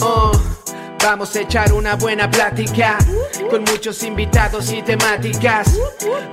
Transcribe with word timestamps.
Oh, 0.00 0.32
vamos 1.02 1.34
a 1.36 1.40
echar 1.40 1.72
una 1.72 1.94
buena 1.94 2.28
plática 2.30 2.98
con 3.48 3.62
muchos 3.62 4.02
invitados 4.02 4.72
y 4.72 4.82
temáticas. 4.82 5.78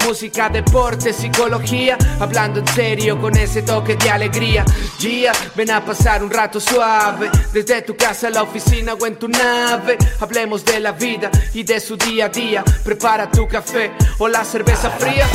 Música, 0.06 0.50
deporte, 0.50 1.14
psicología, 1.14 1.98
hablando 2.20 2.60
en 2.60 2.68
serio 2.68 3.20
con 3.20 3.36
ese 3.38 3.62
toque 3.62 3.96
de 3.96 4.10
alegría. 4.10 4.66
Gia, 4.98 5.32
ven 5.56 5.72
a 5.72 5.84
pasar 5.84 6.24
un 6.24 6.32
rato 6.32 6.60
suave, 6.60 7.30
desde 7.54 7.82
tu 7.84 7.96
casa 7.96 8.28
a 8.28 8.32
la 8.32 8.44
oficina 8.44 8.94
o 8.94 9.06
en 9.06 9.18
tu 9.18 9.28
nave. 9.28 9.98
Hablemos 10.20 10.66
de 10.66 10.80
la 10.80 10.92
vida 10.92 11.30
y 11.54 11.64
de 11.64 11.80
su 11.80 11.98
día 11.98 12.26
a 12.26 12.30
día. 12.30 12.64
Prepara 12.84 13.30
tu 13.30 13.48
café 13.48 13.92
o 14.20 14.28
la 14.28 14.44
cerveza 14.44 14.90
fría. 14.92 15.28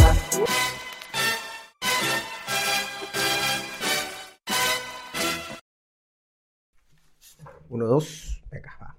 Uno, 7.70 7.86
dos, 7.86 8.42
venga, 8.50 8.72
va. 8.82 8.96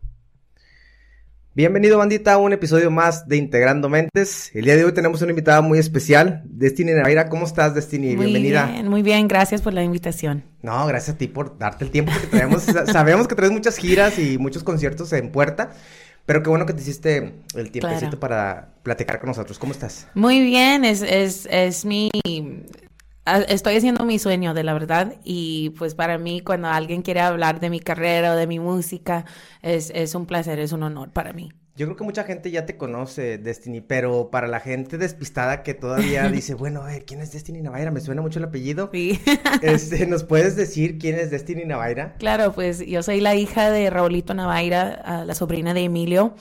Bienvenido, 1.54 1.98
bandita, 1.98 2.34
a 2.34 2.38
un 2.38 2.54
episodio 2.54 2.90
más 2.90 3.28
de 3.28 3.36
Integrando 3.36 3.90
Mentes. 3.90 4.50
El 4.56 4.64
día 4.64 4.78
de 4.78 4.86
hoy 4.86 4.94
tenemos 4.94 5.22
una 5.22 5.32
invitada 5.32 5.60
muy 5.60 5.78
especial, 5.78 6.42
Destiny 6.46 6.94
Navaira. 6.94 7.28
¿Cómo 7.28 7.46
estás, 7.46 7.76
Destiny? 7.76 8.16
Muy 8.16 8.28
Bienvenida. 8.28 8.68
bien, 8.68 8.88
muy 8.88 9.02
bien, 9.02 9.28
gracias 9.28 9.62
por 9.62 9.74
la 9.74 9.84
invitación. 9.84 10.46
No, 10.62 10.88
gracias 10.88 11.16
a 11.16 11.18
ti 11.18 11.28
por 11.28 11.58
darte 11.58 11.84
el 11.84 11.92
tiempo 11.92 12.14
que 12.22 12.28
traemos. 12.28 12.64
Sabemos 12.64 13.28
que 13.28 13.36
traes 13.36 13.52
muchas 13.52 13.76
giras 13.76 14.18
y 14.18 14.38
muchos 14.38 14.64
conciertos 14.64 15.12
en 15.12 15.34
puerta, 15.34 15.74
pero 16.26 16.42
qué 16.42 16.50
bueno 16.50 16.66
que 16.66 16.72
te 16.74 16.82
hiciste 16.82 17.34
el 17.56 17.72
tiempecito 17.72 18.12
Claro. 18.12 18.20
para 18.22 18.70
platicar 18.84 19.20
con 19.20 19.28
nosotros. 19.28 19.60
¿Cómo 19.60 19.74
estás? 19.74 20.08
Muy 20.14 20.40
bien, 20.40 20.86
es, 20.86 21.02
es, 21.02 21.46
es 21.52 21.84
mi... 21.84 22.10
a- 23.36 23.42
Estoy 23.42 23.76
haciendo 23.78 24.06
mi 24.06 24.20
sueño, 24.20 24.54
de 24.54 24.64
la 24.64 24.74
verdad, 24.74 25.16
y 25.24 25.72
pues 25.72 25.96
para 25.96 26.18
mí 26.18 26.42
cuando 26.42 26.68
alguien 26.68 27.02
quiere 27.02 27.22
hablar 27.22 27.60
de 27.60 27.70
mi 27.70 27.80
carrera 27.80 28.34
o 28.34 28.36
de 28.36 28.48
mi 28.48 28.60
música, 28.60 29.26
es, 29.62 29.92
es 29.96 30.16
un 30.16 30.26
placer, 30.26 30.60
es 30.60 30.72
un 30.72 30.84
honor 30.84 31.12
para 31.12 31.34
mí. 31.34 31.52
Yo 31.78 31.86
creo 31.88 31.96
que 31.96 32.04
mucha 32.04 32.26
gente 32.26 32.52
ya 32.52 32.66
te 32.66 32.76
conoce, 32.78 33.38
Destiny, 33.38 33.80
pero 33.82 34.30
para 34.30 34.48
la 34.48 34.60
gente 34.60 34.98
despistada 34.98 35.64
que 35.64 35.74
todavía 35.74 36.28
dice, 36.30 36.54
bueno, 36.54 36.82
a 36.82 36.88
ver, 36.88 37.06
¿quién 37.06 37.22
es 37.22 37.32
Destiny 37.32 37.62
Navaira? 37.62 37.92
Me 37.92 38.02
suena 38.02 38.22
mucho 38.22 38.40
el 38.40 38.46
apellido. 38.46 38.90
Sí. 38.94 39.20
Este, 39.62 40.06
¿nos 40.06 40.24
puedes 40.24 40.56
decir 40.56 40.98
quién 41.00 41.16
es 41.18 41.32
Destiny 41.32 41.66
Navaira? 41.66 42.16
Claro, 42.20 42.52
pues 42.54 42.86
yo 42.86 43.02
soy 43.04 43.22
la 43.22 43.36
hija 43.36 43.72
de 43.72 43.90
Raulito 43.90 44.34
Navaira, 44.34 45.02
ah, 45.06 45.24
la 45.26 45.34
sobrina 45.34 45.74
de 45.74 45.84
Emilio, 45.86 46.36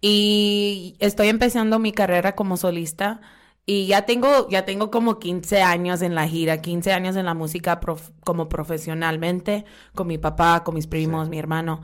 y 0.00 0.96
estoy 0.98 1.28
empezando 1.28 1.78
mi 1.78 1.92
carrera 1.92 2.34
como 2.34 2.56
solista. 2.56 3.20
Y 3.66 3.86
ya 3.86 4.02
tengo, 4.04 4.48
ya 4.50 4.64
tengo 4.66 4.90
como 4.90 5.18
15 5.18 5.62
años 5.62 6.02
en 6.02 6.14
la 6.14 6.28
gira, 6.28 6.60
15 6.60 6.92
años 6.92 7.16
en 7.16 7.24
la 7.24 7.32
música 7.34 7.80
prof- 7.80 8.10
como 8.24 8.48
profesionalmente, 8.48 9.64
con 9.94 10.06
mi 10.06 10.18
papá, 10.18 10.62
con 10.64 10.74
mis 10.74 10.86
primos, 10.86 11.28
mi 11.30 11.38
hermano. 11.38 11.80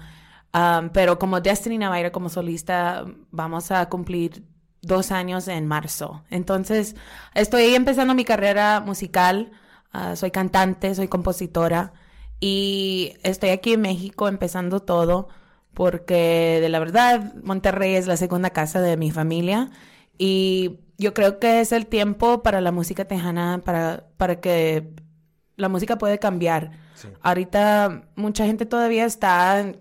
Um, 0.53 0.91
pero 0.91 1.19
como 1.19 1.41
Destiny 1.41 1.79
Navaira, 1.79 2.11
como 2.13 2.29
solista, 2.29 3.05
vamos 3.31 3.71
a 3.71 3.89
cumplir 3.89 4.43
dos 4.83 5.11
años 5.13 5.49
en 5.49 5.67
marzo. 5.67 6.25
Entonces, 6.31 6.97
estoy 7.35 7.75
empezando 7.75 8.15
mi 8.15 8.25
carrera 8.25 8.81
musical. 8.81 9.53
ah, 9.93 10.17
soy 10.17 10.31
cantante, 10.31 10.95
soy 10.95 11.09
compositora. 11.09 11.93
Y 12.41 13.15
estoy 13.23 13.51
aquí 13.51 13.75
en 13.75 13.83
México 13.83 14.29
empezando 14.29 14.81
todo 14.81 15.29
porque 15.75 16.59
de 16.61 16.69
la 16.69 16.79
verdad 16.79 17.35
Monterrey 17.45 17.95
es 17.95 18.07
la 18.07 18.17
segunda 18.17 18.51
casa 18.51 18.81
de 18.81 18.97
mi 18.97 19.11
familia 19.11 19.71
y 20.19 20.81
yo 21.01 21.13
creo 21.15 21.39
que 21.41 21.61
es 21.61 21.73
el 21.73 21.87
tiempo 21.87 22.43
para 22.43 22.61
la 22.61 22.73
música 22.73 23.05
tejana 23.07 23.61
para, 23.65 24.07
para 24.17 24.41
que 24.41 24.91
la 25.57 25.69
música 25.69 25.97
puede 25.99 26.19
cambiar. 26.19 26.73
Ahorita 27.23 28.03
mucha 28.17 28.45
gente 28.47 28.67
todavía 28.67 29.05
está 29.07 29.73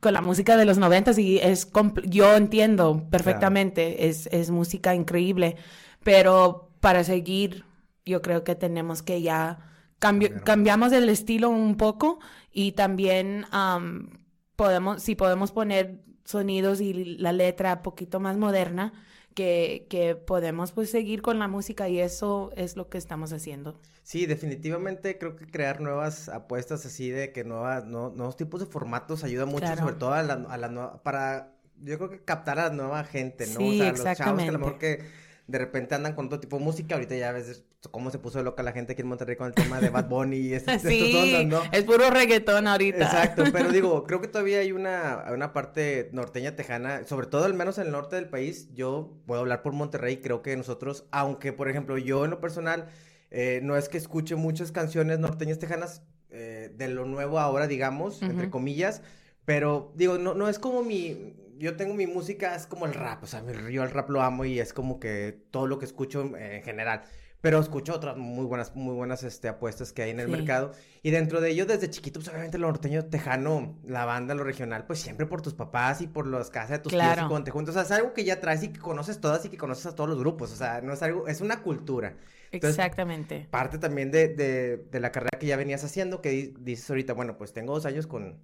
con 0.00 0.12
la 0.12 0.20
música 0.20 0.56
de 0.56 0.64
los 0.64 0.76
noventas 0.78 1.16
y 1.18 1.38
es 1.38 1.70
yo 2.04 2.34
entiendo 2.36 3.06
perfectamente, 3.10 4.08
es, 4.08 4.26
es 4.32 4.50
música 4.50 4.94
increíble, 4.94 5.56
pero 6.02 6.68
para 6.80 7.04
seguir 7.04 7.64
yo 8.04 8.20
creo 8.20 8.44
que 8.44 8.54
tenemos 8.54 9.02
que 9.02 9.22
ya 9.22 9.58
cambio- 9.98 10.42
cambiamos 10.44 10.92
el 10.92 11.08
estilo 11.08 11.48
un 11.50 11.76
poco 11.76 12.18
y 12.52 12.72
también 12.72 13.46
am, 13.50 14.10
podemos, 14.56 15.02
si 15.02 15.14
podemos 15.14 15.52
poner 15.52 16.02
sonidos 16.24 16.80
y 16.80 16.92
la 17.18 17.32
letra 17.32 17.74
un 17.74 17.82
poquito 17.82 18.20
más 18.20 18.36
moderna, 18.36 18.92
que, 19.34 19.86
que 19.90 20.14
podemos 20.16 20.72
pues 20.72 20.90
seguir 20.90 21.20
con 21.22 21.38
la 21.38 21.48
música 21.48 21.88
y 21.88 22.00
eso 22.00 22.52
es 22.56 22.76
lo 22.76 22.88
que 22.88 22.98
estamos 22.98 23.32
haciendo. 23.32 23.78
Sí, 24.02 24.26
definitivamente 24.26 25.18
creo 25.18 25.34
que 25.36 25.46
crear 25.46 25.80
nuevas 25.80 26.28
apuestas 26.28 26.84
así 26.86 27.10
de 27.10 27.32
que 27.32 27.44
nuevas, 27.44 27.84
no- 27.86 28.10
nuevos 28.10 28.36
tipos 28.36 28.60
de 28.60 28.66
formatos 28.66 29.24
ayuda 29.24 29.46
mucho, 29.46 29.60
Claro. 29.66 29.80
sobre 29.82 29.94
todo 29.96 30.12
a 30.12 30.22
la, 30.22 30.34
a 30.34 30.56
la 30.58 30.68
nueva, 30.68 31.02
para, 31.02 31.54
yo 31.82 31.96
creo 31.98 32.10
que 32.10 32.20
captar 32.22 32.58
a 32.58 32.68
la 32.68 32.74
nueva 32.74 33.04
gente, 33.04 33.46
¿no? 33.46 33.60
Sí, 33.60 33.80
o 33.80 33.96
sea, 33.96 34.06
los 34.10 34.18
chavos 34.18 34.42
que 34.42 34.48
a 34.48 34.52
lo 34.52 34.58
mejor 34.58 34.78
que 34.78 35.02
de 35.46 35.58
repente 35.58 35.94
andan 35.94 36.14
con 36.14 36.28
todo 36.28 36.40
tipo 36.40 36.58
de 36.58 36.64
música, 36.64 36.94
ahorita 36.94 37.16
ya 37.16 37.32
ves 37.32 37.64
cómo 37.90 38.10
se 38.10 38.18
puso 38.18 38.42
loca 38.42 38.62
la 38.62 38.72
gente 38.72 38.92
aquí 38.92 39.02
en 39.02 39.08
Monterrey 39.08 39.36
con 39.36 39.46
el 39.46 39.54
tema 39.54 39.80
de 39.80 39.90
Bad 39.90 40.08
Bunny 40.08 40.36
y 40.36 40.54
este, 40.54 40.74
estas 40.74 40.90
Sí, 40.90 41.34
ondas, 41.36 41.64
¿no? 41.64 41.70
es 41.72 41.84
puro 41.84 42.10
reggaetón 42.10 42.66
ahorita. 42.66 43.04
Exacto, 43.04 43.44
pero 43.52 43.70
digo, 43.70 44.04
creo 44.06 44.20
que 44.20 44.28
todavía 44.28 44.60
hay 44.60 44.72
una, 44.72 45.24
una 45.32 45.52
parte 45.52 46.10
norteña 46.12 46.56
tejana, 46.56 47.04
sobre 47.04 47.26
todo 47.26 47.44
al 47.44 47.54
menos 47.54 47.78
en 47.78 47.86
el 47.86 47.92
norte 47.92 48.16
del 48.16 48.28
país. 48.28 48.68
Yo 48.74 49.16
puedo 49.26 49.40
hablar 49.40 49.62
por 49.62 49.72
Monterrey, 49.72 50.18
creo 50.18 50.42
que 50.42 50.56
nosotros, 50.56 51.06
aunque 51.10 51.52
por 51.52 51.68
ejemplo 51.68 51.98
yo 51.98 52.24
en 52.24 52.30
lo 52.30 52.40
personal, 52.40 52.88
eh, 53.30 53.60
no 53.62 53.76
es 53.76 53.88
que 53.88 53.98
escuche 53.98 54.36
muchas 54.36 54.72
canciones 54.72 55.18
norteñas 55.18 55.58
tejanas 55.58 56.02
eh, 56.30 56.72
de 56.76 56.88
lo 56.88 57.04
nuevo 57.04 57.38
ahora, 57.38 57.66
digamos, 57.66 58.22
entre 58.22 58.50
comillas, 58.50 59.02
pero 59.44 59.92
digo, 59.94 60.18
no, 60.18 60.34
no 60.34 60.48
es 60.48 60.58
como 60.58 60.82
mi, 60.82 61.34
yo 61.58 61.76
tengo 61.76 61.94
mi 61.94 62.06
música, 62.06 62.54
es 62.54 62.66
como 62.66 62.86
el 62.86 62.94
rap, 62.94 63.22
o 63.22 63.26
sea, 63.26 63.42
yo 63.70 63.82
el 63.82 63.90
rap 63.90 64.10
lo 64.10 64.22
amo 64.22 64.44
y 64.44 64.58
es 64.58 64.72
como 64.72 64.98
que 64.98 65.38
todo 65.50 65.66
lo 65.66 65.78
que 65.78 65.84
escucho 65.84 66.36
en 66.36 66.62
general. 66.62 67.02
Pero 67.44 67.58
escucho 67.60 67.92
otras 67.94 68.16
muy 68.16 68.46
buenas, 68.46 68.74
muy 68.74 68.94
buenas 68.94 69.22
este, 69.22 69.48
apuestas 69.48 69.92
que 69.92 70.02
hay 70.02 70.10
en 70.12 70.20
el 70.20 70.26
Sí. 70.28 70.32
mercado. 70.32 70.72
Y 71.02 71.10
dentro 71.10 71.42
de 71.42 71.50
ello, 71.50 71.66
desde 71.66 71.90
chiquito, 71.90 72.18
pues 72.18 72.30
obviamente 72.30 72.56
lo 72.56 72.68
norteño 72.68 73.04
tejano, 73.04 73.76
la 73.84 74.06
banda, 74.06 74.34
lo 74.34 74.44
regional, 74.44 74.86
pues 74.86 75.00
siempre 75.00 75.26
por 75.26 75.42
tus 75.42 75.52
papás 75.52 76.00
y 76.00 76.06
por 76.06 76.26
las 76.26 76.48
casas 76.48 76.70
de 76.70 76.78
tus 76.78 76.92
tíos 76.92 77.02
y 77.02 77.06
Claro. 77.06 77.28
cuando 77.28 77.44
te 77.44 77.50
juntas. 77.50 77.74
O 77.76 77.78
sea, 77.78 77.82
es 77.82 77.90
algo 78.00 78.14
que 78.14 78.24
ya 78.24 78.40
traes 78.40 78.62
y 78.62 78.68
que 78.68 78.80
conoces 78.80 79.20
todas 79.20 79.44
y 79.44 79.50
que 79.50 79.58
conoces 79.58 79.84
a 79.84 79.94
todos 79.94 80.08
los 80.08 80.18
grupos. 80.18 80.52
O 80.52 80.56
sea, 80.56 80.80
no 80.80 80.94
es 80.94 81.02
algo, 81.02 81.28
es 81.28 81.42
una 81.42 81.60
cultura. 81.62 82.16
Entonces, 82.50 82.78
Exactamente. 82.78 83.46
Parte 83.50 83.76
también 83.78 84.10
de, 84.10 84.28
de, 84.28 84.78
de 84.90 85.00
la 85.00 85.12
carrera 85.12 85.38
que 85.38 85.46
ya 85.46 85.58
venías 85.58 85.84
haciendo, 85.84 86.22
que 86.22 86.30
di- 86.30 86.54
dices 86.60 86.88
ahorita, 86.88 87.12
bueno, 87.12 87.36
pues 87.36 87.52
tengo 87.52 87.74
dos 87.74 87.84
años 87.84 88.06
con, 88.06 88.38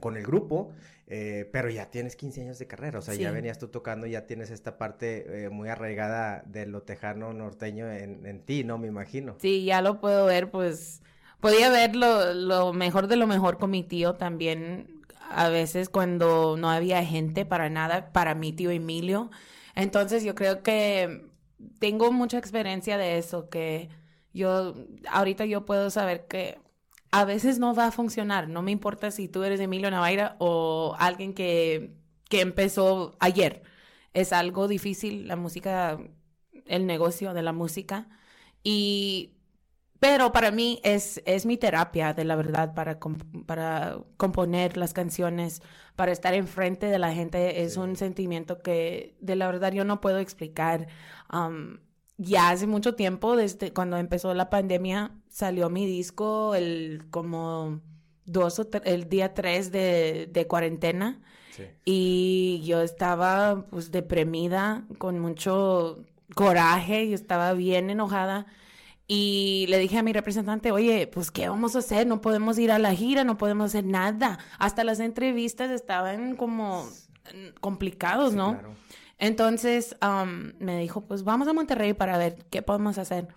con 0.00 0.16
el 0.16 0.24
grupo, 0.24 0.72
eh, 1.06 1.48
pero 1.52 1.70
ya 1.70 1.90
tienes 1.90 2.16
15 2.16 2.42
años 2.42 2.58
de 2.58 2.66
carrera, 2.66 2.98
o 2.98 3.02
sea, 3.02 3.14
ya 3.14 3.30
venías 3.30 3.58
tú 3.58 3.68
tocando, 3.68 4.06
ya 4.06 4.26
tienes 4.26 4.50
esta 4.50 4.78
parte 4.78 5.44
eh, 5.44 5.50
muy 5.50 5.68
arraigada 5.68 6.42
de 6.46 6.66
lo 6.66 6.82
tejano 6.82 7.32
norteño 7.32 7.90
en, 7.90 8.26
en 8.26 8.40
ti, 8.44 8.64
¿no? 8.64 8.78
Me 8.78 8.88
imagino. 8.88 9.36
Sí, 9.38 9.64
ya 9.64 9.82
lo 9.82 10.00
puedo 10.00 10.26
ver, 10.26 10.50
pues 10.50 11.02
podía 11.40 11.70
ver 11.70 11.96
lo, 11.96 12.32
lo 12.34 12.72
mejor 12.72 13.06
de 13.06 13.16
lo 13.16 13.26
mejor 13.26 13.58
con 13.58 13.70
mi 13.70 13.82
tío 13.82 14.14
también, 14.14 15.02
a 15.30 15.48
veces 15.48 15.88
cuando 15.88 16.56
no 16.56 16.70
había 16.70 17.04
gente 17.04 17.44
para 17.44 17.70
nada, 17.70 18.12
para 18.12 18.34
mi 18.34 18.52
tío 18.52 18.70
Emilio. 18.70 19.30
Entonces 19.74 20.24
yo 20.24 20.34
creo 20.34 20.62
que 20.62 21.30
tengo 21.78 22.12
mucha 22.12 22.38
experiencia 22.38 22.98
de 22.98 23.18
eso, 23.18 23.48
que 23.48 23.88
yo, 24.32 24.74
ahorita 25.10 25.44
yo 25.46 25.64
puedo 25.66 25.90
saber 25.90 26.26
que 26.26 26.58
a 27.10 27.24
veces 27.24 27.58
no 27.58 27.74
va 27.74 27.86
a 27.88 27.90
funcionar, 27.92 28.48
no 28.48 28.62
me 28.62 28.70
importa 28.72 29.10
si 29.10 29.28
tú 29.28 29.42
eres 29.44 29.60
Emilio 29.60 29.90
Navaira 29.90 30.36
o 30.38 30.94
alguien 30.98 31.34
que, 31.34 31.92
que 32.28 32.40
empezó 32.40 33.16
ayer. 33.20 33.62
Es 34.14 34.32
algo 34.32 34.68
difícil 34.68 35.28
la 35.28 35.36
música, 35.36 35.98
el 36.66 36.86
negocio 36.86 37.34
de 37.34 37.42
la 37.42 37.52
música. 37.52 38.08
Y, 38.62 39.36
pero 40.00 40.32
para 40.32 40.50
mí 40.50 40.80
es, 40.84 41.22
es 41.26 41.46
mi 41.46 41.56
terapia, 41.58 42.14
de 42.14 42.24
la 42.24 42.36
verdad, 42.36 42.74
para, 42.74 42.98
comp- 43.00 43.44
para 43.46 43.98
componer 44.16 44.76
las 44.76 44.92
canciones, 44.94 45.62
para 45.96 46.12
estar 46.12 46.34
enfrente 46.34 46.86
de 46.86 46.98
la 46.98 47.12
gente. 47.12 47.62
Es 47.64 47.74
Sí. 47.74 47.80
un 47.80 47.96
sentimiento 47.96 48.62
que, 48.62 49.16
de 49.20 49.36
la 49.36 49.46
verdad, 49.46 49.72
yo 49.72 49.84
no 49.84 50.00
puedo 50.00 50.18
explicar. 50.18 50.88
Um, 51.32 51.78
ya 52.20 52.50
hace 52.50 52.66
mucho 52.66 52.94
tiempo, 52.94 53.34
desde 53.34 53.72
cuando 53.72 53.96
empezó 53.96 54.34
la 54.34 54.50
pandemia, 54.50 55.12
salió 55.28 55.70
mi 55.70 55.86
disco 55.86 56.54
el 56.54 57.04
como 57.10 57.80
dos 58.26 58.58
o 58.58 58.68
el 58.84 59.08
día 59.08 59.32
tres 59.32 59.72
de, 59.72 60.28
de 60.30 60.46
cuarentena. 60.46 61.20
Y 61.84 62.62
yo 62.64 62.80
estaba 62.80 63.66
pues 63.68 63.90
deprimida, 63.90 64.84
con 64.98 65.18
mucho 65.18 66.04
coraje, 66.34 67.08
yo 67.08 67.14
estaba 67.14 67.52
bien 67.54 67.90
enojada. 67.90 68.46
Y 69.06 69.66
le 69.68 69.78
dije 69.78 69.98
a 69.98 70.02
mi 70.02 70.12
representante, 70.12 70.72
oye, 70.72 71.06
pues, 71.06 71.30
¿qué 71.30 71.48
vamos 71.48 71.74
a 71.74 71.80
hacer? 71.80 72.06
No 72.06 72.20
podemos 72.20 72.58
ir 72.58 72.70
a 72.70 72.78
la 72.78 72.94
gira, 72.94 73.24
no 73.24 73.36
podemos 73.36 73.66
hacer 73.66 73.84
nada. 73.84 74.38
Hasta 74.58 74.84
las 74.84 75.00
entrevistas 75.00 75.70
estaban 75.70 76.36
como 76.36 76.86
complicados, 77.60 78.32
¿no? 78.32 78.58
Entonces 79.20 79.94
me 80.58 80.78
dijo, 80.78 81.02
pues 81.02 81.22
vamos 81.24 81.46
a 81.46 81.52
Monterrey 81.52 81.92
para 81.92 82.18
ver 82.18 82.44
qué 82.50 82.62
podemos 82.62 82.98
hacer. 82.98 83.28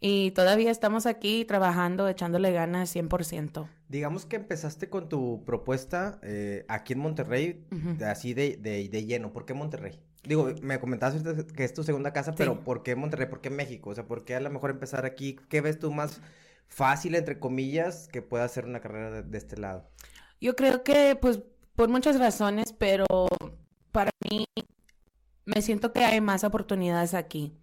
Y 0.00 0.30
todavía 0.30 0.70
estamos 0.70 1.06
aquí 1.06 1.44
trabajando, 1.44 2.08
echándole 2.08 2.52
ganas 2.52 2.94
100%. 2.94 3.68
Digamos 3.88 4.26
que 4.26 4.36
empezaste 4.36 4.88
con 4.88 5.08
tu 5.08 5.44
propuesta 5.44 6.20
eh, 6.22 6.64
aquí 6.68 6.92
en 6.92 7.00
Monterrey, 7.00 7.66
así 8.06 8.34
de, 8.34 8.56
de, 8.58 9.06
lleno. 9.06 9.32
¿Por 9.32 9.44
qué 9.44 9.54
Monterrey? 9.54 9.98
Digo, 10.22 10.50
me 10.62 10.78
comentabas 10.78 11.22
que 11.54 11.64
es 11.64 11.74
tu 11.74 11.82
segunda 11.82 12.12
casa, 12.12 12.34
pero 12.34 12.62
¿por 12.62 12.82
qué 12.82 12.96
Monterrey? 12.96 13.28
¿Por 13.28 13.40
qué 13.40 13.50
México? 13.50 13.90
O 13.90 13.94
sea, 13.94 14.06
¿por 14.06 14.24
qué 14.24 14.36
a 14.36 14.40
lo 14.40 14.50
mejor 14.50 14.70
empezar 14.70 15.04
aquí? 15.04 15.36
¿Qué 15.48 15.60
ves 15.60 15.78
tú 15.78 15.90
más 15.90 16.20
fácil, 16.68 17.14
entre 17.14 17.38
comillas, 17.38 18.08
que 18.08 18.22
pueda 18.22 18.44
hacer 18.44 18.66
una 18.66 18.80
carrera 18.80 19.22
de, 19.22 19.38
este 19.38 19.56
lado? 19.56 19.90
Yo 20.40 20.54
creo 20.54 20.84
que, 20.84 21.16
pues, 21.20 21.40
por 21.74 21.88
muchas 21.88 22.18
razones, 22.18 22.72
pero 22.72 23.06
para 23.90 24.10
mí 24.30 24.44
me 25.44 25.62
siento 25.62 25.92
que 25.92 26.04
hay 26.04 26.20
más 26.20 26.44
oportunidades 26.44 27.14
aquí. 27.14 27.56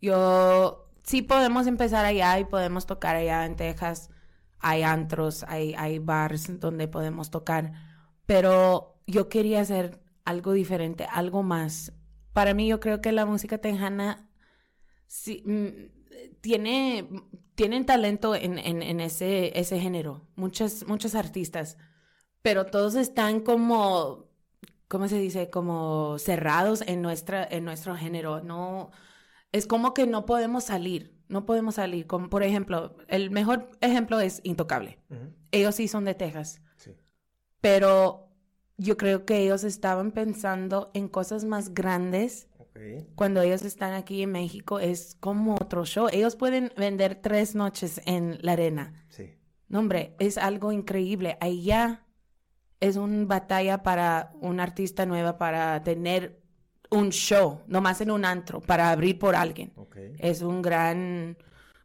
Yo 0.00 0.90
sí 1.02 1.22
podemos 1.22 1.66
empezar 1.66 2.04
allá 2.04 2.38
y 2.38 2.44
podemos 2.44 2.86
tocar 2.86 3.16
allá 3.16 3.44
en 3.46 3.56
Texas. 3.56 4.10
Hay 4.58 4.82
antros, 4.82 5.44
hay, 5.44 5.74
hay 5.74 5.98
bars 5.98 6.58
donde 6.60 6.88
podemos 6.88 7.30
tocar. 7.30 7.72
Pero 8.26 8.98
yo 9.06 9.28
quería 9.28 9.60
hacer 9.60 10.00
algo 10.24 10.52
diferente, 10.52 11.06
algo 11.10 11.42
más. 11.42 11.92
Para 12.32 12.54
mí 12.54 12.66
yo 12.68 12.80
creo 12.80 13.00
que 13.00 13.12
la 13.12 13.26
música 13.26 13.58
tejana 13.58 14.28
sí, 15.06 15.42
mm, 15.46 16.40
tiene, 16.40 17.08
tienen 17.54 17.86
talento 17.86 18.34
en, 18.34 18.58
en, 18.58 19.00
ese, 19.00 19.58
ese 19.58 19.80
género. 19.80 20.26
Muchos, 20.34 20.86
muchos 20.86 21.14
artistas. 21.14 21.78
Pero 22.42 22.66
todos 22.66 22.94
están 22.94 23.40
como, 23.40 24.25
¿cómo 24.88 25.08
se 25.08 25.18
dice? 25.18 25.50
Como 25.50 26.18
cerrados 26.18 26.82
en, 26.86 27.02
nuestra, 27.02 27.46
en 27.48 27.64
nuestro 27.64 27.96
género. 27.96 28.42
No, 28.42 28.90
es 29.52 29.66
como 29.66 29.94
que 29.94 30.06
no 30.06 30.26
podemos 30.26 30.64
salir, 30.64 31.14
no 31.28 31.46
podemos 31.46 31.76
salir. 31.76 32.06
Como 32.06 32.28
por 32.28 32.42
ejemplo, 32.42 32.96
el 33.08 33.30
mejor 33.30 33.70
ejemplo 33.80 34.20
es 34.20 34.40
Intocable. 34.44 34.98
Ellos 35.50 35.74
sí 35.74 35.88
son 35.88 36.04
de 36.04 36.14
Texas. 36.14 36.60
Sí. 36.76 36.92
Pero 37.60 38.28
yo 38.76 38.96
creo 38.96 39.24
que 39.24 39.38
ellos 39.38 39.64
estaban 39.64 40.12
pensando 40.12 40.90
en 40.94 41.08
cosas 41.08 41.44
más 41.44 41.74
grandes. 41.74 42.48
Cuando 43.14 43.40
ellos 43.40 43.62
están 43.62 43.94
aquí 43.94 44.22
en 44.22 44.32
México 44.32 44.78
es 44.78 45.16
como 45.18 45.54
otro 45.54 45.86
show. 45.86 46.08
Ellos 46.12 46.36
pueden 46.36 46.70
vender 46.76 47.14
tres 47.14 47.54
noches 47.54 48.02
en 48.04 48.38
la 48.42 48.52
arena. 48.52 49.06
Sí. 49.08 49.38
No, 49.68 49.78
hombre, 49.78 50.14
es 50.18 50.36
algo 50.36 50.72
increíble. 50.72 51.38
Allá 51.40 52.05
es 52.80 52.96
una 52.96 53.24
batalla 53.24 53.82
para 53.82 54.32
un 54.40 54.60
artista 54.60 55.06
nueva 55.06 55.38
para 55.38 55.82
tener 55.82 56.40
un 56.90 57.10
show, 57.10 57.62
nomás 57.66 58.00
en 58.00 58.10
un 58.10 58.24
antro, 58.24 58.60
para 58.60 58.90
abrir 58.90 59.18
por 59.18 59.34
alguien. 59.34 59.72
Es 60.18 60.42
un 60.42 60.62
gran 60.62 61.36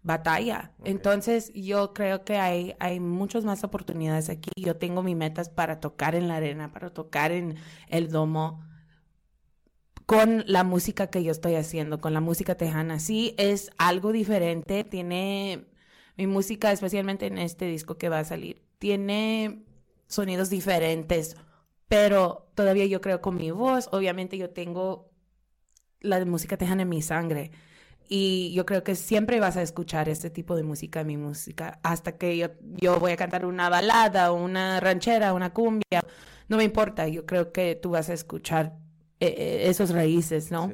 batalla. 0.04 0.74
Entonces, 0.84 1.52
yo 1.54 1.94
creo 1.94 2.24
que 2.24 2.38
hay, 2.38 2.76
hay 2.80 3.00
muchas 3.00 3.46
más 3.46 3.64
oportunidades 3.64 4.30
aquí. 4.30 4.50
Yo 4.56 4.78
tengo 4.78 5.04
mis 5.04 5.16
metas 5.16 5.50
para 5.50 5.80
tocar 5.80 6.16
en 6.16 6.28
la 6.28 6.38
arena, 6.38 6.72
para 6.72 6.92
tocar 6.92 7.32
en 7.32 7.56
el 7.88 8.10
domo 8.10 8.64
con 10.06 10.44
la 10.46 10.64
música 10.64 11.08
que 11.08 11.24
yo 11.24 11.32
estoy 11.32 11.56
haciendo, 11.56 12.02
con 12.02 12.14
la 12.14 12.20
música 12.20 12.56
tejana. 12.56 13.00
Sí, 13.00 13.34
es 13.38 13.72
algo 13.78 14.12
diferente. 14.12 14.84
Tiene 14.84 15.68
mi 16.18 16.28
música, 16.28 16.72
especialmente 16.72 17.28
en 17.28 17.38
este 17.38 17.66
disco 17.66 17.98
que 17.98 18.10
va 18.10 18.20
a 18.20 18.26
salir, 18.26 18.62
tiene 18.78 19.64
sonidos 20.12 20.50
diferentes 20.50 21.36
pero 21.92 22.48
todavía 22.56 22.86
yo 22.86 23.02
creo 23.02 23.20
con 23.20 23.36
mi 23.36 23.52
voz, 23.52 23.90
obviamente 23.92 24.38
yo 24.38 24.50
tengo 24.50 25.12
la 26.00 26.24
música 26.24 26.56
tejana 26.56 26.84
en 26.84 26.90
mi 26.90 27.02
sangre. 27.02 27.52
Y 28.08 28.54
yo 28.54 28.66
creo 28.66 28.82
que 28.82 28.96
siempre 28.96 29.42
vas 29.42 29.58
a 29.58 29.62
escuchar 29.62 30.08
este 30.08 30.30
tipo 30.30 30.56
de 30.56 30.64
música 30.64 31.04
mi 31.04 31.18
música. 31.18 31.82
Hasta 31.84 32.18
que 32.18 32.38
yo, 32.38 32.48
yo 32.62 32.98
voy 32.98 33.12
a 33.12 33.18
cantar 33.18 33.46
una 33.46 33.68
balada, 33.68 34.32
una 34.32 34.80
ranchera, 34.80 35.34
una 35.34 35.52
cumbia. 35.52 36.02
No 36.48 36.56
me 36.56 36.64
importa. 36.64 37.10
Yo 37.10 37.26
creo 37.26 37.52
que 37.52 37.76
tú 37.76 37.90
vas 37.90 38.10
a 38.10 38.14
escuchar 38.14 38.78
eh, 39.20 39.28
eh, 39.28 39.70
esos 39.70 39.90
raíces, 39.90 40.50
¿no? 40.50 40.72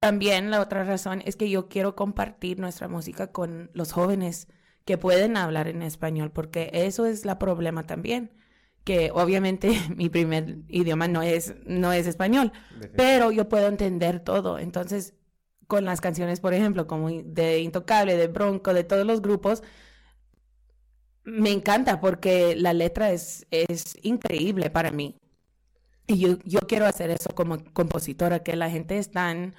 También 0.00 0.52
la 0.52 0.60
otra 0.60 0.84
razón 0.84 1.20
es 1.26 1.34
que 1.34 1.50
yo 1.50 1.68
quiero 1.68 1.96
compartir 1.96 2.60
nuestra 2.60 2.86
música 2.86 3.32
con 3.32 3.72
los 3.74 3.90
jóvenes 3.90 4.46
que 4.84 4.98
pueden 4.98 5.36
hablar 5.36 5.68
en 5.68 5.82
español, 5.82 6.30
porque 6.30 6.70
eso 6.72 7.06
es 7.06 7.24
la 7.24 7.38
problema 7.38 7.86
también 7.86 8.30
que 8.84 9.10
obviamente 9.12 9.80
mi 9.96 10.08
primer 10.08 10.58
idioma 10.68 11.08
no 11.08 11.22
es, 11.22 11.54
no 11.66 11.92
es 11.92 12.06
español, 12.06 12.52
pero 12.96 13.32
yo 13.32 13.48
puedo 13.48 13.66
entender 13.66 14.20
todo. 14.20 14.58
Entonces, 14.58 15.14
con 15.66 15.84
las 15.84 16.00
canciones, 16.00 16.40
por 16.40 16.54
ejemplo, 16.54 16.86
como 16.86 17.08
de 17.10 17.60
Intocable, 17.60 18.16
de 18.16 18.28
Bronco, 18.28 18.74
de 18.74 18.84
todos 18.84 19.06
los 19.06 19.22
grupos, 19.22 19.62
me 21.24 21.50
encanta 21.50 22.00
porque 22.00 22.54
la 22.56 22.74
letra 22.74 23.10
es, 23.10 23.46
es 23.50 23.96
increíble 24.02 24.70
para 24.70 24.90
mí. 24.90 25.16
Y 26.06 26.18
yo, 26.18 26.36
yo 26.44 26.60
quiero 26.60 26.84
hacer 26.84 27.10
eso 27.10 27.30
como 27.34 27.64
compositora, 27.72 28.42
que 28.42 28.56
la 28.56 28.68
gente 28.68 28.98
están, 28.98 29.54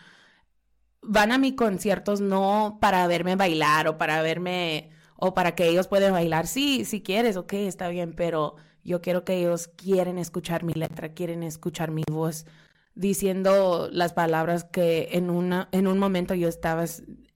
van 1.01 1.31
a 1.31 1.39
mis 1.39 1.53
conciertos 1.55 2.21
no 2.21 2.77
para 2.79 3.07
verme 3.07 3.35
bailar 3.35 3.87
o 3.87 3.97
para 3.97 4.21
verme, 4.21 4.91
o 5.15 5.33
para 5.33 5.55
que 5.55 5.67
ellos 5.67 5.87
puedan 5.87 6.13
bailar. 6.13 6.47
Sí, 6.47 6.85
si 6.85 7.01
quieres, 7.01 7.37
ok, 7.37 7.53
está 7.53 7.89
bien, 7.89 8.13
pero 8.13 8.55
yo 8.83 9.01
quiero 9.01 9.23
que 9.25 9.35
ellos 9.37 9.67
quieren 9.67 10.17
escuchar 10.17 10.63
mi 10.63 10.73
letra, 10.73 11.13
quieren 11.13 11.43
escuchar 11.43 11.91
mi 11.91 12.03
voz 12.09 12.45
diciendo 12.93 13.89
las 13.91 14.13
palabras 14.13 14.63
que 14.63 15.09
en 15.11 15.29
una 15.29 15.67
en 15.73 15.87
un 15.87 15.99
momento 15.99 16.33
yo 16.33 16.47
estaba 16.47 16.85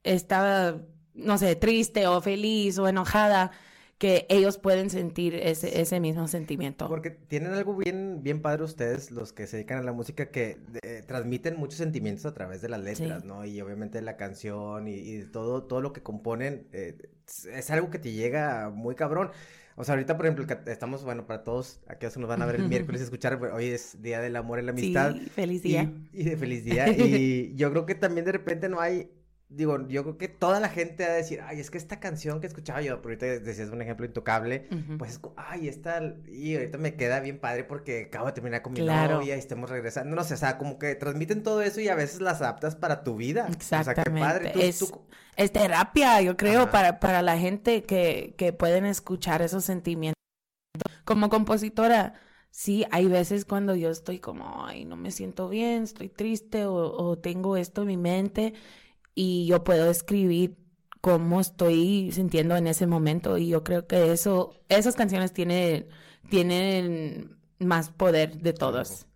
estaba 0.04 0.78
no 1.14 1.38
sé, 1.38 1.56
triste 1.56 2.08
o 2.08 2.22
feliz 2.22 2.80
o 2.80 2.88
enojada 2.88 3.52
que 3.98 4.26
ellos 4.30 4.58
pueden 4.58 4.90
sentir 4.90 5.36
ese, 5.36 5.82
ese 5.82 6.00
mismo 6.00 6.30
sentimiento. 6.30 6.88
Porque 6.88 7.10
tienen 7.10 7.52
algo 7.52 7.76
bien, 7.76 8.24
bien 8.24 8.42
padre 8.42 8.64
ustedes, 8.64 9.12
los 9.12 9.34
que 9.34 9.46
se 9.46 9.58
dedican 9.58 9.78
a 9.78 9.84
la 9.84 9.92
música, 9.92 10.32
que 10.32 10.58
eh, 10.84 11.04
transmiten 11.06 11.58
muchos 11.58 11.80
sentimientos 11.80 12.26
a 12.26 12.34
través 12.34 12.62
de 12.62 12.70
las 12.70 12.80
letras, 12.80 13.26
¿no? 13.26 13.44
Y 13.44 13.60
obviamente 13.60 14.02
la 14.02 14.16
canción 14.16 14.88
y, 14.88 15.26
todo, 15.26 15.64
todo 15.64 15.82
lo 15.82 15.92
que 15.92 16.02
componen 16.02 16.70
eh, 16.72 17.10
es 17.52 17.70
algo 17.72 17.90
que 17.90 18.00
te 18.00 18.12
llega 18.12 18.70
muy 18.70 18.96
cabrón. 18.96 19.32
O 19.76 19.86
sea, 19.86 19.96
ahorita, 19.96 20.18
por 20.18 20.26
ejemplo, 20.26 20.46
estamos, 20.66 21.06
bueno, 21.06 21.26
para 21.26 21.44
todos, 21.44 21.80
aquí 21.88 22.06
nos 22.06 22.28
van 22.28 22.42
a 22.42 22.46
ver 22.46 22.56
el 22.56 22.68
miércoles 22.68 23.00
escuchar, 23.02 23.42
hoy 23.42 23.68
es 23.68 24.02
Día 24.02 24.20
del 24.20 24.36
Amor 24.36 24.60
y 24.60 24.64
la 24.64 24.72
Amistad. 24.72 25.14
Sí, 25.14 25.30
feliz 25.30 25.64
día. 25.64 25.90
Y, 26.12 26.24
de 26.24 26.36
feliz 26.36 26.66
día. 26.66 26.90
y 26.90 27.54
yo 27.56 27.72
creo 27.72 27.86
que 27.86 27.96
también 27.96 28.26
de 28.26 28.34
repente 28.34 28.68
no 28.68 28.82
hay, 28.82 29.10
digo, 29.50 29.88
yo 29.88 30.04
creo 30.04 30.18
que 30.18 30.28
toda 30.28 30.60
la 30.60 30.70
gente 30.70 31.06
va 31.06 31.14
a 31.14 31.16
decir, 31.16 31.42
ay, 31.42 31.60
es 31.60 31.72
que 31.72 31.80
esta 31.80 32.00
canción 32.00 32.40
que 32.40 32.46
escuchaba 32.46 32.82
yo, 32.84 33.02
pero 33.02 33.10
ahorita 33.10 33.26
decías 33.44 33.70
un 33.70 33.82
ejemplo 33.82 34.06
intocable, 34.06 34.68
pues 35.00 35.14
es, 35.14 35.20
ay, 35.38 35.68
esta, 35.68 36.02
y 36.28 36.56
ahorita 36.56 36.78
me 36.78 36.96
queda 36.96 37.20
bien 37.20 37.40
padre 37.40 37.64
porque 37.64 38.06
acabo 38.06 38.28
de 38.28 38.34
terminar 38.34 38.62
con 38.62 38.74
mi 38.74 38.82
novia 38.82 39.36
y 39.36 39.40
estamos 39.40 39.70
regresando, 39.70 40.16
no 40.16 40.24
sé, 40.24 40.36
o 40.36 40.38
sea, 40.38 40.60
como 40.60 40.78
que 40.78 40.94
transmiten 40.94 41.42
todo 41.42 41.64
eso 41.64 41.82
y 41.82 41.88
a 41.88 41.96
veces 41.96 42.22
las 42.22 42.42
adaptas 42.42 42.76
para 42.76 43.04
tu 43.04 43.16
vida. 43.16 43.48
Exactamente. 43.52 44.02
O 44.02 44.30
sea, 44.30 44.40
qué 44.40 44.50
padre. 44.52 44.68
es, 44.68 44.94
es 45.36 45.52
terapia, 45.52 46.22
yo 46.22 46.38
creo, 46.38 46.70
para, 46.70 47.00
para 47.00 47.24
la 47.24 47.40
gente 47.40 47.84
que, 47.84 48.36
que 48.38 48.54
pueden 48.54 48.86
escuchar 48.86 49.42
esos 49.42 49.66
sentimientos. 49.66 50.14
Como 51.06 51.30
compositora, 51.30 52.14
sí, 52.52 52.86
hay 52.92 53.08
veces 53.08 53.46
cuando 53.46 53.76
yo 53.76 53.90
estoy 53.90 54.20
como, 54.20 54.64
ay, 54.68 54.86
no 54.86 54.96
me 54.96 55.10
siento 55.10 55.50
bien, 55.50 55.82
estoy 55.82 56.10
triste 56.10 56.66
o, 56.66 56.76
o 56.76 57.18
tengo 57.18 57.58
esto 57.58 57.82
en 57.82 57.88
mi 57.88 57.98
mente 57.98 58.54
y 59.16 59.46
yo 59.48 59.64
puedo 59.64 59.90
escribir 59.90 60.58
cómo 61.02 61.40
estoy 61.40 62.12
sintiendo 62.12 62.56
en 62.56 62.68
ese 62.68 62.88
momento 62.88 63.38
y 63.38 63.48
yo 63.48 63.64
creo 63.64 63.88
que 63.88 64.12
eso, 64.12 64.56
esas 64.70 64.96
canciones 64.96 65.34
tienen, 65.34 65.88
tienen 66.30 67.38
más 67.60 67.90
poder 67.90 68.38
de 68.40 68.54
todas. 68.54 69.08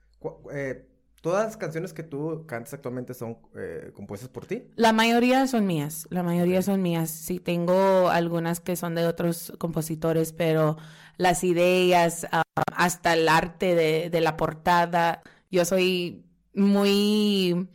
Eh, 0.54 0.88
¿Todas 1.22 1.46
las 1.46 1.58
canciones 1.58 1.94
que 1.94 2.04
tú 2.04 2.44
cantas 2.46 2.74
actualmente 2.74 3.14
son 3.14 3.38
eh, 3.56 3.92
compuestas 3.94 4.30
por 4.30 4.46
ti? 4.46 4.64
La 4.76 4.92
mayoría 4.92 5.48
son 5.48 5.66
mías, 5.66 6.06
la 6.10 6.22
mayoría 6.22 6.62
son 6.62 6.82
mías. 6.82 7.10
Sí, 7.10 7.40
tengo 7.40 8.10
algunas 8.10 8.60
que 8.60 8.76
son 8.76 8.94
de 8.94 9.08
otros 9.08 9.54
compositores, 9.58 10.34
pero 10.34 10.76
las 11.16 11.46
ideas, 11.46 12.28
ah, 12.34 12.44
hasta 12.76 13.14
el 13.14 13.30
arte 13.30 13.74
de, 13.74 14.10
de, 14.10 14.20
la 14.20 14.36
portada, 14.36 15.22
yo 15.50 15.64
soy 15.64 16.26
muy, 16.54 17.70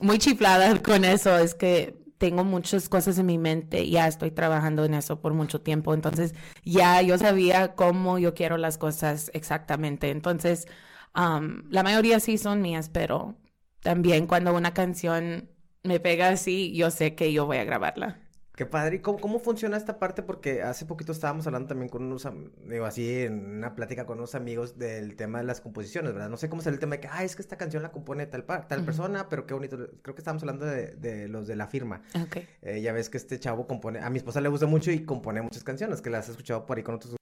muy 0.00 0.18
chiflada 0.18 0.80
con 0.82 1.04
eso. 1.04 1.36
Es 1.38 1.54
que 1.54 1.96
tengo 2.18 2.44
muchas 2.44 2.88
cosas 2.88 3.18
en 3.18 3.26
mi 3.26 3.38
mente, 3.38 3.88
ya 3.88 4.08
estoy 4.08 4.30
trabajando 4.32 4.84
en 4.84 4.94
eso 4.94 5.20
por 5.20 5.34
mucho 5.34 5.60
tiempo, 5.60 5.94
entonces 5.94 6.34
ya 6.64 7.00
yo 7.02 7.16
sabía 7.16 7.76
cómo 7.76 8.18
yo 8.18 8.34
quiero 8.34 8.56
las 8.58 8.76
cosas 8.76 9.30
exactamente. 9.34 10.10
Entonces, 10.10 10.66
la 11.14 11.82
mayoría 11.82 12.20
sí 12.20 12.38
son 12.38 12.62
mías, 12.62 12.90
pero 12.90 13.36
también 13.80 14.26
cuando 14.26 14.54
una 14.54 14.74
canción 14.74 15.50
me 15.82 16.00
pega 16.00 16.28
así, 16.30 16.74
yo 16.74 16.90
sé 16.90 17.14
que 17.14 17.32
yo 17.32 17.46
voy 17.46 17.58
a 17.58 17.64
grabarla. 17.64 18.27
Qué 18.58 18.66
padre. 18.66 18.96
¿Y 18.96 18.98
cómo, 18.98 19.38
funciona 19.38 19.76
esta 19.76 20.00
parte? 20.00 20.20
Porque 20.20 20.62
hace 20.62 20.84
poquito 20.84 21.12
estábamos 21.12 21.46
hablando 21.46 21.68
también 21.68 21.88
con 21.88 22.02
unos, 22.02 22.26
digo 22.68 22.86
así, 22.86 23.22
en 23.22 23.58
una 23.58 23.76
plática 23.76 24.04
con 24.04 24.18
unos 24.18 24.34
amigos 24.34 24.76
del 24.76 25.14
tema 25.14 25.38
de 25.38 25.44
las 25.44 25.60
composiciones, 25.60 26.12
¿verdad? 26.12 26.28
No 26.28 26.36
sé 26.36 26.48
cómo 26.48 26.60
será 26.60 26.74
el 26.74 26.80
tema 26.80 26.96
de 26.96 27.02
que, 27.02 27.08
ah, 27.08 27.22
es 27.22 27.36
que 27.36 27.42
esta 27.42 27.56
canción 27.56 27.84
la 27.84 27.92
compone 27.92 28.26
tal, 28.26 28.44
tal 28.44 28.84
persona, 28.84 29.28
pero 29.28 29.46
qué 29.46 29.54
bonito. 29.54 29.76
Creo 30.02 30.16
que 30.16 30.20
estábamos 30.20 30.42
hablando 30.42 30.66
de, 30.66 31.28
los 31.28 31.46
de 31.46 31.54
la 31.54 31.68
firma. 31.68 32.02
Ok. 32.20 32.38
Eh, 32.62 32.80
ya 32.80 32.92
ves 32.92 33.08
que 33.08 33.18
este 33.18 33.38
chavo 33.38 33.68
compone, 33.68 34.00
a 34.00 34.10
mi 34.10 34.18
esposa 34.18 34.40
le 34.40 34.48
gusta 34.48 34.66
mucho 34.66 34.90
y 34.90 35.04
compone 35.04 35.40
muchas 35.40 35.62
canciones, 35.62 36.00
que 36.00 36.10
las 36.10 36.26
he 36.26 36.32
escuchado 36.32 36.66
por 36.66 36.78
ahí 36.78 36.82
con 36.82 36.96
otros 36.96 37.14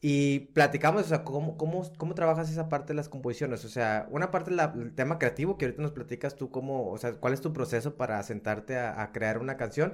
y 0.00 0.40
platicamos, 0.52 1.02
o 1.02 1.08
sea, 1.08 1.24
¿cómo, 1.24 1.56
cómo, 1.56 1.90
cómo 1.96 2.14
trabajas 2.14 2.50
esa 2.50 2.68
parte 2.68 2.88
de 2.88 2.94
las 2.94 3.08
composiciones? 3.08 3.64
O 3.64 3.68
sea, 3.68 4.06
una 4.10 4.30
parte 4.30 4.50
del 4.50 4.94
tema 4.94 5.18
creativo, 5.18 5.56
que 5.56 5.64
ahorita 5.66 5.82
nos 5.82 5.92
platicas 5.92 6.36
tú 6.36 6.50
cómo, 6.50 6.90
o 6.90 6.98
sea, 6.98 7.12
cuál 7.14 7.32
es 7.32 7.40
tu 7.40 7.52
proceso 7.52 7.96
para 7.96 8.22
sentarte 8.22 8.78
a, 8.78 9.10
crear 9.12 9.38
una 9.38 9.56
canción. 9.56 9.92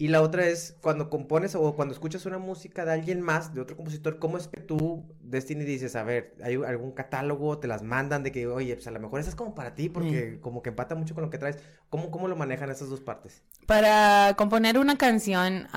Y 0.00 0.08
la 0.08 0.22
otra 0.22 0.46
es 0.46 0.76
cuando 0.80 1.10
compones 1.10 1.54
o 1.54 1.76
cuando 1.76 1.92
escuchas 1.92 2.24
una 2.24 2.38
música 2.38 2.84
de 2.86 2.92
alguien 2.92 3.20
más, 3.20 3.54
de 3.54 3.60
otro 3.60 3.76
compositor, 3.76 4.18
¿cómo 4.18 4.38
es 4.38 4.48
que 4.48 4.60
tú, 4.60 5.04
Destiny, 5.20 5.64
dices, 5.64 5.94
a 5.94 6.02
ver, 6.02 6.34
hay 6.42 6.54
algún 6.54 6.92
catálogo, 6.92 7.58
te 7.58 7.68
las 7.68 7.82
mandan 7.82 8.22
de 8.22 8.32
que, 8.32 8.46
oye, 8.46 8.74
pues 8.74 8.86
a 8.86 8.92
lo 8.92 8.98
mejor 8.98 9.20
esa 9.20 9.28
es 9.28 9.36
como 9.36 9.54
para 9.54 9.74
ti, 9.74 9.90
porque 9.90 10.40
como 10.40 10.62
que 10.62 10.70
empata 10.70 10.94
mucho 10.94 11.14
con 11.14 11.22
lo 11.22 11.28
que 11.30 11.36
traes. 11.36 11.58
¿Cómo, 11.90 12.10
cómo 12.10 12.28
lo 12.28 12.34
manejan 12.34 12.70
esas 12.70 12.88
dos 12.88 13.00
partes? 13.00 13.42
Para 13.66 14.34
componer 14.38 14.78
una 14.78 14.96
canción, 14.96 15.68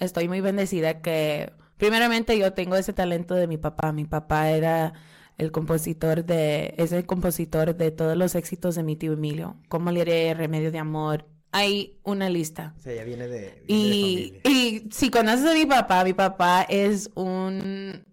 estoy 0.00 0.28
muy 0.28 0.40
bendecida 0.40 1.02
que 1.02 1.52
Primeramente 1.78 2.36
yo 2.36 2.52
tengo 2.52 2.74
ese 2.74 2.92
talento 2.92 3.34
de 3.34 3.46
mi 3.46 3.56
papá. 3.56 3.92
Mi 3.92 4.04
papá 4.04 4.50
era 4.50 4.92
el 5.38 5.52
compositor 5.52 6.24
de, 6.24 6.74
es 6.76 6.90
el 6.92 7.06
compositor 7.06 7.76
de 7.76 7.92
todos 7.92 8.16
los 8.16 8.34
éxitos 8.34 8.74
de 8.74 8.82
mi 8.82 8.96
tío 8.96 9.12
Emilio. 9.12 9.56
Como 9.68 9.92
le 9.92 10.02
haré 10.02 10.34
Remedio 10.34 10.72
de 10.72 10.78
Amor. 10.78 11.24
Hay 11.52 11.98
una 12.02 12.28
lista. 12.28 12.74
O 12.78 12.80
sea, 12.80 12.94
ya 12.94 13.04
viene 13.04 13.26
de, 13.26 13.62
y, 13.66 14.34
y 14.44 14.88
si 14.90 15.10
conoces 15.10 15.46
a 15.46 15.54
mi 15.54 15.64
papá, 15.66 16.04
mi 16.04 16.12
papá 16.12 16.62
es 16.68 17.10
un, 17.14 18.04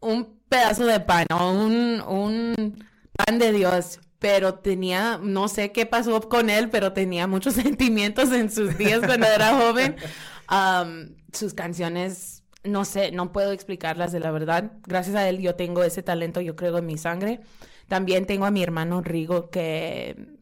un 0.00 0.40
pedazo 0.48 0.86
de 0.86 1.00
pan, 1.00 1.26
un, 1.32 2.00
un 2.06 2.84
pan 3.12 3.38
de 3.38 3.52
Dios 3.52 4.00
pero 4.20 4.56
tenía, 4.56 5.18
no 5.22 5.48
sé 5.48 5.72
qué 5.72 5.86
pasó 5.86 6.20
con 6.28 6.50
él, 6.50 6.68
pero 6.68 6.92
tenía 6.92 7.26
muchos 7.26 7.54
sentimientos 7.54 8.30
en 8.32 8.50
sus 8.50 8.76
días 8.76 9.00
cuando 9.04 9.26
era 9.26 9.58
joven. 9.58 9.96
sus 11.32 11.54
canciones 11.54 12.40
no 12.62 12.84
sé, 12.84 13.10
no 13.12 13.32
puedo 13.32 13.52
explicarlas 13.52 14.12
de 14.12 14.20
la 14.20 14.30
verdad. 14.30 14.72
Gracias 14.86 15.16
a 15.16 15.28
él 15.28 15.38
yo 15.40 15.54
tengo 15.54 15.82
ese 15.82 16.02
talento, 16.02 16.40
yo 16.40 16.56
creo, 16.56 16.76
en 16.78 16.86
mi 16.86 16.98
sangre. 16.98 17.40
También 17.88 18.26
tengo 18.26 18.44
a 18.46 18.50
mi 18.50 18.62
hermano 18.62 19.00
Rigo 19.00 19.50
que 19.50 20.39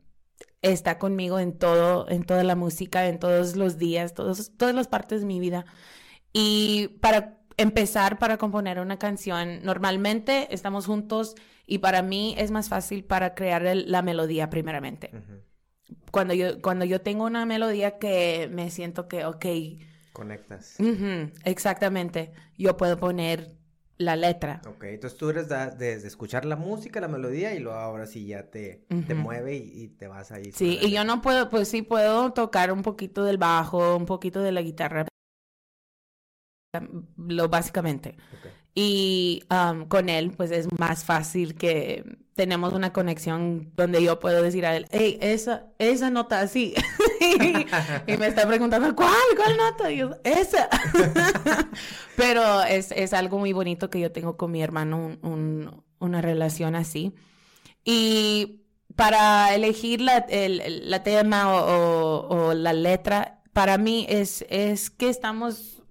está 0.63 0.99
conmigo 0.99 1.39
en 1.39 1.57
todo, 1.57 2.09
en 2.09 2.25
toda 2.25 2.45
la 2.45 2.57
música, 2.57 3.07
en 3.07 3.19
todos 3.19 3.57
los 3.57 3.79
días, 3.79 4.15
todos, 4.15 4.53
todas 4.57 4.75
las 4.75 4.89
partes 4.89 5.21
de 5.21 5.27
mi 5.27 5.41
vida. 5.41 5.67
Y 6.33 6.89
para 7.01 7.39
empezar, 7.57 8.19
para 8.19 8.39
componer 8.39 8.81
una 8.81 8.99
canción, 8.99 9.61
normalmente 9.63 10.49
estamos 10.55 10.87
juntos 10.87 11.35
y 11.67 11.79
para 11.79 12.03
mí 12.03 12.35
es 12.39 12.51
más 12.51 12.69
fácil 12.69 13.05
para 13.05 13.35
crear 13.35 13.63
la 13.63 14.03
melodía 14.03 14.49
primeramente. 14.51 15.11
cuando, 16.11 16.35
yo, 16.35 16.61
cuando 16.63 16.85
yo 16.85 17.01
tengo 17.01 17.25
una 17.25 17.45
melodía 17.47 17.99
que 17.99 18.49
me 18.53 18.71
siento 18.71 19.09
que, 19.09 19.25
ok, 19.25 19.47
Conectas. 20.13 20.77
exactamente. 21.45 22.33
Yo 22.57 22.77
puedo 22.77 22.99
poner 22.99 23.58
la 23.99 24.17
letra. 24.17 24.63
Ok, 24.67 24.85
entonces 24.85 25.19
tú 25.19 25.29
eres 25.29 25.49
de, 25.49 25.93
escuchar 25.95 26.45
la 26.45 26.57
música, 26.57 27.01
la 27.01 27.09
melodía 27.09 27.55
y 27.55 27.59
luego 27.59 27.79
ahora 27.79 28.07
sí 28.07 28.27
ya 28.27 28.45
te, 28.45 28.87
te 29.07 29.15
mueve 29.15 29.57
y, 29.57 29.89
te 29.89 30.07
vas 30.07 30.31
ahí. 30.31 30.53
Sí, 30.53 30.79
y 30.81 30.91
yo 30.91 31.05
no 31.05 31.21
puedo, 31.21 31.51
pues 31.51 31.69
sí 31.69 31.83
puedo 31.83 32.33
tocar 32.33 32.73
un 32.73 32.83
poquito 32.83 33.25
del 33.25 33.39
bajo, 33.39 33.97
un 33.97 34.07
poquito 34.07 34.41
de 34.41 34.53
la 34.53 34.63
guitarra. 34.63 35.07
Lo 37.17 37.49
básicamente. 37.49 38.17
Y 38.75 39.43
con 39.89 40.09
él, 40.09 40.33
pues 40.37 40.51
es 40.51 40.69
más 40.79 41.05
fácil 41.05 41.55
que 41.55 42.05
tenemos 42.39 42.73
una 42.73 42.93
conexión 42.93 43.73
donde 43.75 44.01
yo 44.01 44.21
puedo 44.21 44.41
decir 44.45 44.65
a 44.65 44.77
él, 44.77 44.87
hey, 44.93 45.19
esa, 45.21 45.67
esa 45.81 46.09
nota 46.09 46.41
así. 46.41 46.73
y, 48.07 48.17
me 48.17 48.29
está 48.29 48.47
preguntando, 48.47 48.95
¿cuál? 48.95 49.11
¿Cuál 49.37 49.57
nota? 49.57 49.91
Y 49.91 49.97
yo, 49.97 50.11
esa. 50.23 50.69
Pero 52.17 52.63
es, 52.63 52.93
es, 52.93 53.13
algo 53.13 53.41
muy 53.41 53.53
bonito 53.53 53.91
que 53.91 53.99
yo 53.99 54.13
tengo 54.13 54.37
con 54.37 54.53
mi 54.53 54.63
hermano, 54.63 55.19
un, 55.21 55.83
una 55.99 56.23
relación 56.23 56.77
así. 56.77 57.13
Y 57.85 58.63
para 58.95 59.53
elegir 59.53 60.01
la, 60.01 60.19
el, 60.19 60.89
la 60.89 61.03
tema 61.03 61.53
o, 61.53 62.29
o, 62.29 62.55
la 62.55 62.73
letra, 62.73 63.43
para 63.53 63.79
mí 63.79 64.07
es, 64.09 64.47
es 64.49 64.91
que 64.91 65.09
estamos, 65.09 65.83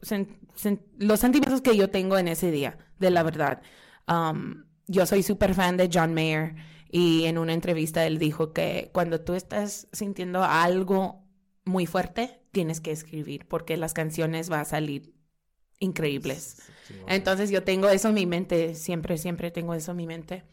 los 0.97 1.19
sentimientos 1.19 1.61
que 1.61 1.75
yo 1.77 1.89
tengo 1.89 2.17
en 2.17 2.27
ese 2.27 2.51
día, 2.51 2.77
de 2.99 3.11
la 3.11 3.23
verdad. 3.23 3.61
Um, 4.07 4.65
yo 4.87 5.05
soy 5.05 5.23
súper 5.23 5.53
fan 5.53 5.77
de 5.77 5.89
John 5.91 6.13
Mayer 6.13 6.55
y 6.89 7.25
en 7.25 7.37
una 7.37 7.53
entrevista 7.53 8.05
él 8.05 8.19
dijo 8.19 8.53
que 8.53 8.89
cuando 8.93 9.21
tú 9.21 9.33
estás 9.33 9.87
sintiendo 9.91 10.43
algo 10.43 11.25
muy 11.65 11.85
fuerte, 11.85 12.41
tienes 12.51 12.79
que 12.79 12.91
escribir 12.91 13.47
porque 13.47 13.77
las 13.77 13.93
canciones 13.93 14.49
van 14.49 14.61
a 14.61 14.65
salir 14.65 15.13
increíbles. 15.79 16.57
Entonces 17.07 17.49
yo 17.49 17.63
tengo 17.63 17.89
eso 17.89 18.09
en 18.09 18.15
mi 18.15 18.25
mente, 18.25 18.75
siempre, 18.75 19.17
siempre 19.17 19.51
tengo 19.51 19.73
eso 19.73 19.91
en 19.91 19.97
mi 19.97 20.07
mente. 20.07 20.43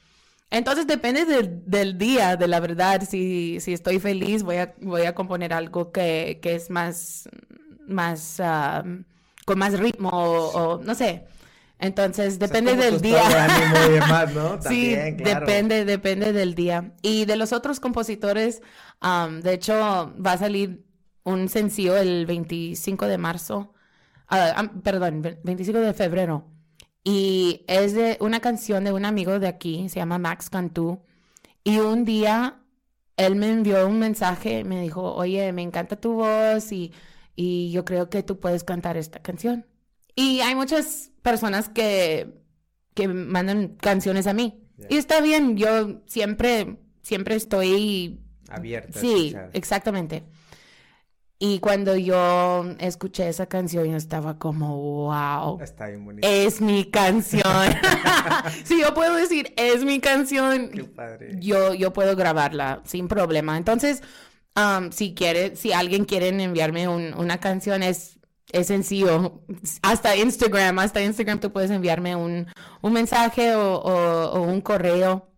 Entonces 0.50 0.86
depende 0.86 1.24
del 1.24 1.98
día, 1.98 2.36
de 2.36 2.48
la 2.48 2.60
verdad. 2.60 3.02
Si, 3.08 3.58
si 3.60 3.72
estoy 3.72 3.98
feliz, 3.98 4.42
voy 4.42 4.56
a, 4.56 4.74
voy 4.80 5.02
a 5.02 5.14
componer 5.14 5.52
algo 5.52 5.90
que, 5.90 6.38
que 6.42 6.54
es 6.54 6.70
más, 6.70 7.28
más, 7.86 8.40
ah, 8.40 8.84
con 9.44 9.58
más 9.58 9.78
ritmo 9.78 10.10
o 10.10 10.80
no 10.82 10.94
sé. 10.94 11.26
Entonces, 11.78 12.38
depende 12.38 12.76
del 12.76 13.00
día. 13.00 13.22
sí, 14.68 14.94
depende, 14.94 15.84
depende 15.84 16.32
del 16.32 16.54
día. 16.54 16.94
Y 17.02 17.24
de 17.24 17.36
los 17.36 17.52
otros 17.52 17.80
compositores, 17.80 18.62
de 19.42 19.52
hecho, 19.52 20.14
va 20.24 20.32
a 20.32 20.38
salir 20.38 20.84
un 21.24 21.48
sencillo 21.48 21.96
el 21.96 22.26
25 22.26 23.06
de 23.06 23.18
marzo, 23.18 23.74
uh, 24.30 24.80
perdón, 24.80 25.22
25 25.42 25.78
de 25.80 25.94
febrero. 25.94 26.46
Y 27.02 27.64
es 27.68 27.92
de 27.92 28.16
una 28.20 28.40
canción 28.40 28.84
de 28.84 28.92
un 28.92 29.04
amigo 29.04 29.38
de 29.38 29.48
aquí, 29.48 29.88
se 29.88 29.96
llama 29.96 30.18
Max 30.18 30.48
Cantú. 30.48 31.02
Y 31.64 31.80
un 31.80 32.04
día 32.04 32.60
él 33.16 33.36
me 33.36 33.50
envió 33.50 33.86
un 33.86 33.98
mensaje, 33.98 34.64
me 34.64 34.80
dijo, 34.80 35.14
oye, 35.14 35.52
me 35.52 35.62
encanta 35.62 35.96
tu 35.96 36.14
voz 36.14 36.72
y, 36.72 36.92
y 37.36 37.70
yo 37.70 37.84
creo 37.84 38.10
que 38.10 38.22
tú 38.22 38.40
puedes 38.40 38.64
cantar 38.64 38.96
esta 38.96 39.20
canción. 39.20 39.66
Y 40.14 40.40
hay 40.40 40.54
muchas 40.54 41.10
personas 41.22 41.68
que, 41.68 42.34
que 42.94 43.08
mandan 43.08 43.76
canciones 43.76 44.26
a 44.26 44.34
mí. 44.34 44.60
Y 44.88 44.96
está 44.96 45.20
bien, 45.20 45.56
yo 45.56 46.02
siempre, 46.06 46.78
siempre 47.02 47.36
estoy... 47.36 48.20
Abierta. 48.48 49.00
Sí, 49.00 49.34
exactamente. 49.52 50.24
Y 51.38 51.58
cuando 51.58 51.96
yo 51.96 52.64
escuché 52.78 53.28
esa 53.28 53.46
canción, 53.46 53.84
yo 53.90 53.96
estaba 53.96 54.38
como, 54.38 54.76
wow. 54.78 55.60
Está 55.60 55.88
bien 55.88 56.04
bonita. 56.04 56.26
Es 56.26 56.60
mi 56.60 56.84
canción. 56.84 57.42
si 58.64 58.80
yo 58.80 58.94
puedo 58.94 59.14
decir, 59.16 59.52
es 59.56 59.84
mi 59.84 60.00
canción. 60.00 60.70
Qué 60.70 60.84
padre. 60.84 61.36
Yo, 61.40 61.74
yo 61.74 61.92
puedo 61.92 62.14
grabarla 62.14 62.82
sin 62.84 63.08
problema. 63.08 63.56
Entonces, 63.56 64.02
um, 64.56 64.90
si 64.90 65.14
quiere, 65.14 65.56
si 65.56 65.72
alguien 65.72 66.04
quiere 66.04 66.28
enviarme 66.28 66.88
una 66.88 67.38
canción, 67.38 67.82
es 67.82 68.18
es 68.54 68.68
sencillo. 68.68 69.42
Hasta 69.82 70.16
Instagram, 70.16 70.78
hasta 70.78 71.02
Instagram 71.02 71.40
tú 71.40 71.52
puedes 71.52 71.70
enviarme 71.70 72.14
un, 72.14 72.46
mensaje 72.82 73.54
o, 73.56 74.42
un 74.42 74.60
correo. 74.60 75.28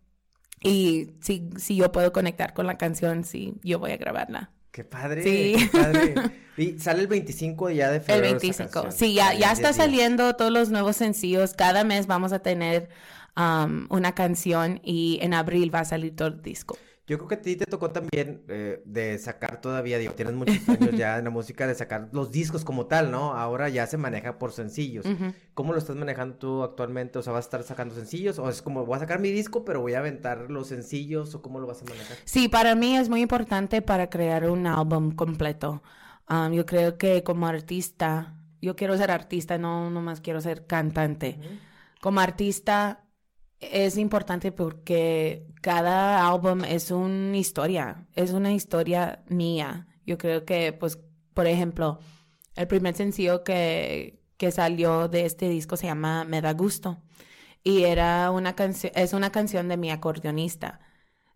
Y 0.61 1.15
si, 1.21 1.49
si 1.57 1.75
yo 1.75 1.91
puedo 1.91 2.13
conectar 2.13 2.53
con 2.53 2.67
la 2.67 2.77
canción, 2.77 3.23
sí, 3.23 3.55
yo 3.63 3.79
voy 3.79 3.91
a 3.91 3.97
grabarla. 3.97 4.51
Qué 4.71 4.83
padre. 4.83 5.23
Sí. 5.23 5.55
Qué 5.71 5.77
padre. 5.77 6.15
Y 6.57 6.79
sale 6.79 7.01
el 7.01 7.07
25 7.07 7.69
ya 7.69 7.91
de 7.91 7.99
febrero. 7.99 8.25
El 8.29 8.39
25. 8.39 8.89
Sí, 8.89 9.13
ya, 9.13 9.31
ya 9.35 9.51
está 9.51 9.73
saliendo 9.73 10.35
todos 10.35 10.51
los 10.51 10.71
nuevos 10.71 10.95
sencillos. 10.95 11.53
Cada 11.53 11.83
mes 11.83 12.07
vamos 12.07 12.33
a 12.33 12.39
tener 12.39 12.89
um, 13.35 13.85
una 13.91 14.15
canción 14.15 14.81
y 14.83 15.19
en 15.21 15.35
abril 15.35 15.73
va 15.73 15.81
a 15.81 15.85
salir 15.85 16.15
todo 16.15 16.29
el 16.29 16.41
disco. 16.41 16.75
Yo 17.07 17.17
creo 17.17 17.29
que 17.29 17.35
a 17.35 17.41
ti 17.41 17.55
te 17.55 17.65
tocó 17.65 17.89
también 17.91 18.43
eh, 18.49 18.81
de 18.83 19.17
sacar 19.17 19.61
todavía, 19.61 19.97
digo, 19.97 20.11
tienes 20.11 20.35
muchos 20.35 20.67
años 20.67 20.89
ya 20.97 21.17
en 21.17 21.23
la 21.23 21.29
música, 21.29 21.65
de 21.65 21.73
sacar 21.73 22.09
los 22.11 22.31
discos 22.31 22.65
como 22.65 22.87
tal, 22.87 23.11
¿no? 23.11 23.33
Ahora 23.33 23.69
ya 23.69 23.87
se 23.87 23.95
maneja 23.95 24.37
por 24.37 24.51
sencillos. 24.51 25.05
¿Cómo 25.53 25.71
lo 25.71 25.79
estás 25.79 25.95
manejando 25.95 26.35
tú 26.35 26.63
actualmente? 26.63 27.17
O 27.17 27.21
sea, 27.23 27.31
¿vas 27.31 27.45
a 27.45 27.47
estar 27.47 27.63
sacando 27.63 27.95
sencillos? 27.95 28.39
¿O 28.39 28.49
es 28.49 28.61
como, 28.61 28.85
voy 28.85 28.97
a 28.97 28.99
sacar 28.99 29.19
mi 29.19 29.31
disco, 29.31 29.63
pero 29.63 29.79
voy 29.79 29.93
a 29.93 29.99
aventar 29.99 30.51
los 30.51 30.67
sencillos? 30.67 31.33
¿O 31.33 31.41
cómo 31.41 31.61
lo 31.61 31.67
vas 31.67 31.81
a 31.81 31.85
manejar? 31.85 32.17
Sí, 32.25 32.49
para 32.49 32.75
mí 32.75 32.97
es 32.97 33.07
muy 33.07 33.21
importante 33.21 33.81
para 33.81 34.09
crear 34.09 34.49
un 34.49 34.67
álbum 34.67 35.11
completo. 35.11 35.81
Um, 36.29 36.51
yo 36.51 36.65
creo 36.65 36.97
que 36.97 37.23
como 37.23 37.47
artista, 37.47 38.35
yo 38.61 38.75
quiero 38.75 38.97
ser 38.97 39.11
artista, 39.11 39.57
no 39.57 39.89
más 39.91 40.19
quiero 40.19 40.41
ser 40.41 40.65
cantante. 40.67 41.39
Como 42.01 42.19
artista 42.19 43.06
es 43.59 43.97
importante 43.97 44.51
porque 44.51 45.47
cada 45.61 46.27
álbum 46.27 46.63
es 46.63 46.91
una 46.91 47.37
historia, 47.37 48.07
es 48.15 48.31
una 48.31 48.53
historia 48.53 49.23
mía. 49.29 49.87
Yo 50.05 50.17
creo 50.17 50.45
que, 50.45 50.73
pues, 50.73 50.99
por 51.33 51.47
ejemplo, 51.47 51.99
el 52.55 52.67
primer 52.67 52.95
sencillo 52.95 53.43
que, 53.43 54.21
que 54.37 54.51
salió 54.51 55.07
de 55.07 55.25
este 55.25 55.49
disco 55.49 55.77
se 55.77 55.87
llama 55.87 56.23
Me 56.25 56.41
da 56.41 56.53
gusto 56.53 57.01
y 57.63 57.83
era 57.83 58.31
una 58.31 58.55
canción, 58.55 58.93
es 58.95 59.13
una 59.13 59.31
canción 59.31 59.67
de 59.67 59.77
mi 59.77 59.91
acordeonista. 59.91 60.79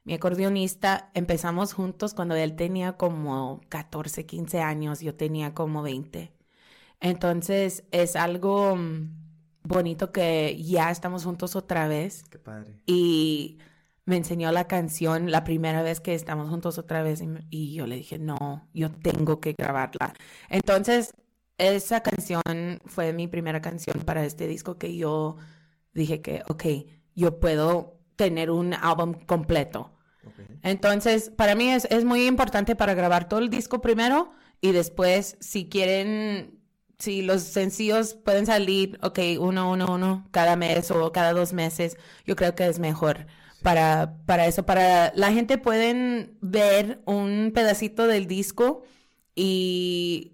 Mi 0.03 0.13
acordeonista 0.13 1.11
empezamos 1.13 1.73
juntos 1.73 2.13
cuando 2.13 2.35
él 2.35 2.55
tenía 2.55 2.97
como 2.97 3.61
14, 3.69 4.25
15 4.25 4.61
años, 4.61 5.01
yo 5.01 5.15
tenía 5.15 5.53
como 5.53 5.81
20. 5.83 6.33
Entonces 7.01 7.83
es 7.91 8.15
algo 8.15 8.75
mm, 8.77 9.20
bonito 9.63 10.12
que 10.12 10.62
ya 10.62 10.91
estamos 10.91 11.24
juntos 11.24 11.56
otra 11.56 11.88
vez. 11.88 12.24
Qué 12.30 12.39
padre. 12.39 12.82
Y 12.86 13.60
me 14.06 14.18
enseñó 14.18 14.51
la 14.51 14.68
canción 14.68 15.32
la 15.32 15.44
primera 15.44 15.82
vez 15.84 16.00
que 16.00 16.13
estamos 16.15 16.50
juntos 16.50 16.77
otra 16.77 17.03
vez 17.03 17.22
y, 17.22 17.27
y 17.50 17.74
yo 17.74 17.88
le 17.88 17.96
dije, 17.96 18.20
no, 18.20 18.68
yo 18.74 18.91
tengo 18.91 19.39
que 19.39 19.53
grabarla. 19.53 20.13
Entonces, 20.50 21.13
esa 21.58 22.01
canción 22.01 22.41
fue 22.86 23.13
mi 23.13 23.27
primera 23.27 23.62
canción 23.62 24.00
para 24.03 24.25
este 24.25 24.48
disco 24.48 24.77
que 24.77 24.96
yo 24.96 25.38
dije 25.94 26.22
que, 26.22 26.44
ok, 26.48 26.63
yo 27.15 27.39
puedo 27.39 28.00
tener 28.15 28.51
un 28.51 28.74
álbum 28.74 29.13
completo. 29.13 29.91
Entonces, 30.63 31.32
para 31.32 31.56
mí 31.56 31.70
es, 31.70 31.86
es, 31.89 32.06
muy 32.06 32.27
importante 32.27 32.75
para 32.75 32.94
grabar 32.94 33.27
todo 33.27 33.39
el 33.39 33.50
disco 33.50 33.82
primero 33.82 34.32
y 34.60 34.72
después, 34.72 35.38
si 35.39 35.68
quieren, 35.70 36.61
si 37.01 37.22
los 37.22 37.41
sencillos 37.41 38.13
pueden 38.13 38.46
salir, 38.46 39.00
ok, 39.01 39.20
uno, 39.39 39.72
uno, 39.72 39.93
uno, 39.93 40.27
cada 40.31 40.55
mes 40.55 40.91
o 40.91 41.12
cada 41.12 41.34
dos 41.34 41.51
meses, 41.51 41.98
yo 42.25 42.36
creo 42.36 42.53
que 42.55 42.67
es 42.67 42.79
mejor. 42.79 43.25
Para, 43.63 44.17
para 44.25 44.48
eso, 44.48 44.65
para 44.65 45.12
la 45.15 45.31
gente 45.31 45.58
pueden 45.58 46.38
ver 46.41 47.01
un 47.05 47.51
pedacito 47.53 48.08
del 48.08 48.27
disco 48.27 48.84
y 49.36 50.34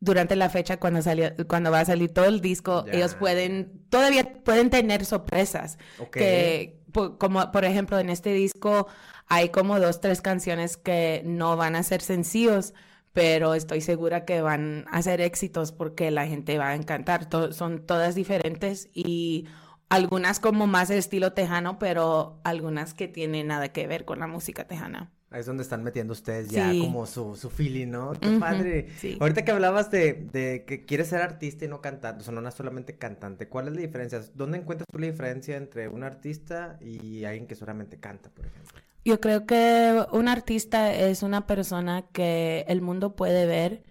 durante 0.00 0.36
la 0.36 0.48
fecha 0.48 0.78
cuando 0.78 1.02
salió, 1.02 1.30
cuando 1.46 1.70
va 1.70 1.80
a 1.80 1.84
salir 1.84 2.12
todo 2.12 2.26
el 2.26 2.40
disco, 2.40 2.84
ellos 2.92 3.14
pueden, 3.14 3.82
todavía 3.90 4.42
pueden 4.44 4.70
tener 4.70 5.04
sorpresas. 5.04 5.78
Que, 6.12 6.80
como 7.18 7.50
por 7.50 7.64
ejemplo 7.64 7.98
en 7.98 8.10
este 8.10 8.32
disco 8.32 8.86
hay 9.26 9.50
como 9.50 9.78
dos, 9.78 10.00
tres 10.00 10.20
canciones 10.20 10.76
que 10.76 11.22
no 11.24 11.56
van 11.56 11.76
a 11.76 11.82
ser 11.82 12.00
sencillos, 12.00 12.72
pero 13.12 13.54
estoy 13.54 13.80
segura 13.80 14.24
que 14.24 14.40
van 14.40 14.84
a 14.90 15.02
ser 15.02 15.20
éxitos 15.20 15.72
porque 15.72 16.10
la 16.10 16.26
gente 16.26 16.58
va 16.58 16.68
a 16.68 16.74
encantar. 16.74 17.28
son 17.52 17.86
todas 17.86 18.14
diferentes 18.14 18.88
y 18.94 19.46
algunas 19.88 20.40
como 20.40 20.66
más 20.66 20.90
estilo 20.90 21.32
tejano, 21.32 21.78
pero 21.78 22.40
algunas 22.44 22.94
que 22.94 23.08
tienen 23.08 23.48
nada 23.48 23.70
que 23.72 23.86
ver 23.86 24.04
con 24.04 24.20
la 24.20 24.26
música 24.26 24.66
tejana. 24.66 25.10
Ahí 25.30 25.40
es 25.40 25.46
donde 25.46 25.62
están 25.62 25.84
metiendo 25.84 26.14
ustedes 26.14 26.48
ya 26.48 26.70
como 26.80 27.04
su, 27.04 27.36
su 27.36 27.50
feeling, 27.50 27.88
¿no? 27.88 28.12
Qué 28.12 28.38
padre. 28.38 28.88
Ahorita 29.20 29.44
que 29.44 29.50
hablabas 29.50 29.90
de, 29.90 30.14
de, 30.14 30.64
que 30.66 30.86
quieres 30.86 31.08
ser 31.08 31.20
artista 31.20 31.66
y 31.66 31.68
no 31.68 31.82
cantante, 31.82 32.22
o 32.22 32.24
sea, 32.24 32.32
no 32.32 32.50
solamente 32.50 32.96
cantante, 32.96 33.46
¿cuál 33.46 33.68
es 33.68 33.74
la 33.74 33.82
diferencia? 33.82 34.22
¿Dónde 34.34 34.56
encuentras 34.56 34.86
tú 34.90 34.98
la 34.98 35.06
diferencia 35.06 35.58
entre 35.58 35.88
un 35.88 36.02
artista 36.02 36.78
y 36.80 37.24
alguien 37.24 37.46
que 37.46 37.56
solamente 37.56 38.00
canta, 38.00 38.30
por 38.30 38.46
ejemplo? 38.46 38.80
Yo 39.08 39.20
creo 39.22 39.46
que 39.46 40.04
un 40.12 40.28
artista 40.28 40.92
es 40.92 41.22
una 41.22 41.46
persona 41.46 42.06
que 42.12 42.66
el 42.68 42.82
mundo 42.82 43.16
puede 43.16 43.46
ver 43.46 43.82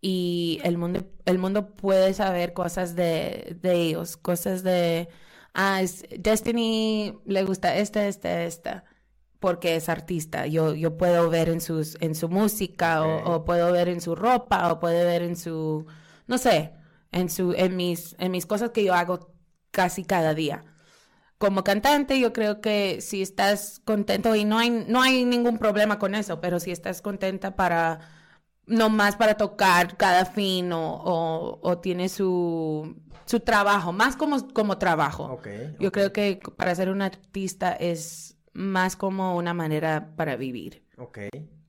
y 0.00 0.60
el 0.62 0.78
mundo, 0.78 1.00
el 1.26 1.38
mundo 1.38 1.74
puede 1.74 2.14
saber 2.14 2.52
cosas 2.52 2.94
de, 2.94 3.56
de 3.60 3.72
ellos, 3.74 4.16
cosas 4.16 4.62
de, 4.62 5.08
ah, 5.54 5.82
Destiny 6.16 7.18
le 7.26 7.42
gusta 7.42 7.76
esta, 7.78 8.06
esta, 8.06 8.44
esta 8.44 8.84
porque 9.40 9.74
es 9.74 9.88
artista. 9.88 10.46
Yo, 10.46 10.74
yo 10.74 10.96
puedo 10.96 11.28
ver 11.30 11.48
en, 11.48 11.60
sus, 11.60 11.96
en 12.00 12.14
su 12.14 12.28
música 12.28 13.02
o, 13.02 13.44
puedo 13.44 13.72
ver 13.72 13.88
en 13.88 14.00
su 14.00 14.14
ropa 14.14 14.72
o 14.72 14.78
puedo 14.78 15.04
ver 15.04 15.22
en 15.22 15.34
su, 15.34 15.86
no 16.28 16.38
sé, 16.38 16.74
en, 17.10 17.28
su, 17.28 17.54
en, 17.54 17.74
mis, 17.76 18.14
en 18.20 18.30
mis 18.30 18.46
cosas 18.46 18.70
que 18.70 18.84
yo 18.84 18.94
hago 18.94 19.34
casi 19.72 20.04
cada 20.04 20.32
día. 20.34 20.64
Como 21.40 21.64
cantante, 21.64 22.20
yo 22.20 22.34
creo 22.34 22.60
que 22.60 23.00
si 23.00 23.22
estás 23.22 23.80
contento 23.86 24.36
y 24.36 24.44
no 24.44 24.58
hay, 24.58 24.68
no 24.68 25.00
hay 25.00 25.24
ningún 25.24 25.56
problema 25.56 25.98
con 25.98 26.14
eso, 26.14 26.38
pero 26.38 26.60
si 26.60 26.70
estás 26.70 27.00
contenta 27.00 27.56
para, 27.56 28.00
no 28.66 28.90
más 28.90 29.16
para 29.16 29.38
tocar 29.38 29.96
cada 29.96 30.26
fin 30.26 30.70
o, 30.70 31.58
o, 31.62 31.78
tiene 31.78 32.10
su, 32.10 32.94
su 33.24 33.40
trabajo, 33.40 33.90
más 33.90 34.16
como, 34.16 34.52
como 34.52 34.76
trabajo. 34.76 35.40
yo 35.78 35.90
creo 35.92 36.12
que 36.12 36.40
para 36.56 36.74
ser 36.74 36.90
un 36.90 37.00
artista 37.00 37.72
es 37.72 38.36
más 38.52 38.94
como 38.94 39.34
una 39.34 39.54
manera 39.54 40.12
para 40.16 40.36
vivir. 40.36 40.84
Ok. 40.98 41.20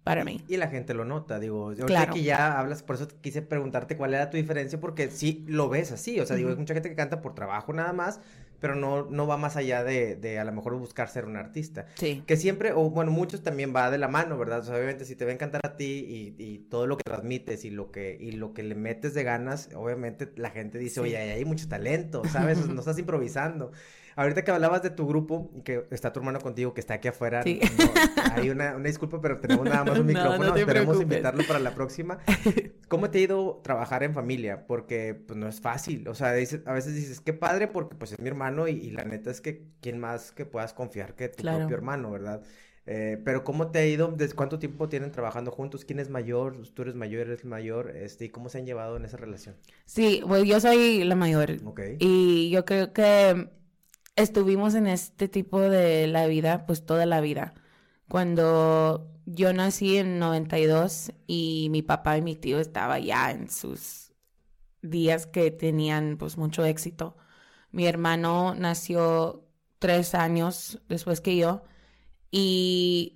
Para 0.03 0.25
mí. 0.25 0.43
Y 0.49 0.57
la 0.57 0.67
gente 0.67 0.93
lo 0.93 1.05
nota, 1.05 1.39
digo, 1.39 1.71
yo 1.71 1.85
claro. 1.85 2.13
que 2.13 2.23
ya 2.23 2.59
hablas, 2.59 2.83
por 2.83 2.97
eso 2.97 3.07
quise 3.21 3.41
preguntarte 3.41 3.95
cuál 3.95 4.15
era 4.15 4.29
tu 4.29 4.35
diferencia, 4.35 4.81
porque 4.81 5.11
sí 5.11 5.45
lo 5.47 5.69
ves 5.69 5.93
así, 5.93 6.19
o 6.19 6.25
sea, 6.25 6.35
digo, 6.35 6.49
hay 6.49 6.55
mucha 6.57 6.73
gente 6.73 6.89
que 6.89 6.95
canta 6.95 7.21
por 7.21 7.35
trabajo 7.35 7.71
nada 7.71 7.93
más, 7.93 8.19
pero 8.61 8.75
no, 8.75 9.07
no 9.09 9.27
va 9.27 9.35
más 9.35 9.57
allá 9.57 9.83
de, 9.83 10.15
de 10.15 10.39
a 10.39 10.45
lo 10.45 10.51
mejor 10.53 10.75
buscar 10.75 11.09
ser 11.09 11.25
un 11.25 11.35
artista. 11.35 11.87
Sí. 11.95 12.23
Que 12.25 12.37
siempre, 12.37 12.71
o 12.71 12.89
bueno, 12.91 13.11
muchos 13.11 13.41
también 13.41 13.75
va 13.75 13.89
de 13.89 13.97
la 13.97 14.07
mano, 14.07 14.37
¿verdad? 14.37 14.59
O 14.59 14.63
sea, 14.63 14.75
obviamente 14.75 15.03
si 15.03 15.15
te 15.15 15.25
ven 15.25 15.37
cantar 15.37 15.61
a 15.65 15.75
ti 15.75 16.05
y, 16.07 16.35
y, 16.41 16.59
todo 16.69 16.85
lo 16.85 16.95
que 16.95 17.03
transmites 17.03 17.65
y 17.65 17.71
lo 17.71 17.91
que, 17.91 18.15
y 18.19 18.33
lo 18.33 18.53
que 18.53 18.61
le 18.61 18.75
metes 18.75 19.15
de 19.15 19.23
ganas, 19.23 19.69
obviamente 19.75 20.31
la 20.35 20.51
gente 20.51 20.77
dice, 20.77 20.99
oye, 20.99 21.17
hay 21.17 21.43
mucho 21.43 21.67
talento, 21.67 22.21
¿sabes? 22.31 22.67
no 22.67 22.79
estás 22.79 22.99
improvisando. 22.99 23.71
Ahorita 24.15 24.43
que 24.43 24.51
hablabas 24.51 24.83
de 24.83 24.89
tu 24.89 25.07
grupo, 25.07 25.51
que 25.63 25.85
está 25.91 26.11
tu 26.11 26.19
hermano 26.19 26.39
contigo, 26.39 26.73
que 26.73 26.81
está 26.81 26.95
aquí 26.95 27.07
afuera, 27.07 27.43
hay 27.43 28.49
una, 28.49 28.75
una, 28.75 28.87
disculpa, 28.87 29.21
pero 29.21 29.39
tenemos 29.39 29.65
nada 29.65 29.83
más 29.83 29.99
un 29.99 30.05
micrófono, 30.05 30.55
esperemos 30.55 31.01
invitarlo 31.01 31.43
para 31.47 31.59
la 31.59 31.73
próxima. 31.73 32.19
¿Cómo 32.87 33.09
te 33.09 33.19
ha 33.19 33.21
ido 33.21 33.61
trabajar 33.63 34.03
en 34.03 34.13
familia? 34.13 34.67
Porque 34.67 35.13
pues 35.13 35.37
no 35.37 35.47
es 35.47 35.61
fácil, 35.61 36.07
o 36.07 36.15
sea, 36.15 36.29
a 36.29 36.33
veces 36.73 36.95
dices, 36.95 37.21
qué 37.21 37.33
padre, 37.33 37.67
porque 37.67 37.95
pues 37.95 38.11
es 38.13 38.19
mi 38.19 38.27
hermano 38.27 38.67
y, 38.67 38.91
la 38.91 39.05
neta 39.05 39.31
es 39.31 39.39
que 39.39 39.63
quién 39.79 39.99
más 39.99 40.31
que 40.31 40.45
puedas 40.45 40.73
confiar 40.73 41.15
que 41.15 41.29
tu 41.29 41.43
propio 41.43 41.75
hermano, 41.75 42.11
¿verdad? 42.11 42.41
Eh, 42.87 43.21
pero 43.23 43.43
¿cómo 43.43 43.69
te 43.69 43.79
ha 43.79 43.85
ido? 43.85 44.07
¿Desde 44.07 44.35
cuánto 44.35 44.59
tiempo 44.59 44.89
tienen 44.89 45.11
trabajando 45.11 45.51
juntos? 45.51 45.85
¿Quién 45.85 45.99
es 45.99 46.09
mayor? 46.09 46.57
¿Tú 46.73 46.81
eres 46.81 46.95
mayor? 46.95 47.27
¿Eres 47.27 47.45
mayor? 47.45 47.95
Este, 47.95 48.25
¿Y 48.25 48.29
cómo 48.29 48.49
se 48.49 48.57
han 48.57 48.65
llevado 48.65 48.97
en 48.97 49.05
esa 49.05 49.17
relación? 49.17 49.55
Sí, 49.85 50.21
pues 50.27 50.45
yo 50.45 50.59
soy 50.59 51.03
la 51.03 51.15
mayor. 51.15 51.51
Ok. 51.63 51.81
Y 51.99 52.49
yo 52.49 52.65
creo 52.65 52.91
que 52.91 53.49
estuvimos 54.21 54.75
en 54.75 54.87
este 54.87 55.27
tipo 55.27 55.59
de 55.59 56.07
la 56.07 56.27
vida, 56.27 56.65
pues 56.65 56.85
toda 56.85 57.05
la 57.05 57.21
vida. 57.21 57.53
Cuando 58.07 59.11
yo 59.25 59.53
nací 59.53 59.97
en 59.97 60.19
92 60.19 61.13
y 61.27 61.69
mi 61.71 61.81
papá 61.81 62.17
y 62.17 62.21
mi 62.21 62.35
tío 62.35 62.59
estaban 62.59 63.03
ya 63.03 63.31
en 63.31 63.49
sus 63.49 64.11
días 64.81 65.27
que 65.27 65.51
tenían 65.51 66.17
pues 66.17 66.37
mucho 66.37 66.65
éxito. 66.65 67.17
Mi 67.71 67.87
hermano 67.87 68.55
nació 68.55 69.47
tres 69.79 70.15
años 70.15 70.81
después 70.89 71.21
que 71.21 71.37
yo 71.37 71.63
y 72.31 73.15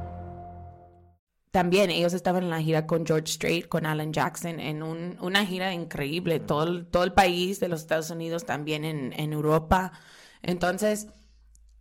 También 1.51 1.89
ellos 1.91 2.13
estaban 2.13 2.43
en 2.43 2.49
la 2.49 2.61
gira 2.61 2.87
con 2.87 3.05
George 3.05 3.27
Strait, 3.33 3.67
con 3.67 3.85
Alan 3.85 4.13
Jackson, 4.13 4.59
en 4.59 4.83
un, 4.83 5.17
una 5.21 5.45
gira 5.45 5.73
increíble, 5.73 6.39
todo, 6.39 6.63
el- 6.63 6.85
todo 6.87 7.03
el 7.03 7.13
país 7.13 7.59
de 7.59 7.67
los 7.67 7.81
Estados 7.81 8.09
Unidos, 8.09 8.45
también 8.45 8.85
en, 8.85 9.13
en 9.13 9.33
Europa. 9.33 9.91
Entonces, 10.41 11.07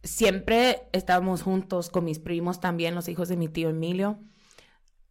siempre 0.05 0.89
estábamos 0.93 1.43
juntos 1.43 1.91
con 1.91 2.05
mis 2.05 2.19
primos 2.21 2.61
también, 2.61 2.95
los 2.97 3.09
hijos 3.09 3.29
de 3.29 3.37
mi 3.37 3.49
tío 3.49 3.71
Emilio. 3.71 4.21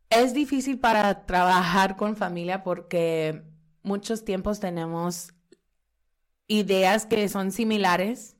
Es 0.09 0.33
difícil 0.33 0.79
para 0.79 1.25
trabajar 1.25 1.95
con 1.95 2.15
familia 2.15 2.63
porque 2.63 3.43
muchos 3.83 4.25
tiempos 4.25 4.59
tenemos 4.59 5.33
ideas 6.47 7.05
que 7.05 7.29
son 7.29 7.51
similares, 7.51 8.35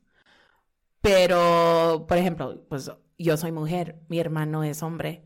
pero, 1.00 2.04
por 2.08 2.18
ejemplo, 2.18 2.64
pues 2.68 2.90
yo 3.18 3.36
soy 3.36 3.52
mujer, 3.52 4.00
mi 4.08 4.18
hermano 4.18 4.64
es 4.64 4.82
hombre. 4.82 5.24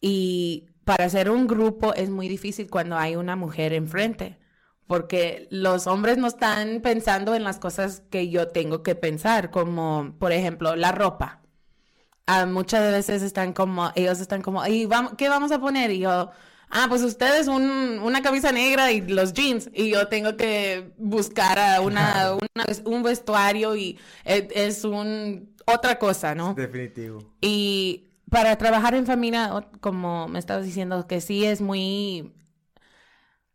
Y 0.00 0.66
para 0.84 1.04
hacer 1.04 1.30
un 1.30 1.46
grupo 1.46 1.94
es 1.94 2.10
muy 2.10 2.28
difícil 2.28 2.70
cuando 2.70 2.96
hay 2.96 3.16
una 3.16 3.36
mujer 3.36 3.72
enfrente, 3.72 4.38
porque 4.86 5.48
los 5.50 5.86
hombres 5.86 6.18
no 6.18 6.26
están 6.28 6.80
pensando 6.82 7.34
en 7.34 7.44
las 7.44 7.58
cosas 7.58 8.02
que 8.10 8.30
yo 8.30 8.48
tengo 8.48 8.82
que 8.82 8.94
pensar, 8.94 9.50
como 9.50 10.14
por 10.18 10.32
ejemplo 10.32 10.76
la 10.76 10.92
ropa. 10.92 11.42
Ah, 12.26 12.44
muchas 12.46 12.92
veces 12.92 13.22
están 13.22 13.52
como, 13.54 13.90
ellos 13.94 14.20
están 14.20 14.42
como, 14.42 14.66
¿y 14.66 14.84
vamos, 14.86 15.14
qué 15.16 15.28
vamos 15.30 15.50
a 15.50 15.58
poner? 15.60 15.90
Y 15.90 16.00
yo, 16.00 16.30
ah, 16.70 16.86
pues 16.88 17.02
ustedes 17.02 17.48
un, 17.48 17.98
una 18.02 18.22
camisa 18.22 18.52
negra 18.52 18.92
y 18.92 19.00
los 19.00 19.32
jeans, 19.32 19.70
y 19.72 19.90
yo 19.90 20.08
tengo 20.08 20.36
que 20.36 20.92
buscar 20.98 21.58
a 21.58 21.80
una, 21.80 22.32
una- 22.34 22.66
un 22.84 23.02
vestuario 23.02 23.76
y 23.76 23.98
es, 24.24 24.44
es 24.54 24.84
un, 24.84 25.54
otra 25.66 25.98
cosa, 25.98 26.34
¿no? 26.34 26.54
Definitivo. 26.54 27.18
Y 27.40 28.07
para 28.30 28.56
trabajar 28.56 28.94
en 28.94 29.06
familia, 29.06 29.50
como 29.80 30.28
me 30.28 30.38
estabas 30.38 30.64
diciendo, 30.64 31.06
que 31.06 31.20
sí 31.20 31.44
es 31.44 31.60
muy, 31.60 32.32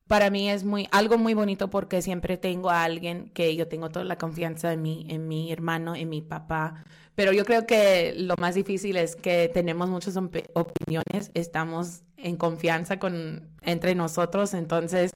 para 0.08 0.30
mí 0.30 0.50
es 0.50 0.64
muy, 0.64 0.88
algo 0.92 1.18
muy 1.18 1.34
bonito 1.34 1.70
porque 1.70 2.02
siempre 2.02 2.38
tengo 2.38 2.70
a 2.70 2.84
alguien 2.84 3.30
que 3.34 3.56
yo 3.56 3.68
tengo 3.68 3.90
toda 3.90 4.06
la 4.06 4.18
confianza 4.18 4.74
en 4.74 4.82
mi, 4.82 5.06
en 5.10 5.28
mi 5.28 5.52
hermano, 5.52 5.96
en 5.96 6.10
mi 6.10 6.22
papá. 6.22 6.84
Pero 7.16 7.32
yo 7.32 7.46
creo 7.46 7.66
que 7.66 8.14
lo 8.18 8.36
más 8.38 8.56
difícil 8.56 8.98
es 8.98 9.16
que 9.16 9.50
tenemos 9.54 9.90
muchas 9.90 10.18
opiniones, 10.18 11.32
estamos 11.34 12.04
en 12.18 12.38
confianza 12.38 13.00
con, 13.00 13.50
entre 13.62 13.96
nosotros, 13.96 14.54
entonces 14.54 15.12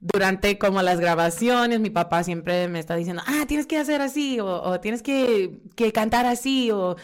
durante 0.00 0.58
como 0.58 0.82
las 0.82 1.00
grabaciones, 1.00 1.80
mi 1.80 1.90
papá 1.90 2.24
siempre 2.24 2.68
me 2.68 2.78
está 2.80 2.96
diciendo, 2.96 3.22
ah, 3.26 3.44
tienes 3.46 3.66
que 3.66 3.78
hacer 3.78 4.00
así, 4.02 4.40
o, 4.40 4.46
o 4.62 4.80
tienes 4.80 5.02
que, 5.02 5.60
que 5.76 5.92
cantar 5.92 6.26
así, 6.26 6.70
o, 6.70 6.96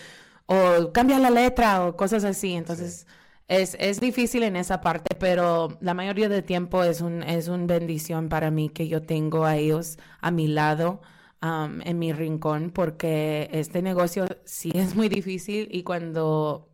o 0.46 0.92
cambia 0.92 1.18
la 1.18 1.30
letra, 1.30 1.87
o 1.87 1.96
cosas 1.96 2.24
así. 2.24 2.54
Entonces, 2.54 3.06
es, 3.48 3.76
es 3.80 4.00
difícil 4.00 4.42
en 4.42 4.56
esa 4.56 4.80
parte, 4.80 5.14
pero 5.18 5.78
la 5.80 5.94
mayoría 5.94 6.28
del 6.28 6.44
tiempo 6.44 6.82
es 6.85 7.00
un, 7.00 7.22
es 7.22 7.48
una 7.48 7.66
bendición 7.66 8.28
para 8.28 8.50
mí 8.50 8.68
que 8.70 8.88
yo 8.88 9.02
tengo 9.02 9.44
a 9.44 9.56
ellos 9.56 9.98
a 10.20 10.30
mi 10.30 10.48
lado. 10.48 11.00
um, 11.42 11.80
en 11.82 11.98
mi 11.98 12.12
rincón 12.12 12.70
porque 12.70 13.48
este 13.52 13.82
negocio 13.82 14.26
sí 14.44 14.72
es 14.74 14.94
muy 14.94 15.09
difícil 15.09 15.68
y 15.70 15.82
cuando 15.82 16.70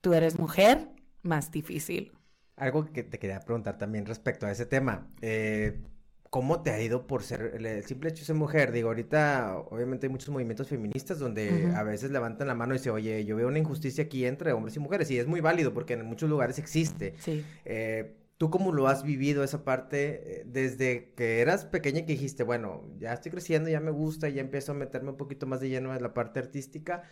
tú 0.00 0.14
eres 0.14 0.38
mujer, 0.38 0.88
más 1.22 1.50
difícil. 1.52 2.12
Algo 2.56 2.92
que 2.92 3.02
te 3.04 3.18
quería 3.18 3.40
preguntar 3.40 3.78
también 3.78 4.06
respecto 4.06 4.46
a 4.46 4.50
ese 4.52 4.66
tema. 4.66 5.10
eh, 5.22 5.82
¿Cómo 6.30 6.62
te 6.62 6.70
ha 6.70 6.80
ido 6.80 7.08
por 7.08 7.24
ser 7.24 7.56
el, 7.56 7.84
simple 7.84 8.10
hecho 8.10 8.20
de 8.20 8.26
ser 8.26 8.36
mujer? 8.36 8.70
Digo, 8.70 8.88
ahorita 8.88 9.58
obviamente 9.68 10.06
hay 10.06 10.12
muchos 10.12 10.28
movimientos 10.28 10.68
feministas 10.68 11.18
donde 11.18 11.66
Ujú. 11.66 11.76
a 11.76 11.82
veces 11.82 12.12
levantan 12.12 12.46
la 12.46 12.54
mano 12.54 12.72
y 12.72 12.78
dicen, 12.78 12.92
oye, 12.92 13.24
yo 13.24 13.34
veo 13.34 13.48
una 13.48 13.58
injusticia 13.58 14.04
aquí 14.04 14.24
entre 14.24 14.52
hombres 14.52 14.76
y 14.76 14.78
mujeres. 14.78 15.10
Y 15.10 15.18
es 15.18 15.26
muy 15.26 15.40
válido 15.40 15.74
porque 15.74 15.94
en 15.94 16.06
muchos 16.06 16.30
lugares 16.30 16.60
existe. 16.60 17.14
Sí. 17.18 17.44
Eh, 17.64 18.16
¿Tú 18.36 18.48
cómo 18.48 18.72
lo 18.72 18.86
has 18.86 19.02
vivido 19.02 19.42
esa 19.42 19.64
parte 19.64 20.40
eh, 20.40 20.44
desde 20.46 21.12
que 21.14 21.40
eras 21.40 21.64
pequeña 21.64 22.06
que 22.06 22.12
dijiste, 22.12 22.44
bueno, 22.44 22.88
ya 22.98 23.12
estoy 23.12 23.32
creciendo, 23.32 23.68
ya 23.68 23.80
me 23.80 23.90
gusta, 23.90 24.28
ya 24.28 24.40
empiezo 24.40 24.70
a 24.70 24.76
meterme 24.76 25.10
un 25.10 25.16
poquito 25.16 25.46
más 25.46 25.58
de 25.58 25.68
lleno 25.68 25.94
en 25.94 26.00
la 26.00 26.14
parte 26.14 26.38
artística? 26.38 27.02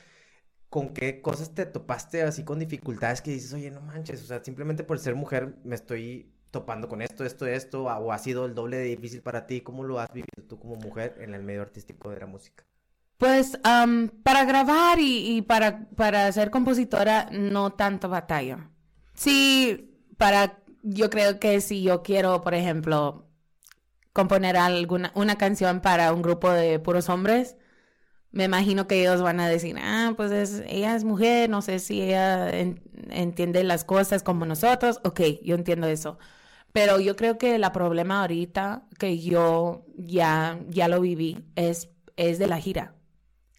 ¿Con 0.70 0.94
qué 0.94 1.20
cosas 1.20 1.54
te 1.54 1.66
topaste 1.66 2.22
así 2.22 2.44
con 2.44 2.60
dificultades 2.60 3.20
que 3.20 3.32
dices, 3.32 3.52
oye, 3.52 3.70
no 3.70 3.80
manches, 3.80 4.22
o 4.22 4.26
sea, 4.26 4.44
simplemente 4.44 4.84
por 4.84 5.00
ser 5.00 5.16
mujer 5.16 5.56
me 5.64 5.74
estoy 5.74 6.37
topando 6.50 6.88
con 6.88 7.02
esto, 7.02 7.24
esto, 7.24 7.46
esto, 7.46 7.84
o 7.84 8.12
ha 8.12 8.18
sido 8.18 8.46
el 8.46 8.54
doble 8.54 8.76
de 8.78 8.84
difícil 8.84 9.22
para 9.22 9.46
ti? 9.46 9.60
¿Cómo 9.62 9.84
lo 9.84 10.00
has 10.00 10.12
vivido 10.12 10.44
tú 10.48 10.58
como 10.58 10.76
mujer 10.76 11.16
en 11.20 11.34
el 11.34 11.42
medio 11.42 11.62
artístico 11.62 12.10
de 12.10 12.20
la 12.20 12.26
música? 12.26 12.64
Pues 13.16 13.58
am, 13.64 14.08
para 14.22 14.44
grabar 14.44 14.98
y, 15.00 15.42
para, 15.42 15.88
para 15.96 16.30
ser 16.32 16.50
compositora, 16.50 17.28
no 17.32 17.72
tanto 17.72 18.08
batalla. 18.08 18.70
Sí, 19.14 19.90
para, 20.16 20.60
yo 20.82 21.10
creo 21.10 21.40
que 21.40 21.60
si 21.60 21.82
yo 21.82 22.02
quiero, 22.04 22.42
por 22.42 22.54
ejemplo, 22.54 23.26
componer 24.12 24.56
alguna, 24.56 25.12
una 25.14 25.38
canción 25.38 25.80
para 25.80 26.12
un 26.12 26.22
grupo 26.22 26.50
de 26.52 26.78
puros 26.80 27.08
hombres, 27.08 27.56
me 28.32 28.44
imagino 28.44 28.86
que 28.88 29.00
ellos 29.02 29.22
van 29.22 29.40
a 29.40 29.48
decir, 29.48 29.76
ah, 29.80 30.14
pues 30.16 30.32
es, 30.32 30.62
ella 30.68 30.96
es 30.96 31.04
mujer, 31.04 31.50
no 31.50 31.62
sé 31.62 31.78
si 31.80 32.02
ella 32.02 32.50
en- 32.50 32.82
entiende 33.10 33.64
las 33.64 33.84
cosas 33.84 34.22
como 34.22 34.46
nosotros. 34.46 35.00
Ok, 35.04 35.20
yo 35.44 35.54
entiendo 35.56 35.86
eso. 35.88 36.18
Pero 36.72 37.00
yo 37.00 37.16
creo 37.16 37.38
que 37.38 37.54
el 37.54 37.64
problema 37.72 38.20
ahorita 38.20 38.86
que 38.98 39.18
yo 39.18 39.86
ya, 39.96 40.60
ya 40.68 40.88
lo 40.88 41.00
viví 41.00 41.44
es, 41.56 41.90
es 42.16 42.38
de 42.38 42.46
la 42.46 42.58
gira. 42.58 42.94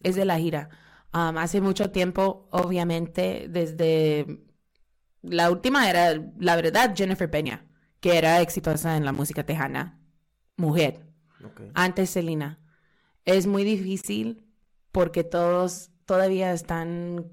Es 0.02 0.16
de 0.16 0.26
la 0.26 0.38
gira. 0.38 0.70
Um, 1.14 1.38
hace 1.38 1.60
mucho 1.60 1.90
tiempo, 1.92 2.48
obviamente, 2.52 3.48
desde 3.50 4.42
la 5.22 5.50
última 5.50 5.90
era, 5.90 6.22
la 6.38 6.56
verdad, 6.56 6.94
Jennifer 6.96 7.30
Peña, 7.30 7.66
que 8.00 8.18
era 8.18 8.42
exitosa 8.42 8.96
en 8.96 9.06
la 9.06 9.12
música 9.12 9.44
tejana. 9.44 10.00
Mujer. 10.56 11.08
Ok. 11.44 11.62
Antes 11.74 12.12
Selena. 12.12 12.60
Es 13.26 13.48
muy 13.48 13.64
difícil 13.64 14.46
porque 14.92 15.24
todos 15.24 15.92
todavía 16.06 16.54
están, 16.54 17.32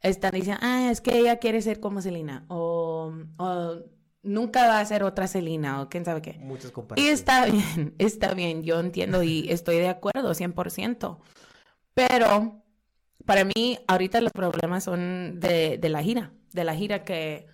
están 0.00 0.32
diciendo, 0.32 0.60
ah, 0.62 0.90
es 0.90 1.00
que 1.00 1.18
ella 1.18 1.38
quiere 1.38 1.62
ser 1.62 1.80
como 1.80 2.02
Selena. 2.02 2.44
O, 2.48 3.12
o 3.38 3.84
nunca 4.22 4.66
va 4.68 4.80
a 4.80 4.84
ser 4.84 5.02
otra 5.04 5.26
Selena. 5.26 5.82
O 5.82 5.88
quién 5.88 6.04
sabe 6.04 6.22
qué. 6.22 6.38
Muchas 6.40 6.70
Y 6.70 6.74
comparaciones. 6.74 7.12
está 7.12 7.46
bien, 7.46 7.94
está 7.98 8.34
bien, 8.34 8.62
yo 8.62 8.80
entiendo 8.80 9.22
y 9.22 9.50
estoy 9.50 9.76
de 9.76 9.88
acuerdo 9.88 10.34
100%. 10.34 11.20
Pero 11.94 12.62
para 13.26 13.44
mí, 13.44 13.78
ahorita 13.88 14.20
los 14.20 14.32
problemas 14.32 14.84
son 14.84 15.40
de, 15.40 15.78
de 15.78 15.88
la 15.88 16.02
gira, 16.02 16.32
de 16.52 16.64
la 16.64 16.74
gira 16.74 17.04
que 17.04 17.46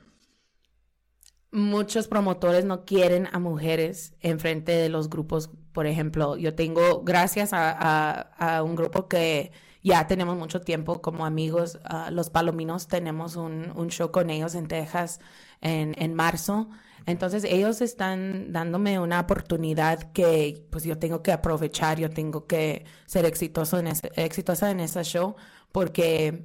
muchos 1.50 2.08
promotores 2.08 2.64
no 2.64 2.84
quieren 2.84 3.28
a 3.32 3.38
mujeres 3.38 4.14
enfrente 4.20 4.72
de 4.72 4.88
los 4.88 5.08
grupos. 5.08 5.50
Por 5.72 5.86
ejemplo, 5.86 6.36
yo 6.36 6.54
tengo, 6.54 7.02
gracias 7.04 7.52
a, 7.52 7.70
a- 7.70 8.56
a 8.58 8.62
un 8.62 8.76
grupo 8.76 9.08
que 9.08 9.52
ya 9.82 10.06
tenemos 10.06 10.36
mucho 10.36 10.60
tiempo 10.60 11.00
como 11.00 11.24
amigos, 11.24 11.78
los 12.10 12.30
Palominos, 12.30 12.88
tenemos 12.88 13.36
un, 13.36 13.72
un 13.76 13.88
show 13.88 14.10
con 14.10 14.28
ellos 14.30 14.54
en 14.54 14.66
Texas 14.68 15.20
en, 15.60 15.94
en 15.98 16.14
marzo. 16.14 16.68
Entonces 17.06 17.44
ellos 17.44 17.80
están 17.80 18.52
dándome 18.52 18.98
una 18.98 19.20
oportunidad 19.20 20.12
que 20.12 20.66
pues 20.70 20.84
yo 20.84 20.98
tengo 20.98 21.22
que 21.22 21.32
aprovechar, 21.32 21.98
yo 21.98 22.10
tengo 22.10 22.46
que 22.46 22.84
ser 23.06 23.24
exitoso 23.24 23.78
en 23.78 23.86
ese, 23.86 24.10
exitosa 24.16 24.70
en 24.70 24.80
ese 24.80 25.02
show 25.04 25.34
porque 25.72 26.44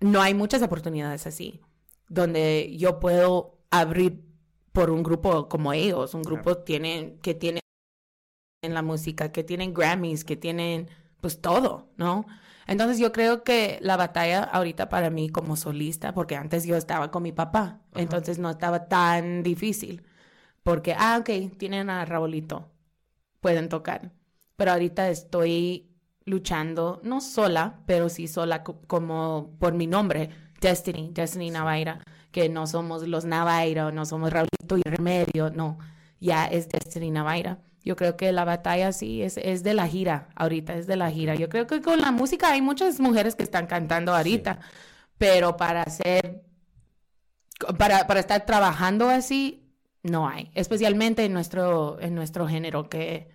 no 0.00 0.20
hay 0.20 0.34
muchas 0.34 0.62
oportunidades 0.62 1.26
así, 1.26 1.60
donde 2.08 2.76
yo 2.76 2.98
puedo 2.98 3.58
abrir 3.70 4.24
por 4.72 4.90
un 4.90 5.02
grupo 5.02 5.48
como 5.48 5.72
ellos, 5.72 6.14
un 6.14 6.22
grupo 6.22 6.58
tienen, 6.58 7.18
que 7.18 7.34
tiene 7.34 7.60
en 8.62 8.74
la 8.74 8.82
música, 8.82 9.30
que 9.30 9.44
tienen 9.44 9.74
Grammys, 9.74 10.24
que 10.24 10.36
tienen 10.36 10.88
pues 11.20 11.40
todo, 11.40 11.90
¿no? 11.96 12.26
Entonces 12.68 13.00
yo 13.00 13.12
creo 13.12 13.44
que 13.44 13.78
la 13.82 13.96
batalla 13.98 14.44
ahorita 14.44 14.90
para 14.90 15.10
mí 15.10 15.30
como 15.30 15.56
solista, 15.56 16.14
porque 16.14 16.36
antes 16.36 16.66
yo 16.66 16.76
estaba 16.76 17.10
con 17.10 17.24
mi 17.24 17.32
papá, 17.32 17.82
entonces 17.96 18.38
no 18.38 18.50
estaba 18.50 18.88
tan 18.88 19.42
difícil, 19.44 20.04
porque, 20.64 20.94
ah, 20.98 21.18
ok, 21.20 21.58
tienen 21.58 21.90
a 21.90 22.04
Raulito, 22.06 22.70
pueden 23.40 23.68
tocar, 23.68 24.12
pero 24.56 24.72
ahorita 24.72 25.08
estoy 25.10 25.90
luchando, 26.24 27.00
no 27.04 27.20
sola, 27.20 27.80
pero 27.86 28.08
sí 28.08 28.28
sola 28.28 28.62
co- 28.64 28.80
como 28.86 29.56
por 29.58 29.74
mi 29.74 29.86
nombre, 29.86 30.30
Destiny, 30.60 31.10
Destiny 31.12 31.50
Navaira, 31.50 32.00
que 32.32 32.48
no 32.48 32.66
somos 32.66 33.06
los 33.08 33.24
Navaira, 33.24 33.90
no 33.92 34.04
somos 34.06 34.32
Raulito 34.32 34.76
y 34.78 34.82
Remedio, 34.82 35.50
no, 35.50 35.78
ya 36.20 36.46
es 36.46 36.68
Destiny 36.68 37.10
Navaira. 37.10 37.60
Yo 37.84 37.96
creo 37.96 38.16
que 38.16 38.32
la 38.32 38.44
batalla 38.44 38.92
sí 38.92 39.22
es, 39.22 39.36
es 39.38 39.62
de 39.62 39.74
la 39.74 39.86
gira, 39.86 40.28
ahorita 40.36 40.74
es 40.74 40.86
de 40.86 40.96
la 40.96 41.10
gira. 41.10 41.34
Yo 41.34 41.48
creo 41.48 41.66
que 41.66 41.80
con 41.80 42.00
la 42.00 42.10
música 42.12 42.50
hay 42.50 42.60
muchas 42.60 43.00
mujeres 43.00 43.34
que 43.34 43.42
están 43.42 43.66
cantando 43.66 44.14
ahorita, 44.14 44.60
pero 45.16 45.56
para 45.56 45.82
hacer, 45.82 46.42
para, 47.78 48.06
para 48.06 48.20
estar 48.20 48.44
trabajando 48.46 49.08
así, 49.08 49.64
no 50.02 50.28
hay, 50.28 50.50
especialmente 50.54 51.24
en 51.24 51.32
nuestro, 51.32 51.98
en 52.00 52.14
nuestro 52.14 52.46
género 52.46 52.88
que 52.88 53.30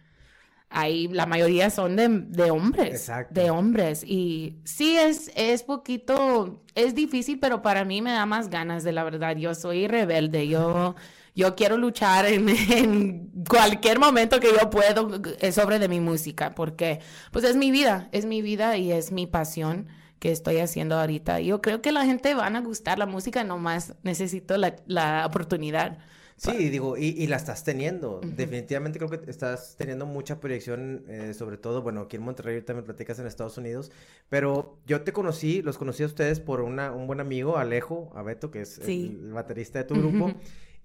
hay, 0.69 1.07
la 1.07 1.25
mayoría 1.27 1.69
son 1.69 1.95
de, 1.95 2.09
de 2.09 2.49
hombres, 2.51 2.93
Exacto. 2.95 3.39
de 3.39 3.51
hombres 3.51 4.03
y 4.03 4.59
sí 4.65 4.97
es, 4.97 5.31
es 5.35 5.63
poquito, 5.63 6.63
es 6.73 6.95
difícil, 6.95 7.39
pero 7.39 7.61
para 7.61 7.85
mí 7.85 8.01
me 8.01 8.11
da 8.11 8.25
más 8.25 8.49
ganas 8.49 8.83
de 8.83 8.91
la 8.91 9.03
verdad, 9.03 9.35
yo 9.35 9.53
soy 9.53 9.87
rebelde, 9.87 10.47
yo, 10.47 10.95
yo 11.35 11.55
quiero 11.55 11.77
luchar 11.77 12.25
en, 12.25 12.49
en 12.71 13.31
cualquier 13.47 13.99
momento 13.99 14.39
que 14.39 14.49
yo 14.59 14.69
puedo 14.69 15.21
eh, 15.39 15.51
sobre 15.51 15.79
de 15.79 15.87
mi 15.87 15.99
música, 15.99 16.55
porque 16.55 16.99
pues 17.31 17.45
es 17.45 17.55
mi 17.55 17.71
vida, 17.71 18.09
es 18.11 18.25
mi 18.25 18.41
vida 18.41 18.77
y 18.77 18.91
es 18.91 19.11
mi 19.11 19.27
pasión 19.27 19.87
que 20.19 20.31
estoy 20.31 20.59
haciendo 20.59 20.97
ahorita. 20.97 21.41
Yo 21.41 21.61
creo 21.61 21.81
que 21.81 21.91
la 21.91 22.05
gente 22.05 22.33
van 22.33 22.55
a 22.55 22.61
gustar 22.61 22.97
la 22.97 23.05
música, 23.05 23.43
nomás 23.43 23.95
necesito 24.03 24.55
la, 24.57 24.75
la 24.85 25.25
oportunidad. 25.25 25.97
Sí, 26.37 26.69
digo, 26.69 26.97
y, 26.97 27.07
y 27.09 27.27
la 27.27 27.35
estás 27.35 27.63
teniendo. 27.63 28.19
Definitivamente 28.23 28.99
creo 28.99 29.09
que 29.09 29.29
estás 29.29 29.75
teniendo 29.77 30.05
mucha 30.05 30.39
proyección, 30.39 31.05
eh, 31.07 31.33
sobre 31.33 31.57
todo, 31.57 31.81
bueno, 31.81 32.01
aquí 32.01 32.15
en 32.15 32.23
Monterrey 32.23 32.63
me 32.73 32.81
platicas 32.81 33.19
en 33.19 33.27
Estados 33.27 33.57
Unidos, 33.57 33.91
pero 34.29 34.77
yo 34.85 35.01
te 35.01 35.13
conocí, 35.13 35.61
los 35.61 35.77
conocí 35.77 36.03
a 36.03 36.07
ustedes 36.07 36.39
por 36.39 36.61
una, 36.61 36.91
un 36.91 37.05
buen 37.05 37.19
amigo, 37.19 37.57
Alejo, 37.57 38.11
a 38.15 38.23
Beto, 38.23 38.49
que 38.49 38.61
es 38.61 38.79
Sí. 38.83 39.17
el, 39.21 39.31
baterista 39.33 39.79
de 39.79 39.85
tu 39.85 39.95
grupo. 39.95 40.25
Ujú. 40.25 40.35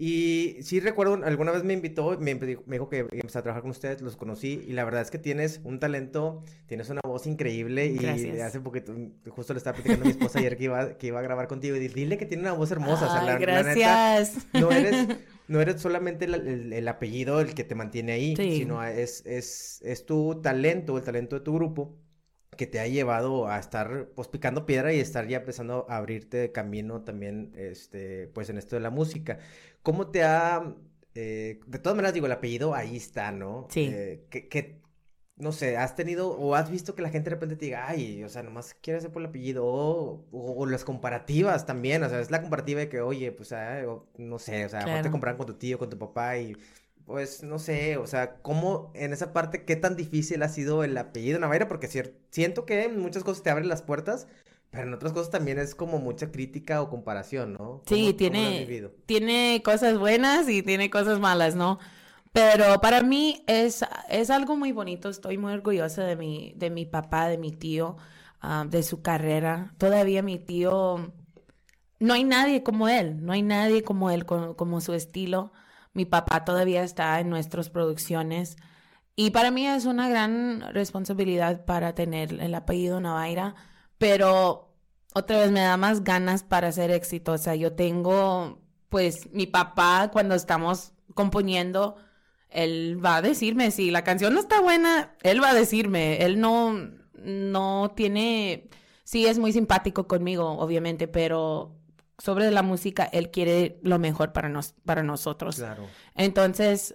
Y 0.01 0.59
sí 0.63 0.79
recuerdo, 0.79 1.15
alguna 1.25 1.51
vez 1.51 1.65
me 1.65 1.73
invitó, 1.75 2.17
me, 2.21 2.33
dijo- 2.37 2.63
me 2.67 2.77
dijo 2.77 2.89
que 2.89 3.01
empezó 3.11 3.41
a 3.41 3.43
trabajar 3.43 3.63
con 3.63 3.73
ustedes, 3.73 4.01
los 4.01 4.17
conocí, 4.17 4.65
y 4.69 4.73
la 4.73 4.85
verdad 4.85 5.03
es 5.03 5.11
que 5.11 5.19
tienes 5.19 5.61
un 5.65 5.81
talento, 5.81 6.45
tienes 6.67 6.89
una 6.89 7.01
voz 7.05 7.27
increíble, 7.27 7.87
y 7.87 7.97
Gracias. 7.99 8.41
hace 8.43 8.61
poquito, 8.61 8.95
justo 9.29 9.55
le 9.55 9.59
estaba 9.59 9.75
platicando 9.75 10.05
a 10.05 10.07
mi 10.07 10.13
esposa 10.13 10.39
ayer 10.39 10.57
que 10.57 10.65
iba, 10.65 10.97
que 10.99 11.09
iba 11.09 11.19
a 11.19 11.23
grabar 11.23 11.49
contigo, 11.49 11.75
y 11.75 11.89
dile 11.89 12.17
que 12.17 12.27
tiene 12.27 12.45
una 12.45 12.53
voz 12.53 12.71
hermosa, 12.71 13.07
o 13.07 13.11
sea, 13.11 13.21
Ay, 13.23 13.27
la- 13.27 13.33
la 13.55 13.63
neta, 13.65 13.73
gracias. 13.75 14.47
no 14.53 14.71
eres, 14.71 15.09
no 15.49 15.61
eres 15.61 15.81
solamente 15.83 16.27
el, 16.27 16.35
el- 16.35 16.73
el 16.73 16.87
apellido 16.89 17.41
el 17.41 17.53
que 17.55 17.65
te 17.65 17.75
mantiene 17.75 18.13
ahí, 18.13 18.37
Sí. 18.37 18.59
sino 18.59 18.85
es, 18.85 19.27
es, 19.27 19.81
es 19.83 20.07
tu 20.07 20.41
talento, 20.41 20.97
el 20.97 21.03
talento 21.03 21.35
de 21.41 21.45
tu 21.45 21.55
grupo, 21.55 21.97
que 22.57 22.67
te 22.67 22.81
ha 22.81 22.89
llevado 22.89 23.47
a 23.47 23.59
estar 23.61 24.09
pues 24.17 24.27
picando 24.27 24.67
piedra 24.67 24.93
y 24.93 24.99
estar 24.99 25.29
ya 25.29 25.39
empezando 25.39 25.87
a 25.89 25.97
abrirte 25.97 26.51
camino 26.51 27.03
también, 27.03 27.53
este, 27.57 28.27
pues 28.35 28.51
en 28.51 28.59
esto 28.59 28.75
de 28.75 28.81
la 28.81 28.91
música. 28.91 29.39
¿Cómo 29.83 30.09
te 30.11 30.23
ha, 30.25 30.75
eh, 31.15 31.61
de 31.67 31.79
todas 31.79 31.97
maneras 31.97 32.15
digo, 32.15 32.27
el 32.27 32.33
apellido 32.33 32.75
ahí 32.75 32.97
está, 32.97 33.33
¿no? 33.33 33.69
Sí. 33.69 33.87
Eh, 33.87 34.27
que, 34.31 34.49
que, 34.49 34.81
no 35.37 35.53
sé, 35.53 35.77
has 35.77 35.95
tenido 35.97 36.31
o 36.31 36.55
has 36.55 36.71
visto 36.71 36.95
que 36.95 37.03
la 37.03 37.11
gente 37.11 37.31
de 37.31 37.37
repente 37.37 37.57
te 37.57 37.67
diga, 37.67 37.89
ay, 37.89 38.25
o 38.25 38.29
sea, 38.29 38.43
nomás 38.43 38.75
quiere 38.75 38.99
hacer 38.99 39.13
por 39.13 39.23
el 39.23 39.29
apellido, 39.29 39.65
o, 39.67 40.27
o- 40.33 40.55
o 40.63 40.67
las 40.67 40.85
comparativas 40.85 41.65
también, 41.67 42.03
o 42.03 42.09
sea, 42.09 42.21
es 42.21 42.31
la 42.31 42.43
comparativa 42.43 42.81
de 42.81 42.89
que, 42.89 43.01
oye, 43.01 43.33
pues, 43.33 43.53
ah, 43.53 43.83
no 44.19 44.39
sé, 44.39 44.67
o 44.67 44.69
sea, 44.69 45.01
te 45.01 45.11
Claro. 45.11 45.11
comparan 45.11 45.37
con 45.37 45.47
tu 45.47 45.55
tío, 45.55 45.79
con 45.79 45.91
tu 45.91 45.99
papá 45.99 46.39
y, 46.39 46.57
pues, 47.07 47.43
no 47.43 47.59
sé, 47.59 47.97
o 47.97 48.07
sea, 48.07 48.37
¿cómo 48.43 48.91
en 48.95 49.13
esa 49.13 49.33
parte, 49.33 49.65
qué 49.65 49.77
tan 49.77 49.97
difícil 49.97 50.43
ha 50.43 50.49
sido 50.49 50.85
el 50.85 50.97
apellido 50.99 51.39
Navaira? 51.39 51.69
Porque 51.69 51.89
siento 52.31 52.67
que 52.67 52.85
en 52.85 52.99
muchas 53.01 53.25
cosas 53.25 53.43
te 53.43 53.51
abren 53.51 53.69
las 53.69 53.83
puertas, 53.83 54.27
pero 54.71 54.85
en 54.89 54.95
otras 54.95 55.13
cosas 55.13 55.31
también 55.31 55.59
es 55.59 55.75
como 55.75 55.99
mucha 55.99 56.31
crítica 56.31 56.83
o 56.83 56.91
comparación, 56.91 57.55
¿no? 57.55 57.83
Sí, 57.87 58.15
¿Cómo- 58.15 58.33
cómo 58.33 58.41
lo 58.43 58.49
has 58.49 58.57
tiene, 58.59 58.91
tiene 59.07 59.63
cosas 59.65 59.99
buenas 59.99 60.49
y 60.49 60.63
tiene 60.63 60.91
cosas 60.91 61.19
malas, 61.21 61.55
¿no? 61.57 61.79
Pero 62.33 62.81
para 62.81 63.03
mí 63.03 63.43
es, 63.47 63.85
es 64.11 64.31
algo 64.31 64.57
muy 64.57 64.73
bonito. 64.73 65.09
Estoy 65.09 65.39
muy 65.39 65.53
orgullosa 65.55 66.05
de 66.05 66.17
mi, 66.17 66.53
de 66.57 66.71
mi 66.71 66.85
papá, 66.87 67.29
de 67.29 67.39
mi 67.39 67.51
tío, 67.53 67.97
ah, 68.41 68.67
de 68.69 68.83
su 68.83 69.03
carrera. 69.03 69.75
Todavía 69.79 70.23
mi 70.23 70.39
tío, 70.39 71.13
no 72.01 72.15
hay 72.15 72.25
nadie 72.25 72.63
como 72.63 72.89
él, 72.89 73.25
no 73.25 73.33
hay 73.33 73.43
nadie 73.43 73.83
como 73.83 74.11
él, 74.11 74.27
co- 74.27 74.57
como, 74.57 74.81
su 74.81 74.95
estilo. 74.95 75.53
Mi 75.95 76.05
papá 76.05 76.45
todavía 76.45 76.83
está 76.85 77.19
en 77.21 77.31
nuestras 77.31 77.71
producciones. 77.71 78.57
Y 79.17 79.31
para 79.31 79.51
mí 79.51 79.67
es 79.67 79.85
una 79.87 80.09
gran 80.09 80.61
responsabilidad 80.75 81.65
para 81.65 81.95
tener 81.95 82.35
el 82.41 82.55
apellido 82.55 83.01
Navaira, 83.01 83.55
pero 83.99 84.75
otra 85.15 85.39
vez 85.39 85.51
me 85.51 85.61
da 85.61 85.77
más 85.77 86.05
ganas 86.05 86.43
para 86.43 86.73
ser 86.73 86.91
exitosa. 86.91 87.55
Yo 87.55 87.73
tengo, 87.73 88.63
pues, 88.89 89.31
mi 89.33 89.47
papá 89.47 90.11
cuando 90.13 90.35
estamos 90.35 90.93
componiendo, 91.15 91.97
él 92.49 93.05
va 93.05 93.17
a 93.17 93.23
decirme 93.23 93.71
si 93.71 93.91
la 93.91 94.05
canción 94.05 94.35
no 94.35 94.41
está 94.41 94.61
buena, 94.61 95.15
él 95.23 95.43
va 95.43 95.51
a 95.51 95.55
decirme, 95.55 96.25
él 96.25 96.41
no, 96.41 96.91
no 97.15 97.93
tiene, 97.95 98.71
sí 99.05 99.27
es 99.27 99.39
muy 99.39 99.53
simpático 99.53 100.07
conmigo, 100.07 100.59
obviamente, 100.59 101.09
pero 101.09 101.75
sobre 102.19 102.51
la 102.51 102.63
música, 102.63 103.05
él 103.05 103.31
quiere 103.31 103.79
lo 103.83 103.99
mejor 103.99 104.33
para, 104.33 104.49
nos, 104.49 104.75
para 104.85 105.03
nosotros. 105.03 105.57
Claro. 105.57 105.87
Entonces, 106.15 106.95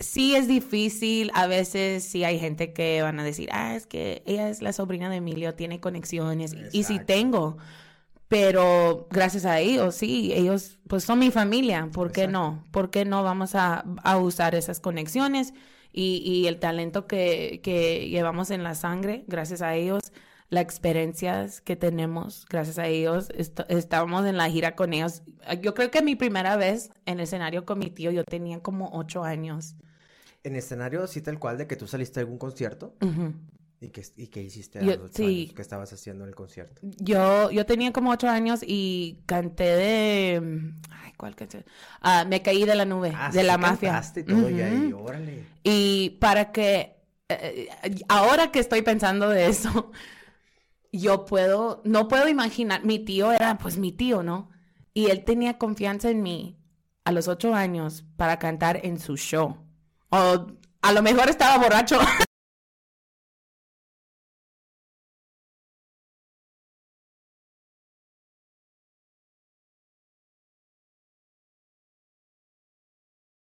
sí 0.00 0.34
es 0.36 0.46
difícil, 0.48 1.30
a 1.34 1.46
veces 1.46 2.04
sí 2.04 2.24
hay 2.24 2.38
gente 2.38 2.72
que 2.72 3.02
van 3.02 3.18
a 3.20 3.24
decir, 3.24 3.48
ah, 3.52 3.74
es 3.74 3.86
que 3.86 4.22
ella 4.26 4.48
es 4.48 4.62
la 4.62 4.72
sobrina 4.72 5.10
de 5.10 5.16
Emilio, 5.16 5.54
tiene 5.54 5.80
conexiones, 5.80 6.52
y, 6.54 6.68
y 6.72 6.84
sí 6.84 7.00
tengo, 7.00 7.56
pero 8.28 9.08
gracias 9.10 9.44
a 9.46 9.60
ellos, 9.60 9.94
sí, 9.96 10.32
ellos 10.34 10.78
pues 10.88 11.04
son 11.04 11.18
mi 11.20 11.30
familia, 11.30 11.88
¿por 11.92 12.12
qué 12.12 12.28
no? 12.28 12.64
¿Por 12.70 12.90
qué 12.90 13.04
no 13.04 13.22
vamos 13.22 13.54
a, 13.54 13.84
a 14.04 14.18
usar 14.18 14.54
esas 14.54 14.80
conexiones 14.80 15.54
y, 15.92 16.18
y 16.24 16.46
el 16.46 16.58
talento 16.60 17.06
que, 17.06 17.60
que 17.62 18.08
llevamos 18.10 18.50
en 18.50 18.62
la 18.62 18.74
sangre, 18.74 19.24
gracias 19.28 19.62
a 19.62 19.74
ellos? 19.76 20.12
Las 20.50 20.62
experiencias 20.64 21.60
que 21.60 21.76
tenemos, 21.76 22.46
gracias 22.48 22.78
a 22.78 22.86
ellos, 22.86 23.28
est- 23.34 23.60
estábamos 23.68 24.26
en 24.26 24.36
la 24.38 24.48
gira 24.50 24.76
con 24.76 24.92
ellos. 24.94 25.22
Yo 25.62 25.74
creo 25.74 25.90
que 25.90 26.02
mi 26.02 26.16
primera 26.16 26.56
vez 26.56 26.90
en 27.06 27.14
el 27.18 27.24
escenario 27.24 27.64
con 27.66 27.78
mi 27.78 27.90
tío, 27.90 28.10
yo 28.10 28.24
tenía 28.24 28.60
como 28.62 28.90
ocho 28.92 29.24
años. 29.24 29.76
En 30.44 30.56
escenario, 30.56 31.06
sí, 31.06 31.20
tal 31.20 31.38
cual, 31.38 31.58
de 31.58 31.66
que 31.66 31.76
tú 31.76 31.86
saliste 31.86 32.20
a 32.20 32.22
algún 32.22 32.38
concierto 32.38 32.94
y 33.80 33.88
que, 33.88 34.02
y 34.16 34.40
hiciste 34.40 34.80
a 34.80 34.84
Yo- 34.84 34.96
los 34.96 35.12
sí. 35.12 35.24
años 35.44 35.54
que 35.54 35.62
estabas 35.62 35.92
haciendo 35.92 36.24
en 36.24 36.28
el 36.30 36.34
concierto. 36.34 36.80
Yo, 36.82 37.50
yo 37.50 37.66
tenía 37.66 37.92
como 37.92 38.10
ocho 38.10 38.28
años 38.28 38.60
y 38.66 39.22
canté 39.26 39.64
de... 39.64 40.72
Ay, 40.90 41.12
¿cuál 41.16 41.34
canción? 41.36 41.64
Ah, 42.00 42.24
me 42.26 42.42
caí 42.42 42.64
de 42.64 42.74
la 42.74 42.84
nube, 42.84 43.12
Ah, 43.14 43.30
de 43.32 43.40
sí 43.40 43.46
la 43.46 43.58
mafia. 43.58 43.92
cantaste 43.92 44.20
y 44.20 44.24
todo, 44.24 44.48
y 44.50 44.60
ahí, 44.60 44.92
Ujú. 44.92 45.04
órale. 45.04 45.44
Y 45.64 46.10
para 46.20 46.50
que, 46.52 46.96
eh, 47.28 47.68
ahora 48.08 48.50
que 48.50 48.60
estoy 48.60 48.82
pensando 48.82 49.28
de 49.28 49.46
eso, 49.46 49.90
yo 50.92 51.24
puedo, 51.24 51.82
no 51.84 52.08
puedo 52.08 52.28
imaginar, 52.28 52.84
mi 52.84 52.98
tío 52.98 53.32
era 53.32 53.58
pues 53.58 53.76
mi 53.76 53.92
tío, 53.92 54.22
¿no? 54.22 54.50
Y 54.94 55.06
él 55.10 55.24
tenía 55.24 55.58
confianza 55.58 56.10
en 56.10 56.22
mí 56.22 56.58
a 57.04 57.12
los 57.12 57.28
ocho 57.28 57.54
años 57.54 58.04
para 58.16 58.38
cantar 58.38 58.80
en 58.84 58.98
su 58.98 59.16
show. 59.16 59.56
O 60.10 60.46
a 60.82 60.92
lo 60.92 61.02
mejor 61.02 61.28
estaba 61.28 61.58
borracho. 61.62 61.98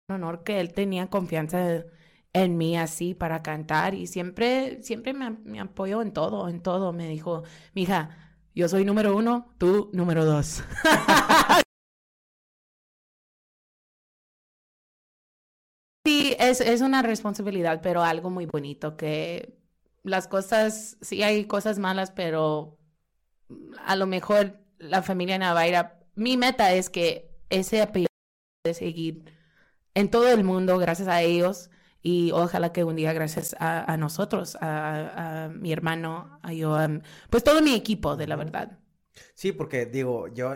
honor 0.09 0.43
que 0.43 0.59
él 0.59 0.73
tenía 0.73 1.09
confianza 1.09 1.85
en 2.33 2.57
mí 2.57 2.77
así 2.77 3.13
para 3.13 3.41
cantar 3.41 3.93
y 3.93 4.07
siempre, 4.07 4.81
siempre 4.83 5.13
me, 5.13 5.31
me 5.31 5.59
apoyó 5.59 6.01
en 6.01 6.11
todo, 6.13 6.47
en 6.49 6.61
todo. 6.61 6.93
Me 6.93 7.07
dijo, 7.07 7.43
mija, 7.73 8.37
yo 8.55 8.67
soy 8.69 8.85
número 8.85 9.15
uno, 9.15 9.53
tú 9.57 9.89
número 9.93 10.25
dos. 10.25 10.63
Es, 16.39 16.61
es 16.61 16.81
una 16.81 17.01
responsabilidad, 17.01 17.81
pero 17.81 18.03
algo 18.03 18.29
muy 18.29 18.45
bonito, 18.45 18.97
que 18.97 19.57
las 20.03 20.27
cosas, 20.27 20.97
sí 21.01 21.23
hay 21.23 21.45
cosas 21.45 21.79
malas, 21.79 22.11
pero 22.11 22.77
a 23.85 23.95
lo 23.95 24.07
mejor 24.07 24.59
la 24.79 25.01
familia 25.03 25.37
Navaira, 25.37 25.99
mi 26.15 26.37
meta 26.37 26.73
es 26.73 26.89
que 26.89 27.29
ese 27.49 27.81
apellido 27.81 28.07
de 28.63 28.73
seguir 28.73 29.23
en 29.93 30.09
todo 30.09 30.29
el 30.29 30.43
mundo, 30.43 30.77
gracias 30.77 31.07
a 31.07 31.21
ellos, 31.21 31.69
y 32.01 32.31
ojalá 32.31 32.71
que 32.71 32.83
un 32.83 32.95
día, 32.95 33.13
gracias 33.13 33.55
a, 33.59 33.95
nosotros, 33.97 34.57
a, 34.59 35.51
mi 35.53 35.71
hermano, 35.71 36.39
a 36.41 36.53
yo, 36.53 36.75
pues 37.29 37.43
todo 37.43 37.61
mi 37.61 37.75
equipo, 37.75 38.15
de 38.15 38.27
la 38.27 38.35
verdad. 38.35 38.79
Sí, 39.35 39.51
porque 39.51 39.85
digo, 39.85 40.27
yo 40.29 40.55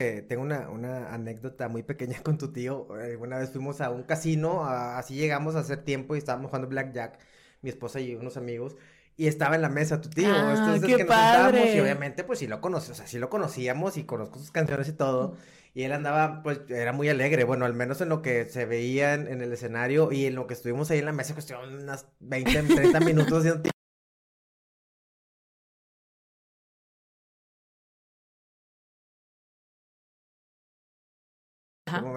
eh, 0.00 0.22
tengo 0.22 0.42
una, 0.42 0.68
una 0.70 1.12
anécdota 1.14 1.68
muy 1.68 1.82
pequeña 1.82 2.20
con 2.22 2.38
tu 2.38 2.52
tío. 2.52 2.88
Eh, 3.00 3.16
Una 3.16 3.38
vez 3.38 3.50
fuimos 3.50 3.80
a 3.80 3.90
un 3.90 4.02
casino, 4.04 4.64
a- 4.64 4.98
así 4.98 5.14
llegamos 5.14 5.54
a 5.56 5.60
hacer 5.60 5.84
tiempo 5.84 6.14
y 6.14 6.18
estábamos 6.18 6.48
jugando 6.50 6.68
Blackjack, 6.68 7.18
mi 7.62 7.70
esposa 7.70 8.00
y 8.00 8.14
unos 8.14 8.36
amigos. 8.36 8.76
y 9.16 9.26
estaba 9.26 9.54
en 9.54 9.62
la 9.62 9.68
mesa 9.68 10.00
tu 10.00 10.08
tío. 10.08 10.28
Ah, 10.32 10.54
Entonces 10.56 10.80
qué 10.88 10.96
que 10.96 11.04
nos 11.04 11.08
padre. 11.14 11.74
y 11.76 11.80
obviamente 11.80 12.24
pues 12.24 12.38
sí 12.38 12.46
lo 12.46 12.60
conocí, 12.62 12.90
o 12.92 12.94
sea, 12.94 13.06
sí 13.06 13.18
lo 13.18 13.28
conocíamos 13.28 13.96
y 13.98 14.04
conozco 14.04 14.38
sus 14.38 14.50
canciones 14.50 14.88
y 14.88 14.92
todo. 14.92 15.36
Y 15.74 15.82
él 15.84 15.92
andaba, 15.92 16.42
pues, 16.42 16.62
era 16.68 16.92
muy 16.92 17.08
alegre, 17.10 17.44
bueno, 17.44 17.64
al 17.66 17.74
menos 17.74 18.00
en 18.00 18.08
lo 18.08 18.22
que 18.22 18.46
se 18.46 18.64
veía 18.66 19.14
en, 19.14 19.28
en 19.28 19.40
el 19.42 19.52
escenario 19.52 20.10
y 20.10 20.24
en 20.26 20.34
lo 20.34 20.46
que 20.46 20.54
estuvimos 20.54 20.90
ahí 20.90 20.98
en 21.00 21.04
la 21.06 21.12
mesa, 21.12 21.34
estuvimos 21.38 21.68
unas 21.82 22.06
20, 22.20 22.62
30 22.74 23.00
minutos 23.00 23.38
haciendo 23.40 23.62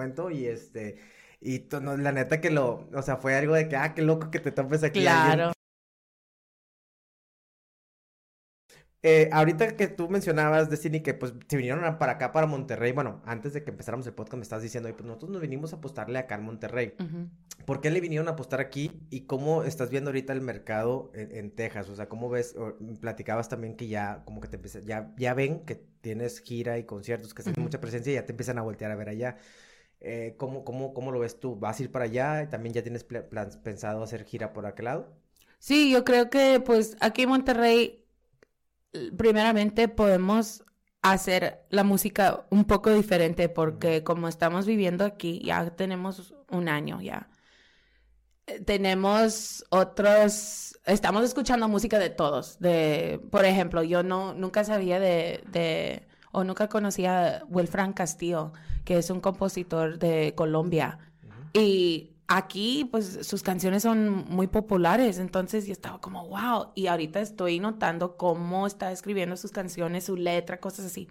momento 0.04 0.30
y 0.30 0.46
este, 0.46 0.96
y 1.40 1.66
no, 1.82 1.96
la 1.96 2.12
neta 2.12 2.40
que 2.40 2.50
lo, 2.50 2.88
o 2.94 3.02
sea, 3.02 3.16
fue 3.16 3.34
algo 3.34 3.54
de 3.54 3.68
que, 3.68 3.76
ah, 3.76 3.94
qué 3.94 4.02
loco 4.02 4.30
que 4.30 4.40
te 4.40 4.52
topes 4.52 4.82
aquí 4.84 5.00
Claro. 5.00 5.52
Eh, 9.06 9.28
ahorita 9.32 9.76
que 9.76 9.86
tú 9.88 10.08
mencionabas, 10.08 10.70
Destiny, 10.70 11.02
que 11.02 11.12
pues 11.12 11.34
se 11.46 11.58
vinieron 11.58 11.84
a- 11.84 11.98
para 11.98 12.12
acá, 12.12 12.32
para 12.32 12.46
Monterrey, 12.46 12.92
bueno, 12.92 13.20
antes 13.26 13.52
de 13.52 13.62
que 13.62 13.70
empezáramos 13.70 14.06
el 14.06 14.14
podcast 14.14 14.36
me 14.38 14.42
estabas 14.44 14.62
diciendo, 14.62 14.86
"Oye, 14.88 14.94
pues 14.96 15.06
nosotros 15.06 15.30
nos 15.30 15.42
vinimos 15.42 15.74
a 15.74 15.76
apostarle 15.76 16.18
acá 16.18 16.36
en 16.36 16.44
Monterrey. 16.44 16.94
Ujú. 16.98 17.28
¿Por 17.66 17.82
qué 17.82 17.90
le 17.90 18.00
vinieron 18.00 18.28
a 18.28 18.30
apostar 18.30 18.60
aquí? 18.60 19.02
¿Y 19.10 19.26
cómo 19.26 19.62
estás 19.64 19.90
viendo 19.90 20.08
ahorita 20.08 20.32
el 20.32 20.40
mercado 20.40 21.10
en, 21.14 21.36
en 21.36 21.50
Texas? 21.50 21.90
O 21.90 21.96
sea, 21.96 22.08
¿cómo 22.08 22.30
ves? 22.30 22.56
O, 22.56 22.78
platicabas 22.98 23.50
también 23.50 23.76
que 23.76 23.88
ya, 23.88 24.22
como 24.24 24.40
que 24.40 24.48
te 24.48 24.56
empieza, 24.56 24.80
ya, 24.80 25.12
ya 25.18 25.34
ven 25.34 25.66
que 25.66 25.74
tienes 26.00 26.38
gira 26.40 26.78
y 26.78 26.84
conciertos, 26.84 27.34
que 27.34 27.42
tienes 27.42 27.58
Ujú. 27.58 27.64
mucha 27.64 27.80
presencia 27.82 28.10
y 28.10 28.14
ya 28.14 28.24
te 28.24 28.32
empiezan 28.32 28.56
a 28.58 28.62
voltear 28.62 28.90
a 28.90 28.96
ver 28.96 29.10
allá. 29.10 29.36
Eh, 30.00 30.34
¿cómo, 30.38 30.64
cómo, 30.64 30.94
cómo 30.94 31.12
lo 31.12 31.18
ves 31.20 31.40
tú? 31.40 31.56
¿Vas 31.56 31.80
a 31.80 31.82
ir 31.84 31.92
para 31.92 32.04
allá? 32.06 32.48
¿También 32.50 32.74
ya 32.74 32.82
tienes 32.82 33.04
pla- 33.04 33.28
plans- 33.28 33.56
pensado 33.58 34.02
hacer 34.02 34.24
gira 34.24 34.52
por 34.52 34.66
aquel 34.66 34.86
lado? 34.86 35.08
Sí, 35.58 35.90
yo 35.90 36.04
creo 36.04 36.30
que 36.30 36.60
pues 36.60 36.96
aquí 37.00 37.22
en 37.22 37.30
Monterrey, 37.30 38.04
primeramente 39.16 39.88
podemos 39.88 40.64
hacer 41.02 41.64
la 41.70 41.84
música 41.84 42.46
un 42.50 42.64
poco 42.64 42.90
diferente 42.90 43.48
porque 43.48 44.02
como 44.04 44.28
estamos 44.28 44.66
viviendo 44.66 45.04
aquí, 45.04 45.40
ya 45.44 45.70
tenemos 45.76 46.34
un 46.50 46.68
año 46.68 47.00
ya. 47.02 47.28
Eh, 48.46 48.60
Tenemos 48.60 49.64
otros, 49.70 50.78
estamos 50.84 51.24
escuchando 51.24 51.68
música 51.68 51.98
de 51.98 52.10
todos. 52.10 52.58
De, 52.60 53.20
por 53.30 53.44
ejemplo, 53.44 53.82
yo 53.82 54.02
no, 54.02 54.34
nunca 54.34 54.64
sabía 54.64 55.00
de, 55.00 55.42
de, 55.50 56.06
o 56.34 56.44
nunca 56.44 56.68
conocía 56.68 57.38
a 57.38 57.44
Wilfran 57.46 57.92
Castillo, 57.92 58.52
que 58.84 58.98
es 58.98 59.08
un 59.10 59.20
compositor 59.20 59.98
de 59.98 60.34
Colombia. 60.36 60.98
Y 61.52 62.14
aquí, 62.28 62.88
pues, 62.90 63.26
sus 63.26 63.42
canciones 63.42 63.82
son 63.82 64.26
muy 64.28 64.48
populares, 64.48 65.18
entonces 65.18 65.66
yo 65.66 65.72
estaba 65.72 66.00
como, 66.00 66.28
wow, 66.28 66.72
y 66.74 66.88
ahorita 66.88 67.20
estoy 67.20 67.60
notando 67.60 68.16
cómo 68.16 68.66
está 68.66 68.92
escribiendo 68.92 69.36
sus 69.36 69.52
canciones, 69.52 70.04
su 70.04 70.16
letra, 70.16 70.60
cosas 70.60 70.86
así. 70.86 71.08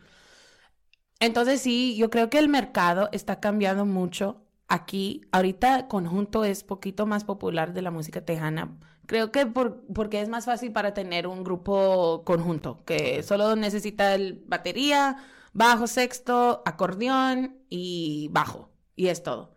Entonces 1.20 1.62
sí, 1.62 1.96
yo 1.96 2.10
creo 2.10 2.30
que 2.30 2.40
el 2.40 2.50
mercado 2.50 3.10
está 3.14 3.40
cambiando 3.40 3.86
mucho 3.86 4.44
aquí. 4.68 5.22
Ahorita 5.32 5.88
Conjunto 5.88 6.44
es 6.44 6.64
poquito 6.64 7.06
más 7.06 7.24
popular 7.24 7.74
de 7.74 7.82
la 7.82 7.92
música 7.92 8.22
tejana. 8.26 8.78
Creo 9.06 9.32
que 9.32 9.46
por, 9.46 9.86
porque 9.94 10.22
es 10.22 10.30
más 10.30 10.46
fácil 10.46 10.72
para 10.72 10.94
tener 10.94 11.28
un 11.28 11.44
grupo 11.44 12.24
conjunto, 12.26 12.84
que 12.86 13.22
solo 13.24 13.56
necesita 13.56 14.16
el 14.16 14.44
batería, 14.48 15.18
bajo 15.54 15.88
sexto, 15.88 16.64
acordeón 16.66 17.58
y 17.70 18.30
bajo. 18.32 18.72
Y 18.96 19.08
es 19.08 19.24
todo. 19.24 19.56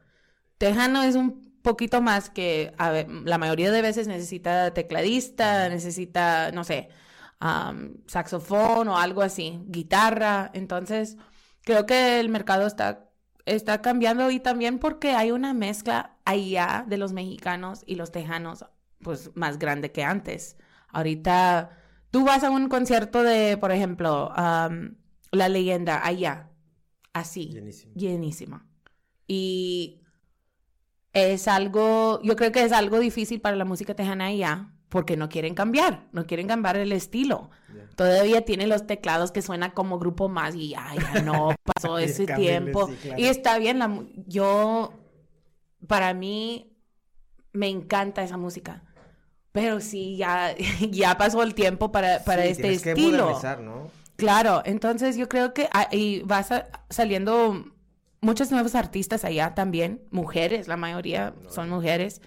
Tejano 0.58 1.02
es 1.02 1.16
un 1.16 1.46
poquito 1.62 2.00
más 2.00 2.30
que 2.30 2.72
a 2.78 2.90
ver, 2.90 3.08
la 3.10 3.38
mayoría 3.38 3.70
de 3.72 3.82
veces 3.82 4.06
necesita 4.08 4.72
tecladista, 4.74 5.68
necesita, 5.68 6.52
no 6.52 6.64
sé, 6.64 6.90
am, 7.40 7.96
saxofón 8.06 8.88
o 8.88 8.98
algo 8.98 9.22
así, 9.22 9.60
guitarra. 9.66 10.50
Entonces, 10.54 11.16
creo 11.64 11.86
que 11.86 12.20
el 12.20 12.28
mercado 12.30 12.66
está, 12.66 13.10
está 13.46 13.82
cambiando 13.82 14.30
y 14.30 14.40
también 14.40 14.78
porque 14.78 15.12
hay 15.12 15.30
una 15.32 15.54
mezcla 15.54 16.16
allá 16.24 16.84
de 16.88 16.98
los 16.98 17.12
mexicanos 17.12 17.82
y 17.86 17.96
los 17.96 18.12
tejanos, 18.12 18.64
pues 19.06 19.30
más 19.36 19.56
grande 19.60 19.92
que 19.92 20.02
antes. 20.02 20.56
Ahorita 20.88 21.70
tú 22.10 22.24
vas 22.24 22.42
a 22.42 22.50
un 22.50 22.68
concierto 22.68 23.22
de, 23.22 23.56
por 23.56 23.70
ejemplo, 23.70 24.32
La 24.34 25.48
Leyenda 25.48 26.04
allá, 26.04 26.50
así, 27.12 27.50
Llenísimo. 27.50 27.92
llenísima. 27.94 28.66
Y 29.28 30.02
es 31.12 31.46
algo, 31.46 32.20
yo 32.24 32.34
creo 32.34 32.50
que 32.50 32.64
es 32.64 32.72
algo 32.72 32.98
difícil 32.98 33.40
para 33.40 33.54
la 33.54 33.64
música 33.64 33.94
tejana 33.94 34.26
allá, 34.26 34.72
porque 34.88 35.16
no 35.16 35.28
quieren 35.28 35.54
cambiar, 35.54 36.08
no 36.10 36.26
quieren 36.26 36.48
cambiar 36.48 36.76
el 36.78 36.90
estilo. 36.90 37.50
Todavía 37.94 38.44
tiene 38.44 38.66
los 38.66 38.88
teclados 38.88 39.30
que 39.30 39.40
suena 39.40 39.72
como 39.72 40.00
grupo 40.00 40.28
más 40.28 40.56
y 40.56 40.70
ya, 40.70 40.84
ya 40.96 41.22
no 41.22 41.54
pasó 41.62 41.98
ese 41.98 42.26
tiempo. 42.26 42.88
sí, 42.88 42.96
claro. 43.02 43.22
Y 43.22 43.26
está 43.26 43.56
bien, 43.58 43.78
la, 43.78 44.04
yo, 44.26 44.94
para 45.86 46.12
mí, 46.12 46.72
me 47.52 47.68
encanta 47.68 48.24
esa 48.24 48.36
música. 48.36 48.82
Pero 49.56 49.80
sí, 49.80 50.18
ya, 50.18 50.54
ya 50.90 51.16
pasó 51.16 51.42
el 51.42 51.54
tiempo 51.54 51.90
para, 51.90 52.22
para 52.24 52.42
Sí, 52.44 52.50
este 52.50 52.62
que 52.78 52.90
estilo. 52.92 53.40
¿no? 53.62 53.90
Claro, 54.16 54.60
entonces 54.66 55.16
yo 55.16 55.30
creo 55.30 55.54
que 55.54 55.66
ahí 55.72 56.20
va 56.30 56.42
sa- 56.42 56.66
saliendo 56.90 57.64
muchos 58.20 58.50
nuevos 58.50 58.74
artistas 58.74 59.24
allá 59.24 59.54
también, 59.54 60.02
mujeres, 60.10 60.68
la 60.68 60.76
mayoría 60.76 61.34
son 61.48 61.70
mujeres, 61.70 62.20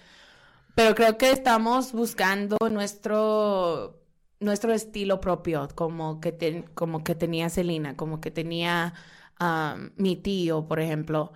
pero 0.74 0.96
creo 0.96 1.16
que 1.18 1.30
estamos 1.30 1.92
buscando 1.92 2.56
nuestro 2.68 3.96
nuestro 4.40 4.72
estilo 4.72 5.20
propio, 5.20 5.68
como 5.76 6.20
que 6.20 6.32
ten- 6.32 6.64
como 6.74 7.04
que 7.04 7.14
tenía 7.14 7.48
Selena, 7.48 7.96
como 7.96 8.20
que 8.20 8.30
tenía 8.32 8.94
um, 9.40 9.90
mi 9.96 10.16
tío, 10.16 10.66
por 10.66 10.80
ejemplo, 10.80 11.32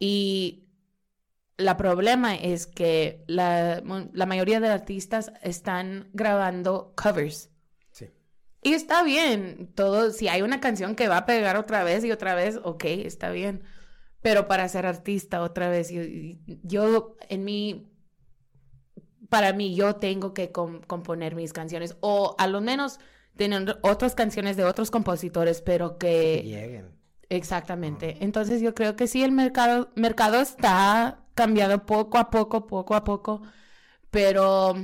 y 0.00 0.65
la 1.58 1.76
problema 1.76 2.34
es 2.34 2.66
que 2.66 3.24
la, 3.26 3.82
la 4.12 4.26
mayoría 4.26 4.60
de 4.60 4.68
artistas 4.68 5.32
están 5.42 6.10
grabando 6.12 6.92
covers. 6.96 7.50
Sí. 7.92 8.10
Y 8.62 8.74
está 8.74 9.02
bien, 9.02 9.72
todo, 9.74 10.10
si 10.10 10.28
hay 10.28 10.42
una 10.42 10.60
canción 10.60 10.94
que 10.94 11.08
va 11.08 11.18
a 11.18 11.26
pegar 11.26 11.56
otra 11.56 11.82
vez 11.84 12.04
y 12.04 12.12
otra 12.12 12.34
vez, 12.34 12.58
ok, 12.62 12.84
está 12.84 13.30
bien. 13.30 13.62
Pero 14.20 14.48
para 14.48 14.68
ser 14.68 14.86
artista 14.86 15.40
otra 15.42 15.68
vez, 15.68 15.90
yo, 15.90 16.02
yo 16.62 17.16
en 17.28 17.44
mi, 17.44 17.92
para 19.28 19.52
mí, 19.52 19.74
yo 19.74 19.96
tengo 19.96 20.34
que 20.34 20.52
com- 20.52 20.80
componer 20.82 21.34
mis 21.34 21.52
canciones 21.52 21.96
o 22.00 22.34
a 22.38 22.46
lo 22.46 22.60
menos 22.60 22.98
tener 23.36 23.78
otras 23.82 24.14
canciones 24.14 24.56
de 24.56 24.64
otros 24.64 24.90
compositores, 24.90 25.60
pero 25.62 25.98
Que 25.98 26.42
que... 26.42 26.48
lleguen. 26.48 26.96
Exactamente. 27.28 28.18
Entonces 28.20 28.60
yo 28.62 28.74
creo 28.74 28.94
que 28.94 29.06
sí, 29.06 29.22
el 29.22 29.32
mercado, 29.32 29.90
mercado 29.96 30.40
está 30.40 31.25
cambiando 31.36 31.86
poco 31.86 32.18
a 32.18 32.30
poco, 32.30 32.66
poco 32.66 32.94
a 32.96 33.04
poco, 33.04 33.42
pero 34.10 34.74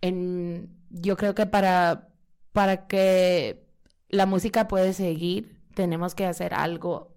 en, 0.00 0.74
yo 0.90 1.16
creo 1.16 1.34
que 1.34 1.46
para, 1.46 2.08
para 2.52 2.88
que 2.88 3.64
la 4.08 4.26
música 4.26 4.66
pueda 4.66 4.92
seguir, 4.92 5.60
tenemos 5.74 6.14
que 6.14 6.26
hacer 6.26 6.54
algo 6.54 7.12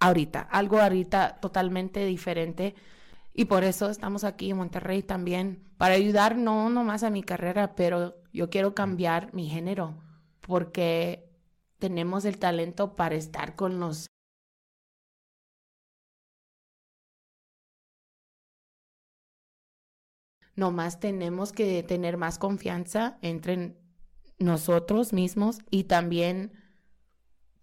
ahorita, 0.00 0.40
algo 0.40 0.80
ahorita 0.80 1.40
totalmente 1.40 2.06
diferente. 2.06 2.74
Y 3.34 3.46
por 3.46 3.64
eso 3.64 3.90
estamos 3.90 4.24
aquí 4.24 4.50
en 4.50 4.58
Monterrey 4.58 5.02
también, 5.02 5.64
para 5.78 5.94
ayudar 5.94 6.36
no 6.36 6.70
nomás 6.70 7.02
a 7.02 7.10
mi 7.10 7.22
carrera, 7.22 7.74
pero 7.74 8.16
yo 8.32 8.50
quiero 8.50 8.74
cambiar 8.74 9.34
mi 9.34 9.48
género, 9.48 9.94
porque 10.42 11.28
tenemos 11.78 12.24
el 12.24 12.38
talento 12.38 12.94
para 12.94 13.16
estar 13.16 13.56
con 13.56 13.80
los 13.80 14.11
Nomás 20.54 21.00
tenemos 21.00 21.52
que 21.52 21.82
tener 21.82 22.16
más 22.16 22.38
confianza 22.38 23.18
entre 23.22 23.76
nosotros 24.38 25.12
mismos 25.12 25.58
y 25.70 25.84
también 25.84 26.52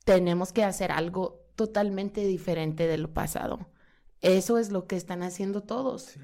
tenemos 0.05 0.51
que 0.51 0.63
hacer 0.63 0.91
algo 0.91 1.45
totalmente 1.55 2.25
diferente 2.25 2.87
de 2.87 2.97
lo 2.97 3.13
pasado. 3.13 3.69
Eso 4.21 4.57
es 4.57 4.71
lo 4.71 4.87
que 4.87 4.95
están 4.95 5.23
haciendo 5.23 5.61
todos. 5.61 6.15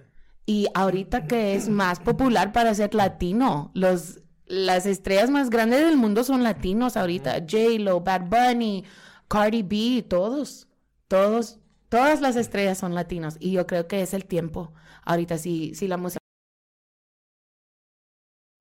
Y 0.45 0.67
ahorita 0.73 1.27
que 1.27 1.55
es 1.55 1.69
más 1.69 1.99
popular 1.99 2.51
para 2.51 2.73
ser 2.73 2.93
latino, 2.95 3.71
los, 3.73 4.21
las 4.45 4.85
estrellas 4.85 5.29
más 5.29 5.49
grandes 5.49 5.85
del 5.85 5.97
mundo 5.97 6.23
son 6.23 6.43
latinos 6.43 6.97
ahorita. 6.97 7.39
J-Lo, 7.39 8.01
Bad 8.01 8.29
Bunny, 8.29 8.83
Cardi 9.27 9.63
B, 9.63 10.03
todos, 10.07 10.67
todos, 11.07 11.59
todas 11.89 12.21
las 12.21 12.35
estrellas 12.35 12.77
son 12.77 12.95
latinos. 12.95 13.37
Y 13.39 13.51
yo 13.51 13.65
creo 13.65 13.87
que 13.87 14.01
es 14.01 14.13
el 14.13 14.25
tiempo. 14.25 14.73
Ahorita 15.03 15.37
si, 15.37 15.73
si 15.75 15.87
la 15.87 15.97
música 15.97 16.24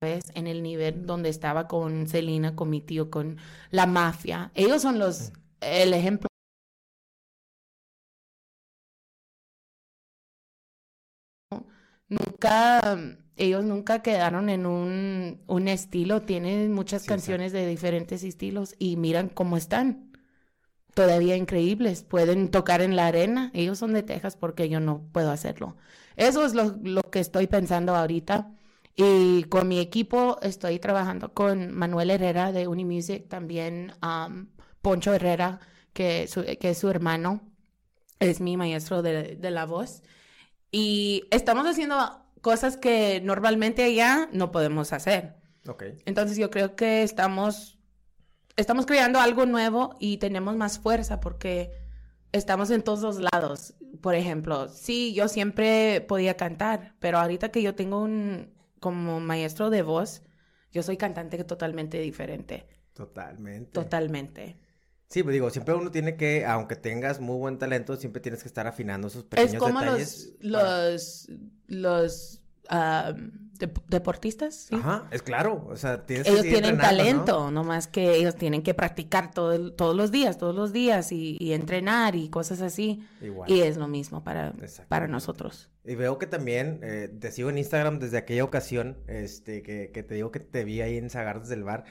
en 0.01 0.47
el 0.47 0.61
nivel 0.63 1.05
donde 1.05 1.29
estaba 1.29 1.67
con 1.67 2.07
Selena, 2.07 2.55
con 2.55 2.69
mi 2.69 2.81
tío, 2.81 3.09
con 3.09 3.37
la 3.71 3.85
mafia. 3.87 4.51
Ellos 4.53 4.81
son 4.81 4.99
los, 4.99 5.31
el 5.61 5.93
ejemplo. 5.93 6.27
Nunca, 12.07 12.97
ellos 13.35 13.63
nunca 13.63 14.01
quedaron 14.01 14.49
en 14.49 14.65
un, 14.65 15.41
un 15.47 15.67
estilo, 15.67 16.21
tienen 16.21 16.71
muchas 16.71 17.03
Sí, 17.03 17.07
canciones 17.07 17.51
de 17.51 17.65
diferentes 17.67 18.23
estilos 18.23 18.75
y 18.79 18.95
miran 18.97 19.29
cómo 19.29 19.57
están. 19.57 20.11
Todavía 20.95 21.37
increíbles, 21.37 22.03
pueden 22.03 22.51
tocar 22.51 22.81
en 22.81 22.95
la 22.95 23.07
arena, 23.07 23.51
ellos 23.53 23.79
son 23.79 23.93
de 23.93 24.03
Texas 24.03 24.37
porque 24.37 24.69
yo 24.69 24.79
no 24.81 25.03
puedo 25.13 25.31
hacerlo. 25.31 25.77
Eso 26.17 26.45
es 26.45 26.55
lo, 26.55 26.77
lo 26.83 27.03
que 27.03 27.19
estoy 27.19 27.47
pensando 27.47 27.95
ahorita. 27.95 28.51
Y 28.95 29.43
con 29.45 29.67
mi 29.67 29.79
equipo 29.79 30.39
estoy 30.41 30.79
trabajando 30.79 31.33
con 31.33 31.73
Manuel 31.73 32.11
Herrera 32.11 32.51
de 32.53 32.67
Unimusic, 32.67 33.27
también 33.27 33.93
um, 34.01 34.47
Poncho 34.81 35.13
Herrera, 35.13 35.59
que, 35.93 36.27
su- 36.27 36.45
que 36.59 36.69
es 36.69 36.77
su 36.77 36.89
hermano, 36.89 37.41
es 38.19 38.39
mi 38.39 38.55
maestro 38.55 39.01
de, 39.01 39.35
de 39.35 39.51
la 39.51 39.65
voz. 39.65 40.01
Y 40.71 41.25
estamos 41.31 41.65
haciendo 41.67 41.97
cosas 42.41 42.77
que 42.77 43.21
normalmente 43.21 43.83
allá 43.83 44.29
no 44.31 44.51
podemos 44.51 44.93
hacer. 44.93 45.35
Ok. 45.67 45.83
Entonces 46.05 46.37
yo 46.37 46.49
creo 46.49 46.75
que 46.75 47.03
estamos, 47.03 47.77
estamos 48.55 48.85
creando 48.85 49.19
algo 49.19 49.45
nuevo 49.45 49.97
y 49.99 50.17
tenemos 50.17 50.55
más 50.55 50.79
fuerza 50.79 51.19
porque 51.19 51.71
estamos 52.31 52.69
en 52.71 52.81
todos 52.83 53.01
los 53.01 53.19
lados. 53.33 53.73
Por 54.01 54.15
ejemplo, 54.15 54.69
sí, 54.69 55.13
yo 55.13 55.27
siempre 55.27 56.01
podía 56.01 56.37
cantar, 56.37 56.95
pero 56.99 57.17
ahorita 57.19 57.49
que 57.49 57.61
yo 57.61 57.75
tengo 57.75 58.01
un 58.01 58.54
como 58.85 59.19
maestro 59.19 59.71
de 59.71 59.81
voz, 59.81 60.21
yo 60.71 60.83
soy 60.83 60.95
cantante 60.95 61.43
totalmente 61.43 61.99
diferente. 61.99 62.67
Totalmente. 62.93 63.71
Totalmente. 63.71 64.57
Sí, 65.09 65.23
pues 65.23 65.33
digo, 65.33 65.49
siempre 65.49 65.73
uno 65.73 65.89
tiene 65.89 66.15
que, 66.17 66.45
aunque 66.45 66.75
tengas 66.75 67.19
muy 67.19 67.37
buen 67.37 67.57
talento, 67.57 67.95
siempre 67.95 68.21
tienes 68.21 68.43
que 68.43 68.47
estar 68.47 68.67
afinando 68.67 69.07
esos 69.07 69.23
pequeños 69.23 69.53
Es 69.53 69.59
como 69.59 69.79
detalles. 69.79 70.35
los, 70.39 70.61
para- 70.61 70.91
los, 70.91 71.27
los 71.67 72.41
dep- 72.69 73.81
deportistas, 73.87 74.55
¿sí? 74.69 74.75
Ajá, 74.75 75.05
es 75.11 75.21
claro, 75.21 75.65
o 75.69 75.75
sea, 75.75 76.05
tienes 76.05 76.27
ellos 76.27 76.41
tienen 76.43 76.77
talento, 76.77 77.51
¿no? 77.51 77.63
más 77.63 77.87
que 77.87 78.15
ellos 78.15 78.35
tienen 78.35 78.61
que 78.63 78.73
practicar 78.73 79.31
todo 79.31 79.71
todos 79.73 79.95
los 79.95 80.11
días, 80.11 80.37
todos 80.37 80.55
los 80.55 80.73
días 80.73 81.11
y, 81.11 81.37
y 81.39 81.53
entrenar 81.53 82.15
y 82.15 82.29
cosas 82.29 82.61
así. 82.61 83.05
Igual. 83.21 83.49
Y 83.49 83.61
es 83.61 83.77
lo 83.77 83.87
mismo 83.87 84.23
para, 84.23 84.53
para 84.87 85.07
nosotros. 85.07 85.69
Y 85.85 85.95
veo 85.95 86.17
que 86.17 86.25
también 86.27 86.79
eh, 86.83 87.09
te 87.19 87.31
sigo 87.31 87.49
en 87.49 87.57
Instagram 87.57 87.99
desde 87.99 88.17
aquella 88.17 88.43
ocasión, 88.43 88.97
este, 89.07 89.61
que, 89.61 89.91
que 89.93 90.03
te 90.03 90.15
digo 90.15 90.31
que 90.31 90.39
te 90.39 90.63
vi 90.63 90.81
ahí 90.81 90.97
en 90.97 91.09
Zagartes 91.09 91.47
del 91.49 91.63
Bar. 91.63 91.83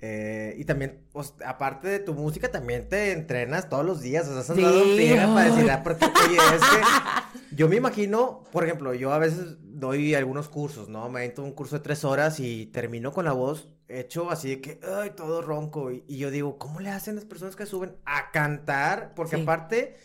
eh, 0.00 0.54
y 0.58 0.64
también, 0.64 1.02
pues, 1.12 1.34
aparte 1.46 1.86
de 1.88 1.98
tu 2.00 2.14
música, 2.14 2.50
también 2.50 2.88
te 2.88 3.12
entrenas 3.12 3.68
todos 3.68 3.84
los 3.84 4.00
días. 4.00 4.26
O 4.26 4.42
sea, 4.42 4.54
en 4.56 4.60
Sí, 4.60 4.92
friega 4.96 5.26
para 5.34 5.50
decir, 5.54 5.70
ah, 5.70 5.82
porque, 5.84 6.06
oye, 6.06 6.36
es 6.36 6.60
que 6.62 7.54
yo 7.56 7.68
me 7.68 7.76
imagino, 7.76 8.42
por 8.50 8.64
ejemplo, 8.64 8.94
yo 8.94 9.12
a 9.12 9.18
veces 9.18 9.58
doy 9.88 10.14
algunos 10.14 10.48
cursos, 10.48 10.88
¿no? 10.88 11.08
Me 11.10 11.24
entro 11.24 11.44
un 11.44 11.52
curso 11.52 11.76
de 11.76 11.82
tres 11.82 12.04
horas 12.04 12.40
y 12.40 12.66
termino 12.66 13.12
con 13.12 13.24
la 13.26 13.32
voz 13.32 13.68
hecho 13.88 14.30
así 14.30 14.50
de 14.50 14.60
que, 14.62 14.80
ay, 14.84 15.10
todo 15.16 15.42
ronco. 15.42 15.90
Y, 15.92 16.04
y 16.08 16.18
yo 16.18 16.30
digo, 16.30 16.58
¿cómo 16.58 16.80
le 16.80 16.90
hacen 16.90 17.16
las 17.16 17.24
personas 17.26 17.56
que 17.56 17.66
suben 17.66 17.96
a 18.06 18.30
cantar? 18.32 19.14
Porque 19.14 19.34
Sí. 19.34 19.36
aparte, 19.36 19.96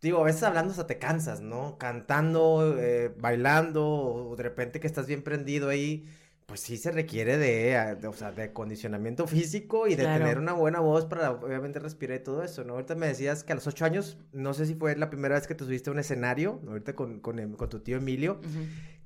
digo, 0.00 0.20
a 0.20 0.24
veces 0.24 0.42
hablando 0.44 0.72
hasta 0.72 0.86
te 0.86 0.98
cansas, 0.98 1.40
¿no? 1.40 1.78
Cantando, 1.78 2.76
eh, 2.78 3.14
bailando, 3.18 3.86
o 3.86 4.36
de 4.36 4.42
repente 4.42 4.80
que 4.80 4.86
estás 4.86 5.06
bien 5.06 5.22
prendido 5.24 5.68
ahí. 5.68 6.06
Pues 6.46 6.60
sí 6.60 6.76
se 6.76 6.92
requiere 6.92 7.38
de, 7.38 7.74
ah, 7.76 7.94
de, 7.94 8.06
o 8.06 8.12
sea, 8.12 8.30
de 8.30 8.42
acondicionamiento 8.44 9.26
físico 9.26 9.86
y 9.86 9.94
de 9.94 10.02
Claro. 10.02 10.24
tener 10.24 10.38
una 10.38 10.52
buena 10.52 10.80
voz 10.80 11.06
para 11.06 11.30
obviamente 11.30 11.78
respirar 11.78 12.20
y 12.20 12.22
todo 12.22 12.42
eso, 12.42 12.64
¿no? 12.64 12.74
Ahorita 12.74 12.94
me 12.94 13.06
decías 13.06 13.44
que 13.44 13.52
a 13.52 13.54
los 13.56 13.66
ocho 13.66 13.84
años, 13.86 14.18
no 14.32 14.52
sé 14.52 14.66
si 14.66 14.74
fue 14.74 14.94
la 14.96 15.08
primera 15.08 15.36
vez 15.36 15.46
que 15.46 15.54
te 15.54 15.64
subiste 15.64 15.88
a 15.88 15.94
un 15.94 16.00
escenario, 16.00 16.60
ahorita 16.68 16.94
con, 16.94 17.20
con, 17.20 17.38
em- 17.38 17.54
con 17.54 17.70
tu 17.70 17.80
tío 17.80 17.96
Emilio, 17.96 18.40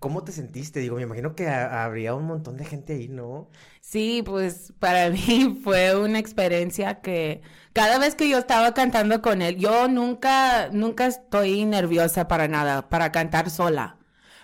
¿cómo 0.01 0.24
te 0.24 0.32
sentiste? 0.32 0.80
Digo, 0.80 0.97
me 0.97 1.03
imagino 1.03 1.34
que 1.36 1.47
ha- 1.49 1.84
habría 1.84 2.14
un 2.14 2.24
montón 2.26 2.57
de 2.57 2.64
gente 2.64 2.95
ahí, 2.95 3.09
¿no? 3.09 3.49
Sí, 3.80 4.22
pues 4.24 4.72
para 4.80 5.11
mí 5.11 5.61
fue 5.62 5.97
una 5.97 6.18
experiencia 6.18 7.01
que 7.01 7.41
cada 7.72 7.99
vez 7.99 8.14
que 8.16 8.28
yo 8.28 8.39
estaba 8.39 8.74
cantando 8.74 9.22
con 9.22 9.43
él, 9.43 9.57
yo 9.57 9.89
nunca, 9.89 10.70
nunca 10.72 11.07
estoy 11.07 11.64
nerviosa 11.64 12.26
para 12.28 12.49
nada, 12.49 12.89
para 12.89 13.12
cantar 13.12 13.51
sola. 13.51 13.97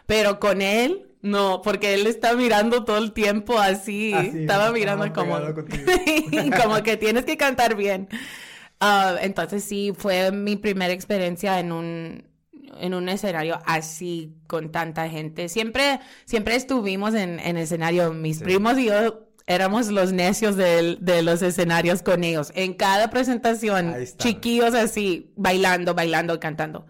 Pero 0.07 0.38
con 0.38 0.61
él, 0.62 1.13
no, 1.24 1.62
porque 1.62 1.94
él 1.94 2.06
está 2.06 2.34
mirando 2.34 2.84
todo 2.84 2.98
el 2.98 3.12
tiempo 3.12 3.58
así, 3.58 4.12
Así, 4.12 4.40
estaba 4.42 4.70
mirando 4.72 5.10
como, 5.12 5.36
como 6.62 6.82
que 6.82 6.96
tienes 6.96 7.24
que 7.24 7.36
cantar 7.36 7.74
bien. 7.76 8.08
Ah, 8.78 9.16
entonces 9.22 9.64
sí, 9.64 9.92
fue 9.96 10.30
mi 10.32 10.56
primera 10.56 10.92
experiencia 10.92 11.58
en 11.60 11.72
un, 11.72 12.24
en 12.78 12.92
un 12.92 13.08
escenario 13.08 13.58
así 13.64 14.34
con 14.46 14.70
tanta 14.70 15.08
gente. 15.08 15.48
Siempre, 15.48 16.00
siempre 16.26 16.56
estuvimos 16.56 17.14
en, 17.14 17.40
en 17.40 17.56
escenario, 17.56 18.12
mis 18.12 18.38
Sí. 18.38 18.44
primos 18.44 18.76
y 18.78 18.86
yo 18.86 19.20
éramos 19.46 19.88
los 19.88 20.12
necios 20.12 20.56
del- 20.56 20.98
de, 21.00 21.22
los 21.22 21.40
escenarios 21.40 22.02
con 22.02 22.22
ellos. 22.24 22.52
En 22.54 22.74
cada 22.74 23.08
presentación, 23.10 23.94
chiquillos 24.18 24.74
así, 24.74 25.32
bailando, 25.36 25.94
bailando, 25.94 26.38
cantando. 26.38 26.86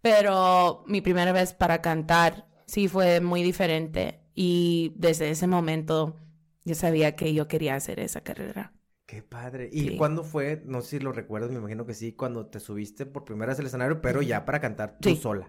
Pero 0.00 0.84
mi 0.86 1.00
primera 1.00 1.32
vez 1.32 1.52
para 1.52 1.82
cantar 1.82 2.45
sí 2.66 2.88
fue 2.88 3.20
muy 3.20 3.42
diferente 3.42 4.20
y 4.34 4.92
desde 4.96 5.30
ese 5.30 5.46
momento 5.46 6.16
yo 6.64 6.74
sabía 6.74 7.16
que 7.16 7.34
yo 7.34 7.48
quería 7.48 7.74
hacer 7.76 8.00
esa 8.00 8.22
carrera. 8.22 8.72
Qué 9.06 9.22
padre. 9.22 9.68
¿Y 9.72 9.90
Sí. 9.90 9.96
cuándo 9.96 10.22
fue? 10.24 10.62
No 10.64 10.80
sé 10.80 10.98
si 10.98 11.00
lo 11.00 11.12
recuerdas, 11.12 11.50
me 11.50 11.58
imagino 11.58 11.86
que 11.86 11.94
sí, 11.94 12.12
cuando 12.12 12.46
te 12.46 12.58
subiste 12.60 13.06
por 13.06 13.24
primera 13.24 13.50
vez 13.52 13.60
al 13.60 13.66
escenario, 13.66 14.00
pero 14.00 14.20
ya 14.22 14.44
para 14.44 14.60
cantar 14.60 14.98
tú 15.00 15.14
Sí. 15.14 15.16
sola. 15.16 15.48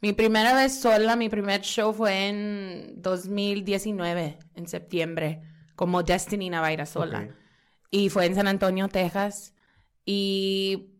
Mi 0.00 0.12
primera 0.12 0.54
vez 0.54 0.80
sola, 0.80 1.16
mi 1.16 1.28
primer 1.28 1.62
show 1.62 1.92
fue 1.92 2.28
en 2.28 3.02
2019, 3.02 4.38
en 4.54 4.68
septiembre, 4.68 5.42
como 5.74 6.02
Destiny 6.04 6.50
Navaira 6.50 6.86
sola. 6.86 7.30
Y 7.90 8.10
fue 8.10 8.26
en 8.26 8.34
San 8.36 8.46
Antonio, 8.48 8.88
Texas. 8.88 9.54
Y 10.04 10.90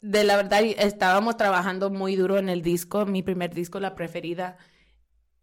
de 0.00 0.24
la 0.24 0.36
verdad 0.36 0.62
estábamos 0.64 1.36
trabajando 1.36 1.90
muy 1.90 2.16
duro 2.16 2.38
en 2.38 2.48
el 2.48 2.62
disco, 2.62 3.06
mi 3.06 3.22
primer 3.22 3.54
disco, 3.54 3.80
la 3.80 3.94
preferida. 3.94 4.56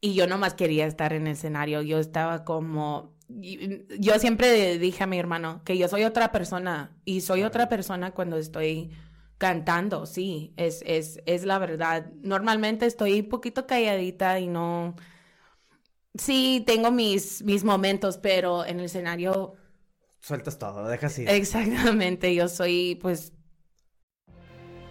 Y 0.01 0.13
yo 0.13 0.27
nomás 0.27 0.53
quería 0.53 0.85
estar 0.85 1.13
en 1.13 1.27
el 1.27 1.33
escenario. 1.33 1.81
Yo 1.81 1.99
estaba 1.99 2.43
como... 2.43 3.15
Yo 3.27 4.19
siempre 4.19 4.77
dije 4.77 5.03
a 5.03 5.07
mi 5.07 5.19
hermano 5.19 5.61
que 5.65 5.77
yo 5.77 5.87
soy 5.87 6.03
otra 6.03 6.31
persona. 6.31 6.95
Y 7.05 7.21
soy 7.21 7.43
otra 7.43 7.69
persona 7.69 8.11
cuando 8.11 8.37
estoy 8.37 8.91
cantando, 9.37 10.05
sí. 10.05 10.53
Es, 10.57 10.83
es, 10.85 11.19
es 11.25 11.45
la 11.45 11.59
verdad. 11.59 12.11
Normalmente 12.21 12.85
estoy 12.85 13.21
un 13.21 13.29
poquito 13.29 13.67
calladita 13.67 14.39
y 14.39 14.47
no... 14.47 14.95
Sí, 16.15 16.63
tengo 16.65 16.89
mis, 16.89 17.43
mis 17.43 17.63
momentos, 17.63 18.17
pero 18.17 18.65
en 18.65 18.79
el 18.79 18.85
escenario 18.85 19.55
Sueltas 20.19 20.57
todo, 20.57 20.87
dejas 20.87 21.17
ir. 21.19 21.29
Exactamente, 21.29 22.33
yo 22.33 22.47
soy 22.47 22.97
pues 23.01 23.33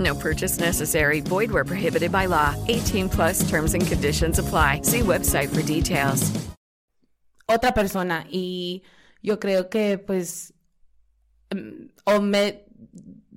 No 0.00 0.14
purchase 0.14 0.58
necessary. 0.58 1.20
Void 1.20 1.50
where 1.52 1.64
prohibited 1.64 2.10
by 2.10 2.26
law. 2.26 2.56
18 2.66 3.08
plus 3.08 3.48
terms 3.48 3.74
and 3.74 3.86
conditions 3.86 4.40
apply. 4.40 4.80
See 4.82 5.04
website 5.04 5.54
for 5.54 5.62
details. 5.62 6.32
otra 7.46 7.74
persona 7.74 8.26
y 8.30 8.82
yo 9.22 9.38
creo 9.40 9.70
que 9.70 9.98
pues 9.98 10.54
mm, 11.54 11.86
o 12.04 12.20
me 12.20 12.66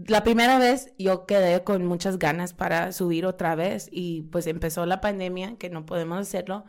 la 0.07 0.23
primera 0.23 0.57
vez 0.59 0.93
yo 0.97 1.25
quedé 1.25 1.63
con 1.63 1.85
muchas 1.85 2.19
ganas 2.19 2.53
para 2.53 2.91
subir 2.91 3.25
otra 3.25 3.55
vez 3.55 3.89
y 3.91 4.23
pues 4.23 4.47
empezó 4.47 4.85
la 4.85 5.01
pandemia 5.01 5.57
que 5.57 5.69
no 5.69 5.85
podemos 5.85 6.19
hacerlo 6.19 6.65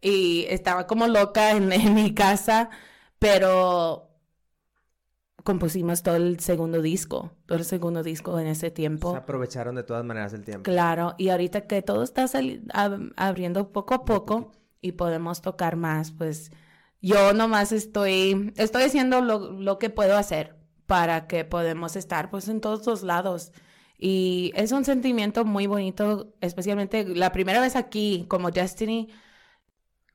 y 0.00 0.46
estaba 0.48 0.86
como 0.86 1.06
loca 1.06 1.52
en, 1.52 1.72
en 1.72 1.94
mi 1.94 2.14
casa 2.14 2.70
pero 3.18 4.11
compusimos 5.42 6.02
todo 6.02 6.16
el 6.16 6.40
segundo 6.40 6.82
disco, 6.82 7.32
todo 7.46 7.58
el 7.58 7.64
segundo 7.64 8.02
disco 8.02 8.38
en 8.38 8.46
ese 8.46 8.70
tiempo. 8.70 9.12
Se 9.12 9.18
aprovecharon 9.18 9.74
de 9.74 9.82
todas 9.82 10.04
maneras 10.04 10.32
el 10.32 10.44
tiempo. 10.44 10.62
Claro, 10.64 11.14
y 11.18 11.28
ahorita 11.28 11.62
que 11.66 11.82
todo 11.82 12.02
está 12.02 12.26
abriendo 13.16 13.72
poco 13.72 13.94
a 13.94 14.04
poco 14.04 14.52
y 14.80 14.92
podemos 14.92 15.42
tocar 15.42 15.76
más, 15.76 16.12
pues 16.12 16.50
yo 17.00 17.32
nomás 17.32 17.72
estoy, 17.72 18.52
estoy 18.56 18.84
haciendo 18.84 19.20
lo, 19.20 19.52
lo 19.52 19.78
que 19.78 19.90
puedo 19.90 20.16
hacer 20.16 20.56
para 20.86 21.26
que 21.26 21.44
podamos 21.44 21.96
estar 21.96 22.30
pues 22.30 22.48
en 22.48 22.60
todos 22.60 22.86
los 22.86 23.02
lados. 23.02 23.52
Y 23.98 24.52
es 24.56 24.72
un 24.72 24.84
sentimiento 24.84 25.44
muy 25.44 25.66
bonito, 25.66 26.34
especialmente 26.40 27.04
la 27.04 27.30
primera 27.32 27.60
vez 27.60 27.76
aquí 27.76 28.26
como 28.28 28.50
Destiny 28.50 29.08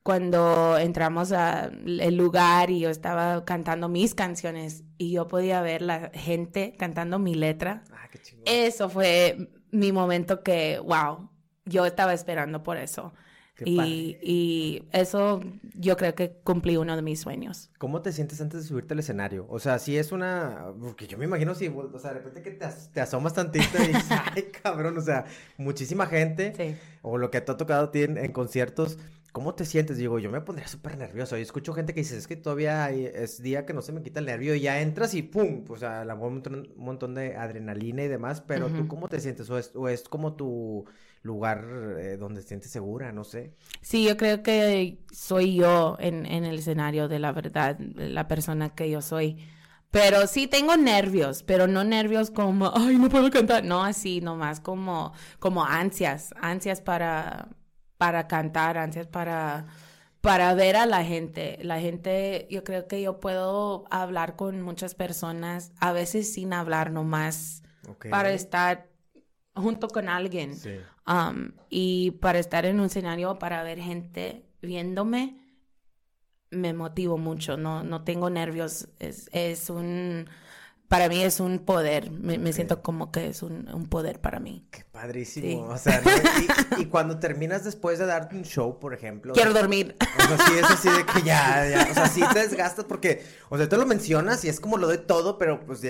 cuando 0.08 0.78
entramos 0.78 1.32
al 1.32 2.16
lugar 2.16 2.70
y 2.70 2.80
yo 2.80 2.88
estaba 2.88 3.44
cantando 3.44 3.90
mis 3.90 4.14
canciones 4.14 4.82
y 4.96 5.10
yo 5.10 5.28
podía 5.28 5.60
ver 5.60 5.82
la 5.82 6.10
gente 6.14 6.74
cantando 6.78 7.18
mi 7.18 7.34
letra. 7.34 7.84
Ah, 7.92 8.08
qué 8.10 8.18
eso 8.46 8.88
fue 8.88 9.50
mi 9.70 9.92
momento 9.92 10.42
que, 10.42 10.78
wow, 10.78 11.28
yo 11.66 11.84
estaba 11.84 12.14
esperando 12.14 12.62
por 12.62 12.78
eso. 12.78 13.12
Y, 13.66 14.16
y, 14.22 14.88
eso 14.92 15.40
yo 15.74 15.96
creo 15.98 16.14
que 16.14 16.40
cumplí 16.42 16.78
uno 16.78 16.96
de 16.96 17.02
mis 17.02 17.20
sueños. 17.20 17.70
¿Cómo 17.76 18.00
te 18.00 18.12
sientes 18.12 18.40
antes 18.40 18.62
de 18.62 18.68
subirte 18.68 18.94
al 18.94 19.00
escenario? 19.00 19.46
O 19.50 19.58
sea, 19.58 19.78
si 19.78 19.98
es 19.98 20.12
una... 20.12 20.72
Porque 20.80 21.06
yo 21.06 21.18
me 21.18 21.24
imagino 21.26 21.54
si, 21.54 21.68
o 21.68 21.98
sea, 21.98 22.14
de 22.14 22.20
repente 22.20 22.40
que 22.40 22.52
te, 22.52 22.66
te 22.94 23.00
asomas 23.02 23.34
tantito 23.34 23.76
y 23.82 23.88
dices, 23.88 24.06
ay, 24.34 24.44
cabrón, 24.62 24.96
o 24.96 25.02
sea, 25.02 25.26
muchísima 25.58 26.06
gente. 26.06 26.54
Sí. 26.56 26.76
O 27.02 27.18
lo 27.18 27.30
que 27.30 27.40
te 27.42 27.52
ha 27.52 27.56
tocado 27.58 27.86
a 27.86 27.90
ti 27.90 28.02
en 28.02 28.32
conciertos 28.32 28.96
¿Cómo 29.32 29.54
te 29.54 29.64
sientes? 29.64 29.98
Digo, 29.98 30.18
yo 30.18 30.30
me 30.30 30.40
pondría 30.40 30.66
súper 30.66 30.96
nervioso. 30.96 31.36
Y 31.36 31.42
escucho 31.42 31.72
gente 31.74 31.94
que 31.94 32.00
dice, 32.00 32.16
es 32.16 32.26
que 32.26 32.36
todavía 32.36 32.90
es 32.90 33.42
día 33.42 33.66
que 33.66 33.74
no 33.74 33.82
se 33.82 33.92
me 33.92 34.02
quita 34.02 34.20
el 34.20 34.26
nervio 34.26 34.54
y 34.54 34.60
ya 34.60 34.80
entras 34.80 35.14
y 35.14 35.22
¡pum! 35.22 35.64
Pues 35.64 35.82
a 35.82 36.04
la 36.04 36.14
un 36.14 36.42
montón, 36.76 37.14
de 37.14 37.36
adrenalina 37.36 38.02
y 38.02 38.08
demás. 38.08 38.40
Pero 38.40 38.68
tú, 38.68 38.88
¿cómo 38.88 39.08
te 39.08 39.20
sientes? 39.20 39.48
¿O 39.50 39.58
es, 39.58 39.72
o 39.74 39.88
es 39.88 40.08
como 40.08 40.34
tu 40.34 40.86
lugar 41.22 41.64
eh, 41.98 42.16
donde 42.16 42.40
te 42.40 42.48
sientes 42.48 42.70
segura? 42.70 43.12
No 43.12 43.24
sé. 43.24 43.54
Sí, 43.82 44.06
yo 44.06 44.16
creo 44.16 44.42
que 44.42 44.98
soy 45.12 45.56
yo 45.56 45.96
en, 46.00 46.24
en 46.26 46.44
el 46.44 46.58
escenario 46.58 47.08
de 47.08 47.18
la 47.18 47.32
verdad, 47.32 47.78
la 47.78 48.28
persona 48.28 48.70
que 48.70 48.90
yo 48.90 49.02
soy. 49.02 49.36
Pero 49.90 50.26
sí 50.26 50.46
tengo 50.46 50.76
nervios, 50.76 51.42
pero 51.42 51.66
no 51.66 51.82
nervios 51.82 52.30
como, 52.30 52.72
ay, 52.74 52.96
no 52.96 53.08
puedo 53.08 53.30
cantar. 53.30 53.64
No 53.64 53.82
así, 53.82 54.20
nomás 54.20 54.60
como, 54.60 55.12
como 55.38 55.64
ansias, 55.64 56.34
ansias 56.40 56.82
para, 56.82 57.48
para 57.98 58.28
cantar, 58.28 58.78
antes 58.78 59.06
para, 59.06 59.66
para 60.20 60.54
ver 60.54 60.76
a 60.76 60.86
la 60.86 61.04
gente. 61.04 61.58
La 61.62 61.80
gente, 61.80 62.46
yo 62.50 62.64
creo 62.64 62.86
que 62.86 63.02
yo 63.02 63.20
puedo 63.20 63.84
hablar 63.90 64.36
con 64.36 64.62
muchas 64.62 64.94
personas, 64.94 65.72
a 65.80 65.92
veces 65.92 66.32
sin 66.32 66.52
hablar 66.52 66.90
nomás, 66.90 67.62
para 68.08 68.32
estar 68.32 68.88
junto 69.54 69.88
con 69.88 70.08
alguien. 70.08 70.54
Um, 71.06 71.52
y 71.68 72.12
para 72.12 72.38
estar 72.38 72.64
en 72.64 72.80
un 72.80 72.86
escenario, 72.86 73.38
para 73.38 73.62
ver 73.62 73.80
gente 73.80 74.44
viéndome, 74.62 75.40
me 76.50 76.72
motivo 76.72 77.18
mucho. 77.18 77.56
No, 77.56 77.82
no 77.82 78.04
tengo 78.04 78.30
nervios. 78.30 78.88
Es, 78.98 79.28
es 79.32 79.70
un 79.70 80.28
para 80.88 81.10
mí 81.10 81.22
es 81.22 81.38
un 81.38 81.58
poder. 81.58 82.10
Me, 82.10 82.52
siento 82.52 82.82
como 82.82 83.12
que 83.12 83.28
es 83.28 83.42
un, 83.42 83.86
poder 83.90 84.20
para 84.20 84.40
mí. 84.40 84.66
Qué 84.70 84.84
padrísimo. 84.90 85.64
O 85.64 85.76
sea, 85.76 86.02
y, 86.78 86.86
cuando 86.86 87.18
terminas 87.18 87.64
después 87.64 87.98
de 87.98 88.06
darte 88.06 88.34
un 88.34 88.44
show, 88.44 88.78
por 88.78 88.94
ejemplo. 88.94 89.34
Quiero 89.34 89.52
dormir. 89.52 89.96
O 90.00 90.36
sea, 90.36 90.46
sí, 90.46 90.52
es 90.58 90.70
así 90.70 90.88
de 90.88 91.04
que 91.04 91.22
ya, 91.22 91.68
ya. 91.68 91.88
O 91.90 91.94
sea, 91.94 92.08
sí 92.08 92.22
te 92.32 92.40
desgastas 92.40 92.86
porque, 92.86 93.22
o 93.50 93.58
sea, 93.58 93.68
tú 93.68 93.76
lo 93.76 93.84
mencionas 93.84 94.44
y 94.44 94.48
es 94.48 94.60
como 94.60 94.78
lo 94.78 94.88
de 94.88 94.98
todo, 94.98 95.36
pero 95.36 95.64
pues 95.66 95.80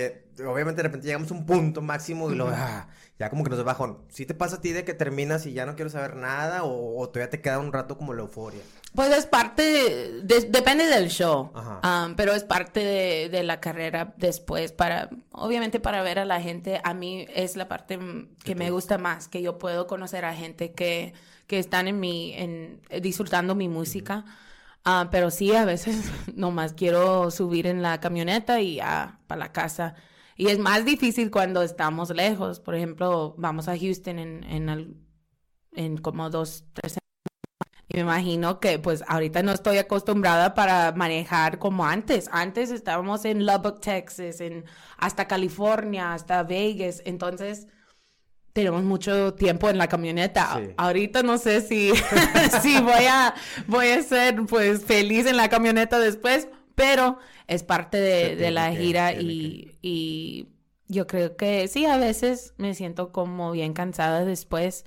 obviamente 0.45 0.81
de 0.81 0.83
repente 0.83 1.07
llegamos 1.07 1.31
a 1.31 1.33
un 1.33 1.45
punto 1.45 1.81
máximo 1.81 2.29
y 2.31 2.35
lo, 2.35 2.49
ah, 2.49 2.89
ya 3.19 3.29
como 3.29 3.43
que 3.43 3.49
nos 3.49 3.63
bajón. 3.63 3.99
¿Sí 4.07 4.25
te 4.25 4.33
pasa 4.33 4.55
a 4.55 4.61
ti 4.61 4.71
de 4.71 4.85
que 4.85 4.93
terminas 4.93 5.45
y 5.45 5.51
ya 5.51 5.65
no 5.65 5.75
quiero 5.75 5.89
saber 5.91 6.15
nada 6.15 6.63
o, 6.63 6.97
o 6.97 7.09
todavía 7.09 7.29
te 7.29 7.41
queda 7.41 7.59
un 7.59 7.73
rato 7.73 7.97
como 7.97 8.13
la 8.13 8.21
euforia? 8.21 8.61
Pues 8.95 9.15
es 9.15 9.27
parte, 9.27 10.23
depende 10.23 10.85
del 10.85 11.09
show, 11.09 11.51
um, 11.53 12.15
pero 12.15 12.33
es 12.33 12.43
parte 12.43 13.29
de, 13.29 13.43
la 13.43 13.59
carrera 13.59 14.13
después 14.17 14.71
para, 14.71 15.09
obviamente 15.31 15.79
para 15.79 16.01
ver 16.01 16.17
a 16.17 16.25
la 16.25 16.41
gente, 16.41 16.81
a 16.83 16.95
mí 16.95 17.27
es 17.35 17.55
la 17.55 17.67
parte 17.67 17.99
que 18.43 18.55
me 18.55 18.71
gusta 18.71 18.97
más, 18.97 19.27
que 19.27 19.43
yo 19.43 19.59
puedo 19.59 19.85
conocer 19.85 20.25
a 20.25 20.33
gente 20.33 20.71
que, 20.71 21.13
que 21.45 21.59
están 21.59 21.87
en 21.87 21.99
mi, 21.99 22.33
en, 22.33 22.81
disfrutando 23.01 23.53
mi 23.53 23.67
música, 23.67 24.25
uh, 24.87 25.07
pero 25.11 25.29
sí, 25.29 25.55
a 25.55 25.65
veces 25.65 26.11
nomás 26.33 26.73
quiero 26.73 27.29
subir 27.29 27.67
en 27.67 27.83
la 27.83 27.99
camioneta 27.99 28.59
y 28.59 28.77
ya 28.77 29.19
para 29.27 29.39
la 29.39 29.51
casa. 29.51 29.93
Y 30.39 30.47
es 30.47 30.57
más 30.57 30.85
difícil 30.85 31.31
cuando 31.31 31.61
estamos 31.61 32.11
lejos, 32.11 32.61
por 32.61 32.73
ejemplo, 32.73 33.35
vamos 33.37 33.67
a 33.67 33.77
Houston 33.77 34.19
en, 34.19 34.45
en, 34.45 35.05
en 35.73 35.97
como 35.97 36.29
dos, 36.29 36.63
tres 36.71 36.97
y 37.89 37.97
me 37.97 38.03
imagino 38.03 38.61
que 38.61 38.79
pues 38.79 39.03
ahorita 39.05 39.43
no 39.43 39.51
estoy 39.51 39.79
acostumbrada 39.79 40.53
para 40.53 40.93
manejar 40.93 41.59
como 41.59 41.85
antes. 41.85 42.29
Antes 42.31 42.71
estábamos 42.71 43.25
en 43.25 43.45
Lubbock, 43.45 43.81
Texas, 43.81 44.39
en 44.39 44.63
hasta 44.97 45.27
California, 45.27 46.13
hasta 46.13 46.43
Vegas. 46.43 47.01
Entonces 47.03 47.67
tenemos 48.53 48.83
mucho 48.83 49.33
tiempo 49.33 49.69
en 49.69 49.77
la 49.77 49.87
camioneta. 49.87 50.61
Ahorita 50.77 51.21
no 51.21 51.37
sé 51.37 51.59
si, 51.59 51.91
si 52.61 52.79
voy 52.79 53.05
a 53.09 53.33
voy 53.67 53.87
a 53.89 54.03
ser 54.03 54.45
pues 54.45 54.85
feliz 54.85 55.25
en 55.25 55.35
la 55.35 55.49
camioneta 55.49 55.99
después, 55.99 56.47
pero 56.79 57.19
es 57.47 57.63
parte 57.63 57.97
de, 57.97 58.51
la 58.51 58.71
gira 58.71 59.11
y, 59.11 59.77
y 59.81 60.47
yo 60.87 61.07
creo 61.07 61.35
que 61.35 61.67
sí, 61.67 61.85
a 61.85 61.97
veces 61.97 62.53
me 62.57 62.73
siento 62.73 63.11
como 63.11 63.51
bien 63.51 63.73
cansada 63.73 64.23
después 64.23 64.85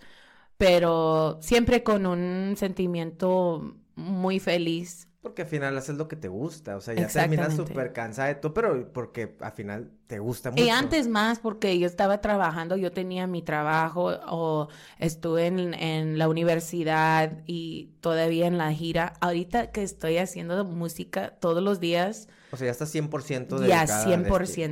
pero 0.62 1.38
siempre 1.40 1.82
con 1.82 2.06
un 2.06 2.54
sentimiento 2.56 3.74
muy 3.96 4.38
feliz. 4.38 5.08
Porque 5.22 5.42
al 5.42 5.48
final 5.48 5.78
haces 5.78 5.96
lo 5.96 6.08
que 6.08 6.16
te 6.16 6.26
gusta, 6.26 6.76
o 6.76 6.80
sea, 6.80 6.94
ya 6.94 7.06
terminas 7.06 7.54
súper 7.54 7.92
cansada 7.92 8.26
de 8.26 8.34
todo, 8.34 8.52
pero 8.52 8.92
porque 8.92 9.36
al 9.38 9.52
final 9.52 9.92
te 10.08 10.18
gusta 10.18 10.50
mucho. 10.50 10.64
Y 10.64 10.68
antes 10.68 11.06
más, 11.06 11.38
porque 11.38 11.78
yo 11.78 11.86
estaba 11.86 12.20
trabajando, 12.20 12.76
yo 12.76 12.90
tenía 12.90 13.28
mi 13.28 13.40
trabajo 13.40 14.18
o 14.26 14.68
estuve 14.98 15.46
en, 15.46 15.74
en 15.74 16.18
la 16.18 16.28
universidad 16.28 17.38
y 17.46 17.92
todavía 18.00 18.48
en 18.48 18.58
la 18.58 18.72
gira. 18.72 19.12
Ahorita 19.20 19.70
que 19.70 19.84
estoy 19.84 20.18
haciendo 20.18 20.64
música 20.64 21.36
todos 21.38 21.62
los 21.62 21.78
días. 21.78 22.26
O 22.50 22.56
sea, 22.56 22.66
ya 22.66 22.72
estás 22.72 22.92
100% 22.92 23.58
de 23.58 23.68
Ya, 23.68 23.86
100%, 23.86 24.26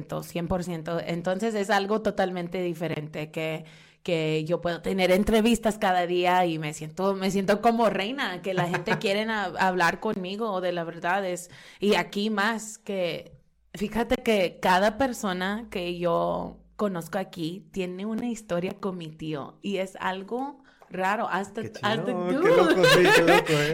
100%. 0.09 1.05
Entonces 1.07 1.55
es 1.55 1.71
algo 1.71 2.03
totalmente 2.03 2.61
diferente 2.61 3.31
que 3.31 3.67
que 4.03 4.45
yo 4.45 4.61
puedo 4.61 4.81
tener 4.81 5.11
entrevistas 5.11 5.79
cada 5.79 6.07
día 6.07 6.47
y 6.47 6.59
me 6.59 6.73
siento, 6.73 7.15
me 7.15 7.31
siento 7.31 7.61
como 7.61 7.91
reina, 7.91 8.43
que 8.43 8.55
la 8.55 8.69
gente 8.69 8.99
quiere 8.99 9.27
hablar 9.31 10.01
conmigo 10.01 10.61
de 10.61 10.73
la 10.73 10.85
verdad 10.85 11.27
es, 11.27 11.51
y 11.79 11.95
aquí 11.95 12.31
más 12.31 12.79
que, 12.79 13.33
fíjate 13.75 14.17
que 14.23 14.59
cada 14.61 14.99
persona 14.99 15.67
que 15.71 15.99
yo 15.99 16.59
conozco 16.77 17.19
aquí 17.19 17.67
tiene 17.73 18.07
una 18.07 18.29
historia 18.29 18.73
con 18.73 18.97
mi 18.97 19.11
tío 19.11 19.59
y 19.61 19.77
es 19.77 19.97
algo 20.01 20.63
raro. 20.91 21.29
Hasta, 21.29 21.63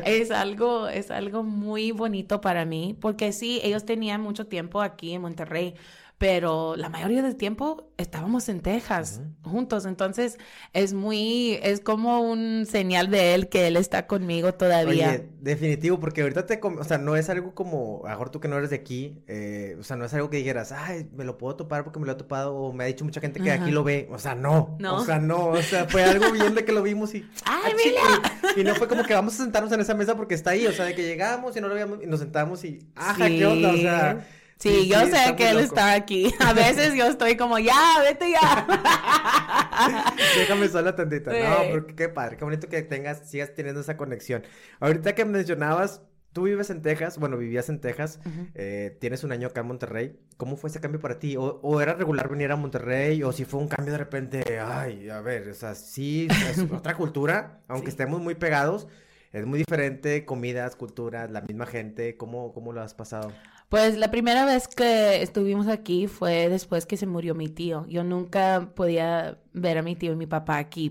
es 0.05 0.31
algo 0.31 0.89
es 0.89 1.11
algo 1.11 1.43
muy 1.43 1.93
bonito 1.93 2.41
para 2.41 2.65
mí 2.65 2.97
porque 3.01 3.33
sí 3.33 3.61
ellos 3.63 3.85
tenían 3.85 4.21
mucho 4.21 4.47
tiempo 4.47 4.81
aquí 4.81 5.13
en 5.13 5.23
Monterrey 5.23 5.75
pero 6.19 6.77
la 6.77 6.89
mayoría 6.89 7.23
del 7.23 7.37
tiempo 7.37 7.93
estábamos 7.99 8.49
en 8.49 8.61
Texas 8.61 9.21
juntos, 9.43 9.85
entonces 9.85 10.39
es 10.73 10.95
muy, 10.95 11.59
es 11.63 11.81
como 11.81 12.21
un 12.21 12.65
señal 12.65 13.11
de 13.11 13.35
él 13.35 13.49
que 13.51 13.67
él 13.67 13.77
está 13.77 14.07
conmigo 14.07 14.55
todavía. 14.55 15.11
Oye, 15.11 15.29
definitivo, 15.41 16.01
porque 16.01 16.23
ahorita 16.23 16.47
te, 16.47 16.59
o 16.63 16.85
sea, 16.85 16.97
no 16.97 17.17
es 17.17 17.29
algo 17.29 17.55
como, 17.55 18.03
a 18.07 18.11
mejor 18.11 18.31
tú 18.31 18.41
que 18.41 18.49
no 18.49 18.57
eres 18.57 18.71
de 18.71 18.77
aquí, 18.77 19.23
eh, 19.27 19.77
o 19.79 19.83
sea, 19.83 19.97
no 19.97 20.07
es 20.07 20.15
algo 20.15 20.31
que 20.31 20.39
dijeras, 20.39 20.73
ay, 20.73 21.07
me 21.15 21.25
lo 21.25 21.37
puedo 21.37 21.57
topar 21.57 21.85
porque 21.85 22.01
me 22.01 22.07
lo 22.07 22.13
he 22.13 22.17
topado, 22.17 22.55
o 22.55 22.73
me 22.73 22.85
ha 22.85 22.87
dicho 22.87 23.05
mucha 23.05 23.21
gente 23.21 23.39
que 23.41 23.51
aquí 23.51 23.71
lo 23.71 23.85
ve, 23.85 24.09
o 24.11 24.19
sea, 24.19 24.35
no, 24.35 24.77
no, 24.79 24.97
o 24.97 25.05
sea, 25.05 25.19
no, 25.19 25.49
o 25.49 25.63
sea, 25.63 25.87
fue 25.87 26.03
algo 26.03 26.33
bien 26.33 26.55
de 26.55 26.65
que 26.65 26.73
lo 26.73 26.83
vimos 26.83 27.15
y... 27.15 27.29
¡Ay, 27.45 27.75
mira! 27.75 28.55
Y, 28.57 28.65
no 28.65 28.75
fue 28.75 28.89
como 28.89 29.05
que 29.05 29.13
vamos 29.13 29.35
a 29.35 29.43
sentarnos 29.43 29.71
en 29.73 29.81
esa 29.81 29.95
mesa 29.95 30.17
porque 30.17 30.35
está 30.35 30.51
ahí, 30.51 30.67
o 30.67 30.73
sea, 30.73 30.87
de 30.87 30.95
que 30.95 31.03
llegamos 31.03 31.55
y 31.57 31.61
no 31.61 31.69
lo 31.69 31.75
veíamos 31.75 32.03
y 32.03 32.07
nos 32.07 32.21
sentamos 32.21 32.65
y, 32.65 32.89
ajá, 32.95 33.27
¿qué 33.29 33.45
onda? 33.45 33.71
O 33.71 33.77
sea... 33.77 34.27
Sí, 34.59 34.89
yo 34.89 35.07
sé 35.07 35.37
que 35.37 35.51
él 35.51 35.59
está 35.59 35.93
aquí. 35.93 36.35
A 36.41 36.53
veces 36.53 36.95
yo 36.95 37.07
estoy 37.07 37.37
como, 37.37 37.59
ya, 37.59 38.01
vete 38.03 38.31
ya. 38.31 38.67
Déjame 40.37 40.69
sola 40.69 40.97
tantita. 40.97 41.31
No, 41.31 41.57
pero 41.71 41.87
qué 41.87 42.09
padre, 42.09 42.37
qué 42.37 42.45
bonito 42.45 42.69
que 42.69 42.83
tengas, 42.83 43.29
sigas 43.29 43.55
teniendo 43.55 43.81
esa 43.81 43.97
conexión. 43.97 44.43
Ahorita 44.81 45.15
que 45.15 45.27
mencionabas, 45.27 46.01
tú 46.33 46.45
vives 46.45 46.71
en 46.71 46.81
Texas, 46.81 47.19
bueno, 47.19 47.37
vivías 47.37 47.69
en 47.69 47.81
Texas, 47.81 48.19
eh, 48.55 48.97
tienes 48.99 49.25
un 49.25 49.33
año 49.33 49.49
acá 49.49 49.61
en 49.61 49.67
Monterrey. 49.67 50.19
¿Cómo 50.39 50.57
fue 50.57 50.71
ese 50.71 50.81
cambio 50.81 51.01
para 51.01 51.19
ti? 51.19 51.37
¿O, 51.39 51.81
era 51.81 51.93
regular 51.93 52.29
venir 52.31 52.51
a 52.51 52.57
Monterrey? 52.57 53.23
¿O 53.23 53.33
si 53.33 53.45
fue 53.45 53.61
un 53.61 53.69
cambio 53.69 53.93
de 53.93 53.99
repente? 53.99 54.59
Ay, 54.59 55.11
a 55.11 55.21
ver, 55.21 55.49
o 55.49 55.55
sea, 55.55 55.75
sí, 55.75 56.29
es 56.51 56.59
otra 56.71 56.95
cultura, 56.97 57.61
aunque 57.69 57.91
estemos 57.91 58.21
muy 58.21 58.35
pegados 58.35 58.89
es 59.37 59.45
muy 59.45 59.59
diferente, 59.59 60.25
comidas, 60.25 60.77
culturas, 60.77 61.31
la 61.31 61.43
misma 61.43 61.67
gente, 61.67 62.17
¿cómo, 62.17 62.55
cómo 62.55 62.73
lo 62.73 62.81
has 62.81 62.95
pasado? 62.95 63.33
Pues 63.69 63.99
la 63.99 64.11
primera 64.13 64.45
vez 64.45 64.69
que 64.69 65.23
estuvimos 65.23 65.67
aquí 65.67 66.07
fue 66.07 66.49
después 66.49 66.87
que 66.87 66.97
se 66.97 67.07
murió 67.07 67.35
mi 67.35 67.49
tío. 67.49 67.85
Yo 67.89 68.05
nunca 68.05 68.73
podía 68.75 69.41
ver 69.53 69.79
a 69.79 69.83
mi 69.83 69.97
tío 69.97 70.13
y 70.13 70.17
mi 70.17 70.27
papá 70.27 70.59
aquí 70.59 70.91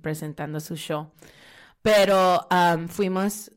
presentando 0.00 0.60
su 0.60 0.76
show. 0.76 1.10
Pero 1.82 2.46
fuimos 2.88 3.50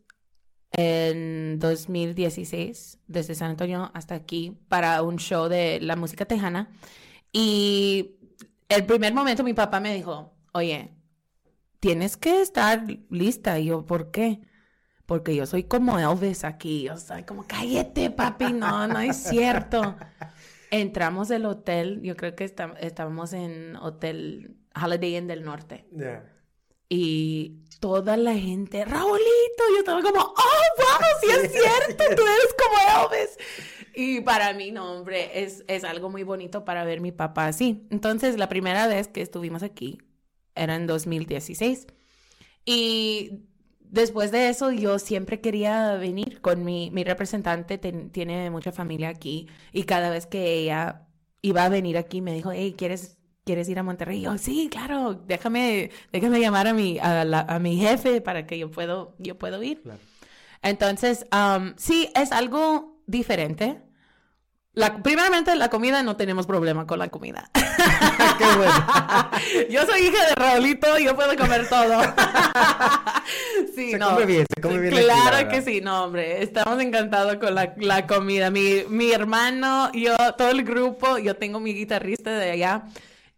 en 0.72 1.60
2016 1.60 3.00
desde 3.08 3.36
San 3.36 3.52
Antonio 3.52 3.92
hasta 3.94 4.16
aquí 4.16 4.58
para 4.70 5.04
un 5.04 5.18
show 5.18 5.48
de 5.48 5.80
la 5.82 5.96
música 5.96 6.26
tejana. 6.26 6.72
Y 7.32 8.16
el 8.70 8.86
primer 8.86 9.14
momento 9.14 9.44
mi 9.44 9.54
papá 9.54 9.80
me 9.80 9.94
dijo, 9.94 10.34
oye, 10.54 10.96
tienes 11.80 12.18
que 12.18 12.42
estar 12.42 12.88
lista. 13.10 13.60
Y 13.60 13.66
yo, 13.66 13.86
¿por 13.86 14.10
qué? 14.12 14.42
Porque 15.12 15.36
yo 15.36 15.46
soy 15.46 15.66
como 15.66 16.00
Elvis 16.00 16.46
aquí, 16.46 16.88
o 16.88 16.96
sea, 16.96 17.26
como 17.26 17.46
cállate, 17.46 18.12
papi, 18.12 18.54
no, 18.54 18.88
no 18.88 18.98
es 19.02 19.18
cierto. 19.18 19.98
Entramos 20.70 21.28
del 21.28 21.46
hotel, 21.48 22.00
yo 22.02 22.16
creo 22.16 22.34
que 22.34 22.46
estábamos 22.46 23.34
en 23.34 23.76
Hotel 23.76 24.56
Holiday 24.74 25.18
Inn 25.18 25.28
del 25.28 25.44
Norte. 25.44 25.86
Y 26.88 27.60
toda 27.82 28.16
la 28.16 28.36
gente, 28.36 28.86
Raulito, 28.86 29.64
yo 29.74 29.80
estaba 29.80 30.02
como, 30.02 30.22
oh, 30.22 30.34
wow, 30.78 31.08
sí 31.20 31.28
es 31.30 31.52
cierto, 31.52 32.06
tú 32.16 32.22
eres 32.22 32.56
como 32.58 33.12
Elvis. 33.12 33.38
Y 33.94 34.22
para 34.22 34.54
mí, 34.54 34.72
no, 34.72 34.94
hombre, 34.94 35.44
es, 35.44 35.66
es 35.68 35.84
algo 35.84 36.10
muy 36.10 36.24
bonito 36.24 36.64
para 36.64 36.86
ver 36.86 37.02
mi 37.02 37.12
papá 37.12 37.48
así. 37.48 37.86
Entonces, 37.90 38.38
la 38.38 38.48
primera 38.48 38.88
vez 38.88 39.10
que 39.10 39.22
estuvimos 39.22 39.62
aquí 39.62 39.98
era 40.56 40.78
en 40.78 40.88
2016. 40.88 41.88
Y 42.64 43.51
después 43.92 44.32
de 44.32 44.50
eso 44.50 44.72
yo 44.72 44.98
siempre 44.98 45.40
quería 45.40 45.94
venir 45.96 46.42
con 46.42 46.66
mi, 46.66 46.90
mi 46.92 47.04
representante, 47.04 47.78
tiene 47.78 48.50
mucha 48.50 48.72
familia 48.72 49.10
aquí 49.10 49.48
y 49.72 49.84
cada 49.84 50.10
vez 50.10 50.26
que 50.26 50.56
ella 50.56 51.08
iba 51.42 51.66
a 51.66 51.70
venir 51.70 51.98
aquí 51.98 52.22
me 52.22 52.34
dijo, 52.34 52.52
hey, 52.52 52.74
¿quieres, 52.78 53.18
¿quieres 53.44 53.70
ir 53.70 53.78
a 53.78 53.84
Monterrey? 53.84 54.22
yo, 54.22 54.38
sí, 54.38 54.70
claro, 54.72 55.14
déjame, 55.14 55.92
déjame 56.12 56.40
llamar 56.40 56.68
a 56.68 56.74
mi, 56.74 56.98
a, 57.00 57.60
mi 57.60 57.78
jefe 57.78 58.22
para 58.22 58.48
que 58.48 58.58
yo 58.58 58.72
puedo, 58.72 59.16
yo 59.20 59.38
puedo 59.38 59.62
ir. 59.62 59.84
Entonces, 60.62 61.26
um, 61.34 61.74
sí, 61.78 62.10
es 62.16 62.32
algo 62.32 63.02
diferente. 63.08 63.82
La, 64.74 65.04
primeramente, 65.04 65.54
la 65.56 65.70
comida, 65.70 66.02
no 66.02 66.16
tenemos 66.16 66.48
problema 66.48 66.88
con 66.88 66.98
la 66.98 67.10
comida. 67.10 67.50
Qué 67.54 68.46
bueno. 68.58 69.70
yo 69.70 69.86
soy 69.86 70.04
hija 70.04 70.28
de 70.28 70.36
Raulito, 70.36 70.98
yo 70.98 71.14
puedo 71.14 71.36
comer 71.36 71.68
todo. 71.68 72.02
sí, 73.76 73.92
se 73.92 74.00
come 74.00 74.26
bien, 74.26 74.46
se 74.54 74.62
come 74.62 74.80
bien. 74.80 74.94
Claro 74.94 75.50
que 75.50 75.62
sí, 75.62 75.82
no, 75.82 76.06
hombre. 76.06 76.42
Estamos 76.42 76.82
encantados 76.82 77.36
con 77.36 77.54
la, 77.54 77.74
la, 77.78 78.08
comida. 78.08 78.50
Mi, 78.50 78.84
mi 78.88 79.12
hermano, 79.12 79.92
yo, 79.94 80.16
todo 80.38 80.52
el 80.52 80.64
grupo, 80.64 81.18
yo 81.18 81.36
tengo 81.36 81.60
mi 81.60 81.74
guitarrista 81.74 82.32
de 82.32 82.52
allá. 82.52 82.84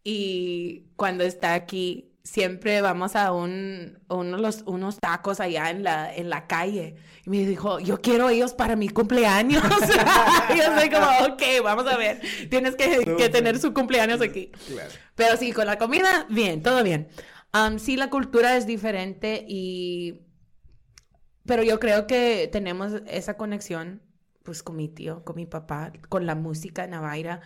Y 0.03 0.83
cuando 0.95 1.23
está 1.23 1.55
aquí, 1.55 2.12
siempre 2.23 2.81
vamos 2.81 3.15
a 3.15 3.33
un, 3.33 3.99
unos, 4.07 4.63
unos 4.65 4.97
tacos 4.99 5.39
allá 5.39 5.69
en 5.69 5.83
la, 5.83 6.13
en 6.13 6.29
la 6.29 6.47
calle. 6.47 6.95
Y 7.25 7.29
me 7.29 7.45
dijo, 7.45 7.79
yo 7.79 8.01
quiero 8.01 8.29
ellos 8.29 8.53
para 8.53 8.75
mi 8.75 8.89
cumpleaños. 8.89 9.63
y 10.53 10.57
yo 10.57 10.63
soy 10.77 10.89
como, 10.89 11.33
ok, 11.33 11.41
vamos 11.63 11.85
a 11.87 11.97
ver. 11.97 12.21
Tienes 12.49 12.75
que, 12.75 13.15
que 13.17 13.29
tener 13.29 13.59
su 13.59 13.73
cumpleaños 13.73 14.21
aquí. 14.21 14.51
Pero 15.15 15.37
sí, 15.37 15.51
con 15.51 15.65
la 15.65 15.77
comida, 15.77 16.25
bien, 16.29 16.63
todo 16.63 16.83
bien. 16.83 17.09
Um, 17.53 17.77
sí, 17.77 17.97
la 17.97 18.09
cultura 18.09 18.57
es 18.57 18.65
diferente 18.65 19.45
y... 19.47 20.21
Pero 21.45 21.61
yo 21.61 21.77
creo 21.77 22.07
que 22.07 22.47
tenemos 22.49 23.01
esa 23.05 23.35
conexión, 23.35 24.01
pues, 24.43 24.63
con 24.63 24.77
mi 24.77 24.87
tío, 24.87 25.25
con 25.25 25.35
mi 25.35 25.45
papá, 25.45 25.91
con 26.07 26.25
la 26.25 26.35
música 26.35 26.87
navaira. 26.87 27.41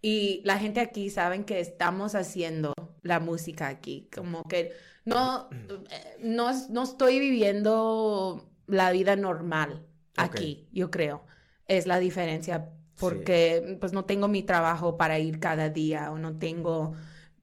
Y 0.00 0.40
la 0.44 0.58
gente 0.58 0.80
aquí 0.80 1.10
saben 1.10 1.44
que 1.44 1.60
estamos 1.60 2.14
haciendo 2.14 2.71
la 3.02 3.20
música 3.20 3.68
aquí. 3.68 4.08
Como 4.14 4.44
que 4.44 4.72
no, 5.04 5.48
eh, 5.52 6.16
no, 6.20 6.50
no 6.70 6.82
estoy 6.82 7.18
viviendo 7.18 8.50
la 8.66 8.90
vida 8.92 9.16
normal 9.16 9.86
aquí, 10.16 10.68
yo 10.72 10.90
creo. 10.90 11.24
Es 11.66 11.86
la 11.86 11.98
diferencia 11.98 12.70
porque 12.98 13.78
pues 13.80 13.92
no 13.92 14.04
tengo 14.04 14.28
mi 14.28 14.42
trabajo 14.42 14.96
para 14.96 15.18
ir 15.18 15.40
cada 15.40 15.68
día 15.70 16.12
o 16.12 16.18
no 16.18 16.38
tengo, 16.38 16.94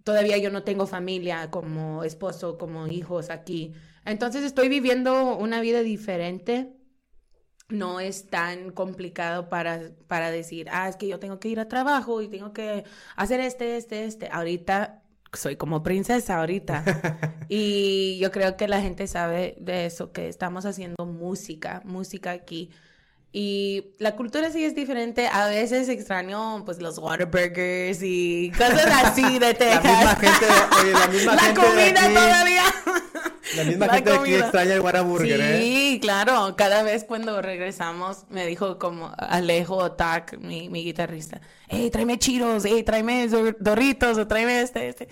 todavía 0.04 0.38
yo 0.38 0.52
no 0.52 0.64
tengo 0.64 0.88
familia 0.88 1.52
como 1.52 2.04
esposo, 2.04 2.58
como 2.58 2.88
hijos 2.88 3.30
aquí. 3.30 3.74
Entonces 4.06 4.44
estoy 4.44 4.70
viviendo 4.70 5.38
una 5.38 5.62
vida 5.62 5.82
diferente. 5.82 6.76
No 7.68 8.00
es 8.00 8.28
tan 8.28 8.72
complicado 8.72 9.50
para, 9.50 9.92
para 10.08 10.32
decir, 10.32 10.68
ah, 10.72 10.90
es 10.90 10.96
que 10.96 11.08
yo 11.08 11.20
tengo 11.20 11.40
que 11.40 11.50
ir 11.50 11.60
a 11.60 11.68
trabajo 11.68 12.22
y 12.22 12.28
tengo 12.28 12.52
que 12.52 12.84
hacer 13.16 13.40
este, 13.42 13.78
este, 13.78 14.06
este. 14.06 14.30
Ahorita 14.32 14.99
soy 15.34 15.56
como 15.56 15.84
princesa 15.84 16.40
ahorita. 16.40 16.84
y 17.50 18.18
yo 18.20 18.32
creo 18.32 18.58
que 18.58 18.68
la 18.68 18.82
gente 18.82 19.08
sabe 19.08 19.56
de 19.60 19.86
eso, 19.86 20.12
que 20.12 20.28
estamos 20.28 20.66
haciendo 20.66 21.06
música, 21.06 21.82
música 21.86 22.32
aquí. 22.32 22.70
Y 23.32 23.94
la 24.00 24.16
cultura 24.16 24.52
sí 24.52 24.64
es 24.66 24.74
diferente. 24.74 25.28
A 25.28 25.48
veces 25.48 25.88
extraño, 25.88 26.64
pues, 26.66 26.82
los 26.82 26.98
Waterburgers 26.98 28.00
y 28.02 28.52
cosas 28.58 28.88
así 29.04 29.38
de 29.38 29.54
Texas. 29.54 29.84
La 29.84 30.16
misma 30.16 30.16
gente, 30.16 30.46
oye, 30.82 30.92
la 30.94 31.08
misma 31.08 31.36
la 31.36 31.54
comida 31.54 32.14
todavía. 32.14 32.64
La 33.52 33.64
misma 33.64 33.90
gente 33.90 34.12
de 34.12 34.18
aquí 34.18 34.36
extraña 34.36 34.74
el 34.76 34.82
Whataburger, 34.82 35.42
¿eh? 35.42 35.58
Sí, 35.62 36.00
claro. 36.02 36.56
Cada 36.56 36.84
vez 36.84 37.04
cuando 37.04 37.42
regresamos, 37.42 38.26
me 38.30 38.46
dijo 38.46 38.78
como 38.80 39.12
Alejo 39.18 39.94
Tac, 39.94 40.38
mi, 40.40 40.70
mi 40.70 40.84
guitarrista, 40.84 41.42
hey, 41.68 41.90
tráeme 41.92 42.20
chiros, 42.20 42.64
hey, 42.66 42.84
tráeme 42.84 43.28
doritos, 43.60 44.18
o 44.18 44.28
tráeme 44.28 44.62
este, 44.62 44.88
este. 44.90 45.10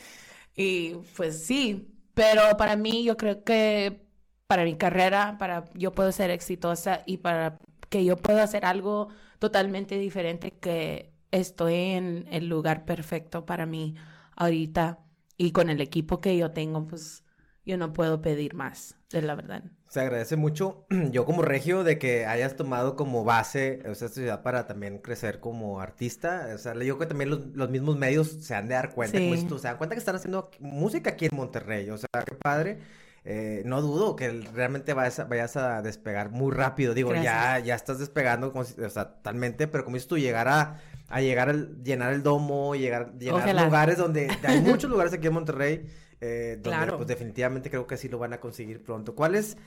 Y 0.56 0.96
pues 1.16 1.46
sí, 1.46 1.88
pero 2.14 2.58
para 2.58 2.76
mí 2.76 3.04
yo 3.04 3.18
creo 3.18 3.44
que 3.44 4.08
para 4.48 4.64
mi 4.64 4.78
carrera, 4.78 5.38
para 5.40 5.66
yo 5.74 5.92
puedo 5.94 6.12
ser 6.12 6.32
exitosa 6.32 7.04
y 7.06 7.18
para 7.18 7.60
que 7.90 8.06
yo 8.06 8.18
pueda 8.18 8.44
hacer 8.44 8.66
algo 8.66 9.10
totalmente 9.40 9.98
diferente, 9.98 10.52
que 10.52 11.14
estoy 11.32 11.76
en 11.76 12.28
el 12.32 12.48
lugar 12.48 12.86
perfecto 12.86 13.46
para 13.46 13.66
mí 13.66 13.96
ahorita 14.36 15.00
y 15.38 15.52
con 15.52 15.70
el 15.70 15.82
equipo 15.82 16.22
que 16.22 16.38
yo 16.38 16.52
tengo, 16.52 16.88
pues 16.88 17.24
yo 17.68 17.78
no 17.78 17.92
puedo 17.92 18.22
pedir 18.22 18.54
más, 18.54 18.96
es 19.12 19.24
la 19.24 19.36
verdad. 19.36 19.62
Se 19.90 20.00
agradece 20.00 20.38
mucho, 20.38 20.86
yo 21.12 21.26
como 21.26 21.42
regio, 21.42 21.84
de 21.84 22.00
que 22.00 22.26
hayas 22.26 22.56
tomado 22.56 22.96
como 22.96 23.26
base 23.26 23.84
o 23.86 23.92
esta 23.92 24.08
ciudad 24.08 24.42
para 24.42 24.68
también 24.68 25.00
crecer 25.00 25.42
como 25.42 25.82
artista. 25.82 26.48
O 26.56 26.58
sea, 26.58 26.74
yo 26.76 26.80
creo 26.80 27.00
que 27.00 27.06
también 27.08 27.30
los, 27.30 27.70
mismos 27.70 27.98
medios 27.98 28.30
se 28.30 28.56
han 28.56 28.70
de 28.70 28.76
dar 28.76 28.94
cuenta, 28.94 29.20
como 29.20 29.36
tú, 29.48 29.60
se 29.60 29.68
dan 29.68 29.78
cuenta 29.78 29.96
que 29.96 30.00
están 30.00 30.16
haciendo 30.16 30.50
música 30.60 31.12
aquí 31.12 31.26
en 31.26 31.36
Monterrey. 31.36 31.90
O 31.90 31.98
sea, 31.98 32.08
qué 32.26 32.36
padre. 32.36 32.80
Eh, 33.26 33.64
no 33.66 33.82
dudo 33.82 34.16
que 34.16 34.30
realmente 34.54 34.94
vayas 34.94 35.20
a, 35.20 35.26
vayas 35.26 35.58
a 35.58 35.82
despegar 35.82 36.32
muy 36.32 36.54
rápido. 36.54 36.94
Digo, 36.94 37.14
ya, 37.14 37.60
ya 37.60 37.76
estás 37.76 38.00
despegando, 38.00 38.54
o 38.56 38.64
sea, 38.64 39.16
totalmente, 39.16 39.68
pero 39.68 39.84
como 39.84 39.98
dices 39.98 40.08
tú, 40.08 40.18
llegar 40.18 40.48
a, 40.48 40.80
a 41.10 41.20
llegar 41.20 41.50
a 41.50 41.54
llenar 41.54 42.14
el 42.14 42.24
domo, 42.24 42.76
llegar, 42.76 43.12
llenar 43.20 43.66
lugares 43.66 43.98
donde 43.98 44.30
hay 44.44 44.62
muchos 44.62 44.90
lugares 44.90 45.12
aquí 45.12 45.28
en 45.28 45.34
Monterrey 45.34 45.86
eh, 46.22 46.60
donde 46.62 46.94
pues 46.94 47.08
definitivamente 47.08 47.70
creo 47.70 47.86
que 47.86 47.96
así 47.96 48.10
lo 48.10 48.18
van 48.18 48.34
a 48.34 48.40
conseguir 48.40 48.84
pronto. 48.84 49.16
¿Cuál 49.16 49.36
es 49.36 49.58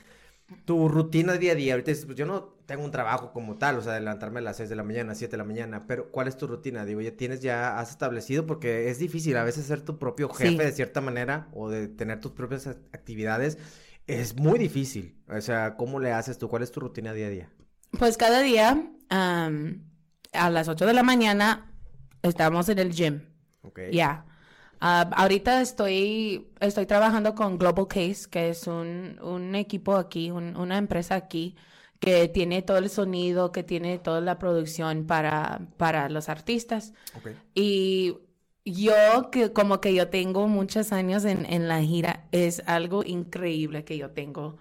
tu 0.65 0.89
rutina 0.89 1.33
día 1.33 1.53
a 1.53 1.55
día? 1.55 1.73
Ahorita 1.73 1.91
pues 2.05 2.17
yo 2.17 2.25
no 2.25 2.55
tengo 2.65 2.83
un 2.83 2.91
trabajo 2.91 3.31
como 3.31 3.57
tal, 3.57 3.77
o 3.77 3.81
sea, 3.81 3.99
levantarme 3.99 4.39
a 4.39 4.43
las 4.43 4.57
6 4.57 4.69
de 4.69 4.75
la 4.75 4.83
mañana, 4.83 5.15
7 5.15 5.31
de 5.31 5.37
la 5.37 5.43
mañana, 5.43 5.87
pero 5.87 6.11
¿cuál 6.11 6.27
es 6.27 6.37
tu 6.37 6.47
rutina? 6.47 6.85
Digo, 6.85 7.01
ya 7.01 7.11
tienes, 7.11 7.41
ya 7.41 7.79
has 7.79 7.91
establecido, 7.91 8.45
porque 8.45 8.89
es 8.89 8.99
difícil 8.99 9.37
a 9.37 9.43
veces 9.43 9.65
ser 9.65 9.81
tu 9.81 9.97
propio 9.97 10.29
jefe 10.29 10.63
de 10.63 10.71
cierta 10.71 11.01
manera 11.01 11.47
o 11.53 11.69
de 11.69 11.87
tener 11.87 12.19
tus 12.19 12.31
propias 12.31 12.67
actividades. 12.67 13.57
Es 14.07 14.35
muy 14.35 14.59
difícil. 14.59 15.21
O 15.27 15.39
sea, 15.41 15.75
¿cómo 15.77 15.99
le 15.99 16.11
haces 16.11 16.37
tú? 16.37 16.49
¿Cuál 16.49 16.63
es 16.63 16.71
tu 16.71 16.79
rutina 16.79 17.13
día 17.13 17.27
a 17.27 17.29
día? 17.29 17.49
Pues 17.97 18.17
cada 18.17 18.41
día, 18.41 18.91
a 19.09 20.49
las 20.49 20.67
8 20.67 20.85
de 20.85 20.93
la 20.93 21.03
mañana, 21.03 21.71
estamos 22.21 22.67
en 22.69 22.79
el 22.79 22.91
gym. 22.91 23.21
Ok. 23.61 23.79
Ya. 23.91 24.25
Ah, 24.83 25.07
ahorita 25.15 25.61
estoy, 25.61 26.49
estoy 26.59 26.87
trabajando 26.87 27.35
con 27.35 27.59
Global 27.59 27.87
Case, 27.87 28.27
que 28.29 28.49
es 28.49 28.65
un, 28.65 29.19
un 29.21 29.53
equipo 29.53 29.95
aquí, 29.95 30.31
una 30.31 30.77
empresa 30.79 31.13
aquí 31.13 31.55
que 31.99 32.27
tiene 32.29 32.63
todo 32.63 32.77
el 32.79 32.89
sonido, 32.89 33.51
que 33.51 33.61
tiene 33.61 33.99
toda 33.99 34.21
la 34.21 34.39
producción 34.39 35.05
para, 35.05 35.61
para 35.77 36.09
los 36.09 36.29
artistas. 36.29 36.93
Y 37.53 38.17
yo, 38.65 39.29
que 39.31 39.53
como 39.53 39.79
que 39.81 39.93
yo 39.93 40.09
tengo 40.09 40.47
muchos 40.47 40.91
años 40.91 41.25
en, 41.25 41.45
en 41.45 41.67
la 41.67 41.79
gira, 41.81 42.27
es 42.31 42.63
algo 42.65 43.03
increíble 43.05 43.85
que 43.85 43.99
yo 43.99 44.09
tengo 44.09 44.57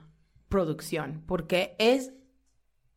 producción, 0.51 1.23
porque 1.27 1.77
es, 1.79 2.13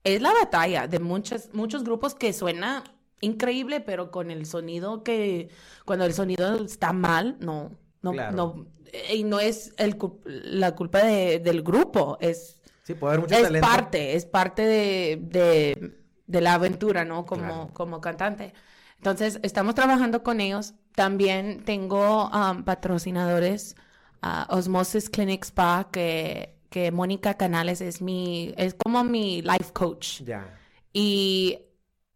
es 0.03 0.21
la 0.21 0.33
batalla 0.33 0.87
de 0.87 0.99
muchos, 0.99 1.53
muchos 1.53 1.85
grupos 1.85 2.15
que 2.15 2.33
suena 2.33 2.83
increíble, 3.23 3.79
pero 3.81 4.11
con 4.11 4.31
el 4.31 4.45
sonido 4.45 5.03
que, 5.03 5.49
cuando 5.85 6.05
el 6.05 6.13
sonido 6.13 6.55
está 6.63 6.93
mal, 6.93 7.37
no, 7.39 7.71
no, 8.01 8.11
no, 8.31 8.65
y 9.13 9.23
no 9.23 9.39
es 9.39 9.73
el, 9.77 9.97
la 10.25 10.75
culpa 10.75 10.99
de, 11.03 11.39
del 11.39 11.63
grupo, 11.63 12.17
es 12.21 12.59
Sí, 12.83 12.95
puede 12.95 13.13
haber 13.13 13.21
mucho 13.21 13.35
es 13.35 13.43
talento. 13.43 13.67
parte, 13.67 14.15
es 14.15 14.25
parte 14.25 14.61
de, 14.63 15.17
de, 15.21 15.97
de 16.27 16.41
la 16.41 16.55
aventura, 16.55 17.05
¿no? 17.05 17.25
Como, 17.25 17.43
Claro. 17.43 17.69
como 17.73 18.01
cantante. 18.01 18.53
Entonces, 18.97 19.39
estamos 19.41 19.73
trabajando 19.75 20.21
con 20.21 20.41
ellos. 20.41 20.73
También 20.93 21.63
tengo 21.63 22.29
um, 22.29 22.63
patrocinadores, 22.63 23.75
ah, 24.21 24.47
Osmosis 24.49 25.09
Clinic 25.09 25.43
Spa, 25.45 25.89
que, 25.91 26.55
que 26.69 26.91
Mónica 26.91 27.35
Canales 27.35 27.79
es 27.81 28.01
mi, 28.01 28.53
es 28.57 28.73
como 28.75 29.03
mi 29.05 29.41
life 29.41 29.71
coach. 29.73 30.21
Ya. 30.23 30.59
Y 30.91 31.59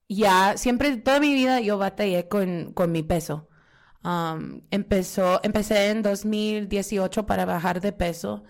ya, 0.09 0.57
siempre, 0.57 0.97
toda 0.97 1.19
mi 1.19 1.33
vida 1.33 1.59
yo 1.61 1.77
batallé 1.77 2.27
con, 2.27 2.71
con 2.73 2.91
mi 2.91 3.03
peso. 3.03 3.47
Um, 4.03 4.61
empezó, 4.71 5.41
empecé 5.43 5.89
en 5.89 6.01
2018 6.01 7.25
para 7.25 7.45
bajar 7.45 7.81
de 7.81 7.91
peso 7.91 8.43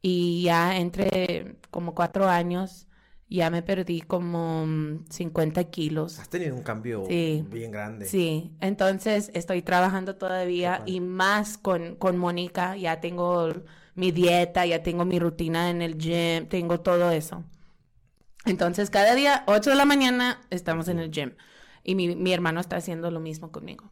y 0.00 0.44
ya 0.44 0.76
entre 0.78 1.56
como 1.70 1.94
cuatro 1.94 2.28
años 2.28 2.88
ya 3.28 3.50
me 3.50 3.62
perdí 3.62 4.00
como 4.02 4.66
mm, 4.66 5.06
50 5.10 5.64
kilos. 5.64 6.18
Has 6.18 6.28
tenido 6.28 6.54
un 6.54 6.62
cambio 6.62 7.04
Sí. 7.08 7.44
bien 7.50 7.70
grande. 7.72 8.06
Sí, 8.06 8.52
entonces 8.60 9.30
estoy 9.34 9.62
trabajando 9.62 10.16
todavía 10.16 10.82
y 10.86 11.00
más 11.00 11.58
con, 11.58 11.96
con 11.96 12.18
Mónica. 12.18 12.76
Ya 12.76 13.00
tengo 13.00 13.48
mi 13.94 14.12
dieta, 14.12 14.66
ya 14.66 14.82
tengo 14.82 15.04
mi 15.04 15.18
rutina 15.18 15.70
en 15.70 15.82
el 15.82 15.96
gym, 15.98 16.46
tengo 16.48 16.80
todo 16.80 17.10
eso. 17.10 17.44
Entonces, 18.44 18.90
cada 18.90 19.14
día, 19.14 19.44
8 19.46 19.70
de 19.70 19.76
la 19.76 19.84
mañana, 19.84 20.40
estamos 20.50 20.88
en 20.88 20.98
el 20.98 21.10
gym. 21.10 21.34
Y 21.84 21.94
mi, 21.94 22.14
mi 22.16 22.32
hermano 22.32 22.60
está 22.60 22.76
haciendo 22.76 23.10
lo 23.10 23.20
mismo 23.20 23.52
conmigo. 23.52 23.90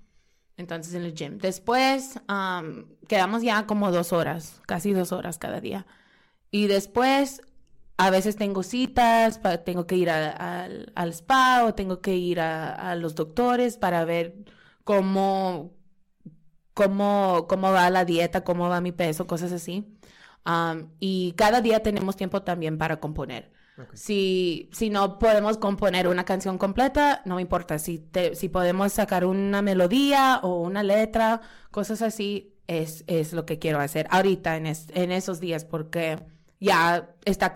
Entonces, 0.57 0.95
en 0.95 1.03
el 1.05 1.15
gym. 1.15 1.39
Después, 1.39 2.21
am, 2.29 2.87
quedamos 3.09 3.43
ya 3.43 3.67
como 3.67 3.93
dos 3.93 4.13
horas, 4.13 4.61
casi 4.67 4.93
dos 4.93 5.13
horas 5.13 5.39
cada 5.39 5.61
día. 5.61 5.87
Y 6.51 6.67
después, 6.69 7.43
a 7.99 8.11
veces 8.11 8.37
tengo 8.37 8.63
citas, 8.63 9.41
tengo 9.65 9.87
que 9.87 9.97
ir 9.97 10.11
a- 10.11 10.31
al- 10.65 10.93
al 10.97 11.11
spa 11.13 11.65
o 11.65 11.75
tengo 11.75 12.01
que 12.01 12.17
ir 12.17 12.41
a, 12.41 12.75
a 12.93 12.97
los 12.97 13.15
doctores 13.15 13.77
para 13.79 14.05
ver 14.05 14.37
cómo, 14.85 15.73
cómo, 16.75 17.47
cómo 17.49 17.73
va 17.73 17.91
la 17.91 18.05
dieta, 18.05 18.45
cómo 18.45 18.69
va 18.69 18.81
mi 18.81 18.93
peso, 18.93 19.27
cosas 19.27 19.53
así. 19.53 19.87
Y 20.99 21.33
cada 21.37 21.61
día 21.61 21.83
tenemos 21.83 22.17
tiempo 22.17 22.43
también 22.43 22.79
para 22.79 23.01
componer. 23.01 23.51
Si, 23.95 24.69
si 24.73 24.91
no 24.91 25.19
podemos 25.19 25.59
componer 25.59 26.09
una 26.09 26.25
canción 26.25 26.59
completa, 26.59 27.23
no 27.25 27.37
me 27.37 27.43
importa. 27.43 27.79
Si, 27.79 27.99
te- 27.99 28.35
si 28.35 28.49
podemos 28.49 28.93
sacar 28.93 29.25
una 29.25 29.63
melodía 29.63 30.41
o 30.43 30.61
una 30.63 30.83
letra, 30.83 31.41
cosas 31.71 32.03
así, 32.03 32.55
es, 32.67 33.05
es 33.07 33.33
lo 33.33 33.47
que 33.47 33.59
quiero 33.59 33.81
hacer 33.81 34.07
ahorita 34.11 34.57
en, 34.57 34.67
es- 34.67 34.89
en 34.95 35.11
esos 35.13 35.41
días 35.41 35.65
porque 35.65 36.19
ya 36.61 37.11
está, 37.25 37.53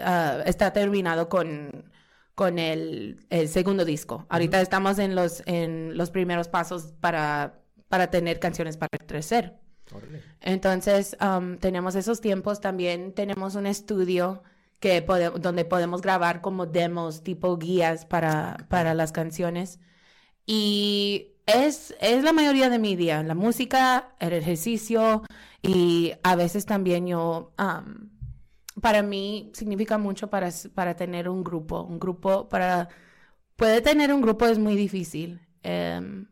ah, 0.00 0.38
está 0.46 0.72
terminado 0.72 1.28
con, 1.28 1.90
con 2.34 2.58
el, 2.58 3.26
el 3.30 3.48
segundo 3.48 3.84
disco. 3.84 4.24
Ahorita 4.28 4.60
estamos 4.60 4.98
en 4.98 5.14
los, 5.14 5.42
en 5.46 5.96
los 5.96 6.10
primeros 6.10 6.48
pasos 6.48 6.94
para, 7.00 7.60
para 7.88 8.08
tener 8.10 8.38
canciones 8.38 8.76
para 8.76 8.96
crecer. 9.04 9.54
Órale. 9.94 10.22
Entonces, 10.40 11.16
um, 11.20 11.58
tenemos 11.58 11.94
esos 11.94 12.20
tiempos. 12.20 12.60
También 12.60 13.12
tenemos 13.12 13.54
un 13.54 13.66
estudio 13.66 14.42
que 14.80 15.02
pode- 15.02 15.30
donde 15.40 15.64
podemos 15.64 16.02
grabar 16.02 16.40
como 16.40 16.66
demos, 16.66 17.22
tipo 17.22 17.56
guías 17.58 18.06
para, 18.06 18.56
para 18.68 18.94
las 18.94 19.12
canciones. 19.12 19.80
Y 20.46 21.34
es, 21.46 21.94
es 22.00 22.22
la 22.24 22.32
mayoría 22.32 22.70
de 22.70 22.78
mi 22.78 22.96
día, 22.96 23.22
la 23.22 23.34
música, 23.34 24.14
el 24.20 24.32
ejercicio 24.32 25.22
y 25.62 26.14
a 26.22 26.36
veces 26.36 26.66
también 26.66 27.06
yo, 27.06 27.52
um, 27.58 28.10
para 28.80 29.02
mí 29.02 29.50
significa 29.54 29.98
mucho 29.98 30.28
para, 30.30 30.50
para 30.74 30.96
tener 30.96 31.28
un 31.28 31.42
grupo, 31.44 31.82
un 31.82 31.98
grupo 31.98 32.48
para, 32.48 32.88
puede 33.56 33.80
tener 33.82 34.12
un 34.14 34.22
grupo 34.22 34.46
es 34.46 34.58
muy 34.58 34.76
difícil. 34.76 35.40
Em, 35.62 36.28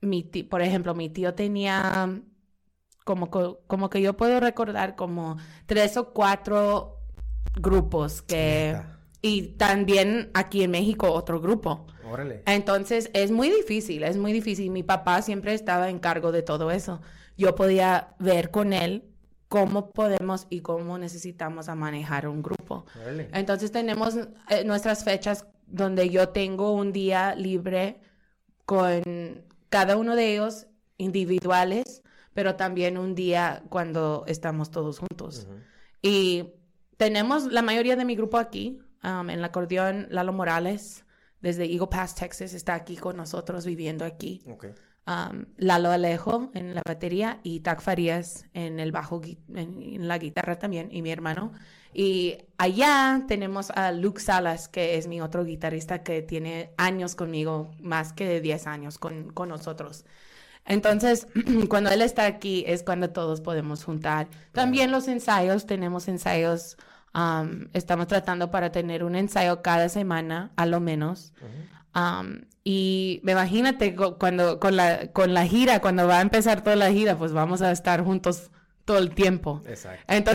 mi 0.00 0.22
ti- 0.24 0.42
por 0.44 0.62
ejemplo, 0.62 0.94
mi 0.94 1.08
tío 1.10 1.34
tenía 1.34 2.20
como, 3.04 3.30
co- 3.30 3.60
como 3.66 3.90
que 3.90 4.00
yo 4.02 4.16
puedo 4.16 4.40
recordar 4.40 4.96
como 4.96 5.36
tres 5.66 5.96
o 5.96 6.12
cuatro 6.12 6.93
grupos 7.56 8.22
que... 8.22 8.80
Y 9.22 9.54
también 9.56 10.30
aquí 10.34 10.62
en 10.64 10.70
México 10.70 11.10
otro 11.10 11.40
grupo. 11.40 11.86
Órale. 12.10 12.42
Entonces 12.44 13.10
es 13.14 13.30
muy 13.30 13.48
difícil, 13.48 14.02
es 14.02 14.18
muy 14.18 14.34
difícil. 14.34 14.70
Mi 14.70 14.82
papá 14.82 15.22
siempre 15.22 15.54
estaba 15.54 15.88
en 15.88 15.98
cargo 15.98 16.30
de 16.30 16.42
todo 16.42 16.70
eso. 16.70 17.00
Yo 17.38 17.54
podía 17.54 18.14
ver 18.18 18.50
con 18.50 18.74
él 18.74 19.04
cómo 19.48 19.90
podemos 19.90 20.46
y 20.50 20.60
cómo 20.60 20.98
necesitamos 20.98 21.70
a 21.70 21.74
manejar 21.74 22.28
un 22.28 22.42
grupo. 22.42 22.84
Órale. 23.00 23.30
Entonces 23.32 23.72
tenemos 23.72 24.16
eh, 24.50 24.64
nuestras 24.66 25.04
fechas 25.04 25.46
donde 25.66 26.10
yo 26.10 26.28
tengo 26.28 26.72
un 26.72 26.92
día 26.92 27.34
libre 27.34 28.00
con 28.66 29.44
cada 29.68 29.96
uno 29.96 30.16
de 30.16 30.32
ellos 30.34 30.66
individuales, 30.98 32.02
pero 32.34 32.56
también 32.56 32.98
un 32.98 33.14
día 33.14 33.62
cuando 33.68 34.24
estamos 34.26 34.70
todos 34.70 34.98
juntos. 34.98 35.46
Y 36.02 36.52
tenemos 37.04 37.52
la 37.52 37.60
mayoría 37.60 37.96
de 37.96 38.06
mi 38.06 38.16
grupo 38.16 38.38
aquí, 38.38 38.80
um, 39.02 39.28
en 39.28 39.38
el 39.38 39.44
acordeón 39.44 40.06
Lalo 40.08 40.32
Morales, 40.32 41.04
desde 41.42 41.70
Eagle 41.70 41.88
Pass, 41.88 42.14
Texas, 42.14 42.54
está 42.54 42.72
aquí 42.72 42.96
con 42.96 43.18
nosotros, 43.18 43.66
viviendo 43.66 44.06
aquí. 44.06 44.42
Ok. 44.50 44.68
Um, 45.06 45.44
Lalo 45.58 45.90
Alejo 45.90 46.50
en 46.54 46.74
la 46.74 46.80
batería 46.82 47.40
y 47.42 47.60
Tac 47.60 47.82
Farías 47.82 48.46
en 48.54 48.80
el 48.80 48.90
bajo, 48.90 49.20
en, 49.54 49.82
en 49.82 50.08
la 50.08 50.16
guitarra 50.16 50.58
también, 50.58 50.88
y 50.90 51.02
mi 51.02 51.10
hermano. 51.10 51.52
Y 51.92 52.38
allá 52.56 53.22
tenemos 53.28 53.70
a 53.72 53.92
Luke 53.92 54.22
Salas, 54.22 54.68
que 54.68 54.96
es 54.96 55.06
mi 55.06 55.20
otro 55.20 55.44
guitarrista 55.44 56.02
que 56.02 56.22
tiene 56.22 56.70
años 56.78 57.14
conmigo, 57.16 57.70
más 57.80 58.14
que 58.14 58.26
de 58.26 58.40
10 58.40 58.66
años 58.66 58.96
con, 58.96 59.30
con 59.30 59.50
nosotros. 59.50 60.06
Entonces, 60.64 61.26
cuando 61.68 61.90
él 61.90 62.00
está 62.00 62.24
aquí 62.24 62.64
es 62.66 62.82
cuando 62.82 63.10
todos 63.10 63.42
podemos 63.42 63.84
juntar. 63.84 64.28
También 64.52 64.90
los 64.90 65.06
ensayos, 65.06 65.66
tenemos 65.66 66.08
ensayos, 66.08 66.78
um, 67.14 67.68
estamos 67.72 68.06
tratando 68.06 68.50
para 68.50 68.72
tener 68.72 69.04
un 69.04 69.16
ensayo 69.16 69.62
cada 69.62 69.88
semana, 69.88 70.52
a 70.56 70.66
lo 70.66 70.80
menos. 70.80 71.32
Um, 71.94 72.42
y 72.64 73.20
me 73.22 73.32
imagínate 73.32 73.94
cuando 73.94 74.58
con 74.58 74.76
la, 74.76 75.12
con 75.12 75.34
la 75.34 75.46
gira, 75.46 75.80
cuando 75.80 76.06
va 76.08 76.18
a 76.18 76.22
empezar 76.22 76.62
toda 76.62 76.76
la 76.76 76.90
gira, 76.90 77.16
pues 77.16 77.32
vamos 77.32 77.62
a 77.62 77.70
estar 77.70 78.02
juntos 78.02 78.50
todo 78.84 78.98
el 78.98 79.14
tiempo. 79.14 79.62
Exacto. 79.66 80.02
Entonces, 80.08 80.34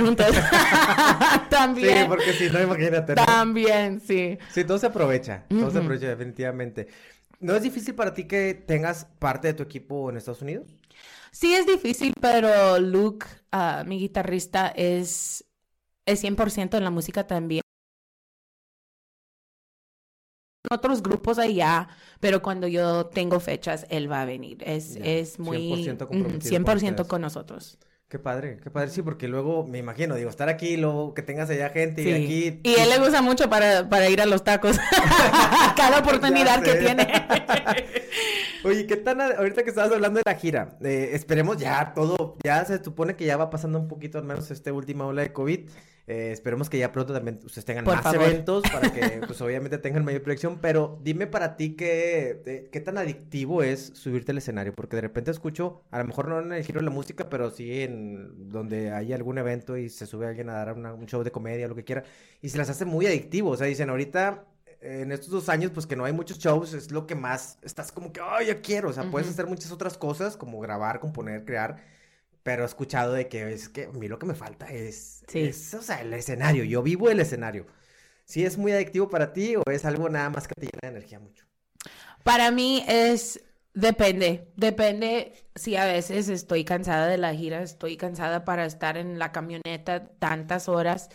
juntos. 0.00 0.26
Sí, 1.50 1.56
también, 1.56 2.08
porque 2.08 2.32
si 2.32 2.48
no, 2.48 2.62
imagínate. 2.62 3.14
¿no? 3.14 3.26
también, 3.26 4.00
sí. 4.00 4.38
Sí, 4.50 4.64
todo 4.64 4.78
se 4.78 4.86
aprovecha. 4.86 5.44
Todo 5.48 5.70
se 5.70 5.78
aprovecha, 5.78 6.06
definitivamente. 6.08 6.88
¿No 7.40 7.54
es 7.54 7.62
difícil 7.62 7.94
para 7.94 8.14
ti 8.14 8.24
que 8.24 8.54
tengas 8.54 9.06
parte 9.18 9.48
de 9.48 9.54
tu 9.54 9.62
equipo 9.62 10.08
en 10.08 10.16
Estados 10.16 10.42
Unidos? 10.42 10.68
Sí 11.32 11.54
es 11.54 11.66
difícil, 11.66 12.14
pero 12.20 12.78
Luke, 12.78 13.26
ah, 13.52 13.84
mi 13.86 13.98
guitarrista, 13.98 14.68
es, 14.68 15.44
es 16.06 16.20
100% 16.20 16.76
en 16.78 16.84
la 16.84 16.90
música 16.90 17.26
también. 17.26 17.62
Otros 20.70 21.02
grupos 21.02 21.38
allá, 21.38 21.88
pero 22.20 22.42
cuando 22.42 22.68
yo 22.68 23.06
tengo 23.06 23.40
fechas, 23.40 23.86
él 23.90 24.10
va 24.12 24.22
a 24.22 24.24
venir. 24.24 24.58
Es, 24.64 24.96
Ya, 24.96 25.02
es 25.02 25.38
muy 25.38 25.56
100% 25.56 26.04
ujú, 26.04 26.08
comprometido 26.08 26.60
con 26.60 26.74
100% 26.74 26.76
ustedes. 26.76 27.08
con 27.08 27.22
nosotros. 27.22 27.78
Qué 28.08 28.18
padre, 28.18 28.58
qué 28.62 28.70
padre. 28.70 28.90
Sí, 28.90 29.02
porque 29.02 29.28
luego 29.28 29.64
me 29.66 29.78
imagino, 29.78 30.16
digo, 30.16 30.30
estar 30.30 30.48
aquí, 30.48 30.76
luego 30.76 31.14
que 31.14 31.22
tengas 31.22 31.48
allá 31.50 31.70
gente 31.70 32.02
y 32.02 32.06
Sí. 32.06 32.12
aquí. 32.12 32.60
Y 32.64 32.74
él 32.74 32.90
le 32.90 32.98
gusta 32.98 33.22
mucho 33.22 33.48
para, 33.48 33.88
para 33.88 34.08
ir 34.08 34.20
a 34.20 34.26
los 34.26 34.44
tacos. 34.44 34.76
Cada 35.76 35.98
oportunidad 36.00 36.62
que 36.62 36.74
tiene. 36.74 37.06
Oye, 38.62 38.86
¿qué 38.86 38.96
tan 38.96 39.20
ahorita 39.20 39.62
que 39.62 39.70
estabas 39.70 39.92
hablando 39.92 40.18
de 40.18 40.22
la 40.26 40.34
gira? 40.34 40.76
eh, 40.82 41.10
esperemos 41.14 41.56
ya 41.56 41.94
todo, 41.94 42.36
ya 42.44 42.62
se 42.64 42.82
supone 42.82 43.16
que 43.16 43.24
ya 43.24 43.36
va 43.38 43.48
pasando 43.48 43.78
un 43.78 43.88
poquito 43.88 44.18
al 44.18 44.24
menos 44.24 44.50
esta 44.50 44.72
última 44.72 45.06
ola 45.06 45.22
de 45.22 45.32
COVID. 45.32 45.60
eh, 46.06 46.30
esperemos 46.32 46.68
que 46.68 46.76
ya 46.76 46.90
pronto 46.92 47.12
también 47.14 47.38
ustedes 47.44 47.64
tengan 47.64 47.84
Por 47.84 47.94
más 47.94 48.02
favor. 48.02 48.22
eventos 48.22 48.62
para 48.70 48.90
que 48.92 49.20
pues 49.26 49.40
obviamente 49.40 49.78
tengan 49.78 50.04
mayor 50.04 50.22
proyección, 50.22 50.58
pero 50.60 50.98
dime 51.02 51.26
para 51.26 51.56
ti 51.56 51.74
qué, 51.76 52.68
qué 52.70 52.80
tan 52.80 52.98
adictivo 52.98 53.62
es 53.62 53.92
subirte 53.94 54.32
al 54.32 54.38
escenario, 54.38 54.74
porque 54.74 54.96
de 54.96 55.02
repente 55.02 55.30
escucho, 55.30 55.82
a 55.90 55.98
lo 56.00 56.04
mejor 56.06 56.28
no 56.28 56.40
en 56.40 56.52
el 56.52 56.64
giro 56.64 56.80
de 56.80 56.84
la 56.84 56.90
música, 56.90 57.28
pero 57.30 57.50
sí 57.50 57.82
en 57.82 58.50
donde 58.50 58.90
hay 58.92 59.12
algún 59.12 59.38
evento 59.38 59.76
y 59.76 59.88
se 59.88 60.04
sube 60.06 60.26
alguien 60.26 60.50
a 60.50 60.54
dar 60.54 60.72
una- 60.74 60.92
un 60.92 61.06
show 61.06 61.22
de 61.22 61.30
comedia, 61.30 61.68
lo 61.68 61.76
que 61.76 61.84
quiera, 61.84 62.02
y 62.42 62.48
se 62.48 62.58
las 62.58 62.68
hace 62.68 62.84
muy 62.84 63.06
adictivo, 63.06 63.50
o 63.50 63.56
sea, 63.56 63.68
dicen 63.68 63.88
ahorita 63.88 64.44
en 64.80 65.12
estos 65.12 65.30
dos 65.30 65.48
años, 65.48 65.70
pues 65.72 65.86
que 65.86 65.96
no 65.96 66.04
hay 66.04 66.12
muchos 66.12 66.38
shows, 66.38 66.72
es 66.74 66.90
lo 66.90 67.06
que 67.06 67.14
más 67.14 67.58
estás 67.62 67.92
como 67.92 68.12
que, 68.12 68.20
ay, 68.22 68.46
yo 68.48 68.62
quiero. 68.62 68.88
O 68.90 68.92
sea, 68.92 69.10
puedes 69.10 69.26
Ujú. 69.28 69.34
hacer 69.34 69.46
muchas 69.46 69.72
otras 69.72 69.98
cosas, 69.98 70.36
como 70.36 70.60
grabar, 70.60 71.00
componer, 71.00 71.44
crear. 71.44 71.82
Pero 72.42 72.62
he 72.62 72.66
escuchado 72.66 73.12
de 73.12 73.28
que 73.28 73.52
es 73.52 73.68
que 73.68 73.84
a 73.84 73.90
mí 73.92 74.08
lo 74.08 74.18
que 74.18 74.26
me 74.26 74.34
falta 74.34 74.66
es, 74.72 75.22
Sí. 75.28 75.40
es, 75.40 75.74
o 75.74 75.82
sea, 75.82 76.00
el 76.00 76.12
escenario. 76.14 76.64
Yo 76.64 76.82
vivo 76.82 77.10
el 77.10 77.20
escenario. 77.20 77.66
¿Sí 78.24 78.44
es 78.44 78.56
muy 78.58 78.72
adictivo 78.72 79.08
para 79.10 79.32
ti 79.32 79.56
o 79.56 79.62
es 79.70 79.84
algo 79.84 80.08
nada 80.08 80.30
más 80.30 80.48
que 80.48 80.54
te 80.54 80.66
llena 80.66 80.80
de 80.82 80.88
energía 80.88 81.18
mucho? 81.20 81.44
Para 82.22 82.50
mí 82.50 82.84
es 82.86 83.40
Depende, 83.72 84.48
depende 84.56 85.32
si 85.54 85.76
a 85.76 85.84
veces 85.84 86.28
estoy 86.28 86.64
cansada 86.64 87.06
de 87.06 87.18
la 87.18 87.32
gira, 87.34 87.62
estoy 87.62 87.96
cansada 87.96 88.44
para 88.44 88.66
estar 88.66 88.96
en 88.96 89.20
la 89.20 89.30
camioneta 89.30 90.08
tantas 90.18 90.68
horas, 90.68 91.08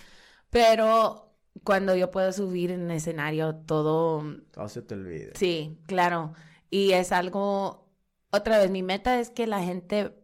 pero 0.49 1.24
cuando 1.63 1.95
yo 1.95 2.11
puedo 2.11 2.31
subir 2.31 2.71
en 2.71 2.91
escenario 2.91 3.55
todo... 3.55 4.23
Todo 4.51 4.69
se 4.69 4.81
te 4.81 4.93
olvida. 4.95 5.31
Sí, 5.35 5.79
claro. 5.87 6.33
Y 6.69 6.91
es 6.91 7.11
algo, 7.11 7.89
otra 8.31 8.57
vez, 8.59 8.69
mi 8.69 8.83
meta 8.83 9.19
es 9.19 9.29
que 9.29 9.47
la 9.47 9.63
gente 9.63 10.15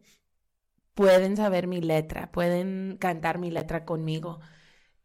pueden 0.93 1.37
saber 1.37 1.67
mi 1.67 1.81
letra, 1.81 2.31
pueden 2.31 2.97
cantar 2.99 3.39
mi 3.39 3.51
letra 3.51 3.85
conmigo. 3.85 4.39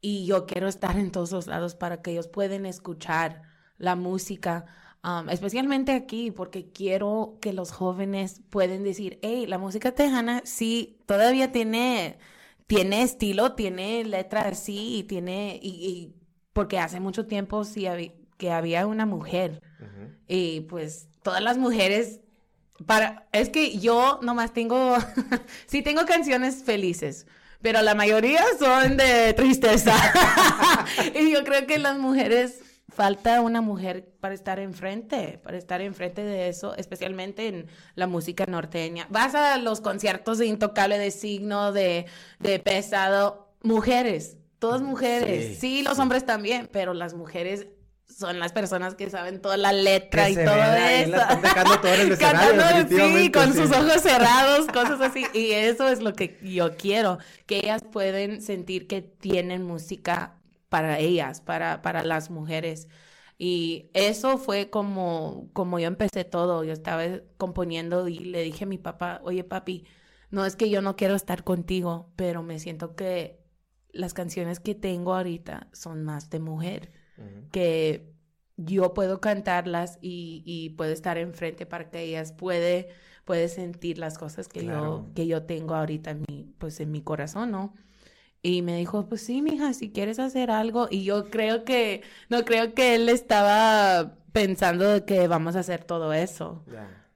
Y 0.01 0.27
yo 0.27 0.47
quiero 0.47 0.68
estar 0.68 0.99
en 0.99 1.11
todos 1.11 1.33
los 1.33 1.47
lados 1.47 1.74
para 1.74 2.03
que 2.03 2.12
ellos 2.12 2.29
puedan 2.29 2.66
escuchar 2.66 3.43
la 3.79 3.97
música 3.97 4.66
Um, 5.07 5.29
especialmente 5.29 5.93
aquí, 5.93 6.33
porque 6.33 6.72
quiero 6.72 7.39
que 7.41 7.53
los 7.53 7.70
jóvenes 7.70 8.43
pueden 8.51 8.83
decir, 8.83 9.20
hey, 9.22 9.47
la 9.47 9.57
música 9.57 9.93
tejana 9.95 10.43
sí 10.45 10.99
todavía 11.07 11.53
tiene, 11.53 12.18
tiene 12.66 13.03
estilo, 13.03 13.55
tiene 13.55 14.03
letra 14.05 14.41
así, 14.49 14.99
y 14.99 15.03
tiene, 15.05 15.61
y, 15.62 16.16
porque 16.57 16.79
hace 16.79 17.01
mucho 17.01 17.27
tiempo 17.27 17.65
sí 17.65 17.87
que 18.39 18.51
había 18.51 18.87
una 18.87 19.05
mujer. 19.05 19.61
Y 20.27 20.63
pues 20.63 21.09
todas 21.23 21.43
las 21.43 21.59
mujeres, 21.59 22.23
para, 22.87 23.27
es 23.33 23.51
que 23.51 23.79
yo 23.79 24.21
nomás 24.23 24.55
tengo, 24.55 24.97
sí 25.67 25.83
tengo 25.83 26.07
canciones 26.07 26.65
felices 26.65 27.27
pero 27.61 27.83
la 27.83 27.95
mayoría 27.95 28.45
son 28.59 28.97
de 28.97 29.33
tristeza. 29.33 29.95
y 31.15 31.33
yo 31.33 31.43
creo 31.43 31.67
que 31.67 31.79
las 31.79 31.99
mujeres 31.99 32.61
falta 32.89 33.41
una 33.41 33.61
mujer 33.61 34.09
para 34.21 34.35
estar 34.35 34.61
enfrente, 34.61 35.41
para 35.43 35.59
estar 35.59 35.81
enfrente 35.81 36.23
de 36.23 36.49
eso, 36.49 36.77
especialmente 36.77 37.49
en 37.49 37.67
la 37.97 38.07
música 38.07 38.47
norteña. 38.47 39.09
Vas 39.11 39.35
a 39.35 39.57
los 39.59 39.81
conciertos 39.81 40.39
de 40.39 40.47
Intocable, 40.47 40.97
de 40.97 41.11
Signo, 41.11 41.73
de, 41.73 42.07
de 42.39 42.61
Pesado, 42.61 43.49
mujeres, 43.63 44.37
todas 44.59 44.83
mujeres. 44.83 45.59
Sí, 45.59 45.83
los 45.83 45.99
hombres 45.99 46.25
también, 46.25 46.69
pero 46.73 46.95
las 46.95 47.15
mujeres 47.15 47.67
son 48.07 48.39
las 48.39 48.53
personas 48.53 48.95
que 48.95 49.11
saben 49.11 49.41
toda 49.41 49.57
la 49.57 49.73
letra 49.73 50.31
y 50.31 50.35
todo 50.35 50.55
eso. 50.55 51.17
Cantando, 52.19 52.65
sí, 52.89 53.31
con 53.31 53.53
sus 53.53 53.71
ojos 53.71 54.01
cerrados, 54.03 54.67
cosas 54.73 55.01
así. 55.01 55.27
Y 55.35 55.53
eso 55.53 55.89
es 55.89 56.01
lo 56.01 56.15
que 56.15 56.39
yo 56.43 56.77
quiero, 56.77 57.19
que 57.47 57.59
ellas 57.59 57.83
pueden 57.91 58.41
sentir 58.41 58.87
que 58.87 59.03
tienen 59.03 59.63
música 59.63 60.39
para 60.69 60.99
ellas, 60.99 61.41
para, 61.41 61.83
para 61.83 62.05
las 62.05 62.31
mujeres. 62.31 62.89
Y 63.39 63.91
eso 63.93 64.39
fue 64.39 64.71
como, 64.71 65.51
como 65.53 65.79
yo 65.79 65.89
empecé 65.89 66.25
todo. 66.25 66.65
Yo 66.65 66.73
estaba 66.73 67.03
componiendo 67.37 68.09
y 68.09 68.19
le 68.21 68.43
dije 68.43 68.65
a 68.65 68.69
mi 68.69 68.79
papá, 68.79 69.21
oye 69.25 69.45
papi, 69.45 69.85
no 70.31 70.47
es 70.47 70.57
que 70.57 70.71
yo 70.71 70.81
no 70.81 70.97
quiero 70.97 71.15
estar 71.15 71.45
contigo, 71.45 72.13
pero 72.17 72.43
me 72.43 72.59
siento 72.59 72.97
que 72.97 73.46
las 73.97 74.15
canciones 74.15 74.61
que 74.61 74.75
tengo 74.75 75.15
ahorita 75.15 75.69
son 75.73 76.05
más 76.05 76.31
de 76.31 76.41
mujer, 76.41 76.93
que 77.51 78.13
yo 78.57 78.95
puedo 78.95 79.21
cantarlas 79.21 79.99
y, 80.01 80.43
y, 80.45 80.71
puedo 80.71 80.93
estar 80.93 81.19
enfrente 81.19 81.67
para 81.67 81.91
que 81.91 82.03
ellas 82.03 82.33
puede, 82.33 82.89
puede 83.25 83.49
sentir 83.49 83.99
las 83.99 84.19
cosas 84.19 84.49
que, 84.49 84.65
yo, 84.65 85.07
que 85.15 85.27
yo 85.27 85.43
tengo 85.45 85.75
ahorita 85.75 86.11
en 86.11 86.25
mi, 86.29 86.55
pues 86.59 86.81
en 86.81 86.91
mi 86.91 87.03
corazón, 87.03 87.51
¿no? 87.51 87.75
Y 88.43 88.63
me 88.63 88.77
dijo, 88.77 89.09
pues 89.09 89.23
sí, 89.23 89.43
mija, 89.43 89.73
si 89.73 89.91
quieres 89.91 90.19
hacer 90.19 90.51
algo. 90.51 90.89
Y 90.91 91.05
yo 91.05 91.31
creo 91.31 91.65
que, 91.65 92.03
no 92.29 92.45
creo 92.45 92.75
que 92.75 92.95
él 92.95 93.09
estaba 93.09 94.15
pensando 94.33 95.05
que 95.05 95.27
vamos 95.27 95.57
a 95.57 95.61
hacer 95.61 95.83
todo 95.83 96.13
eso. 96.13 96.65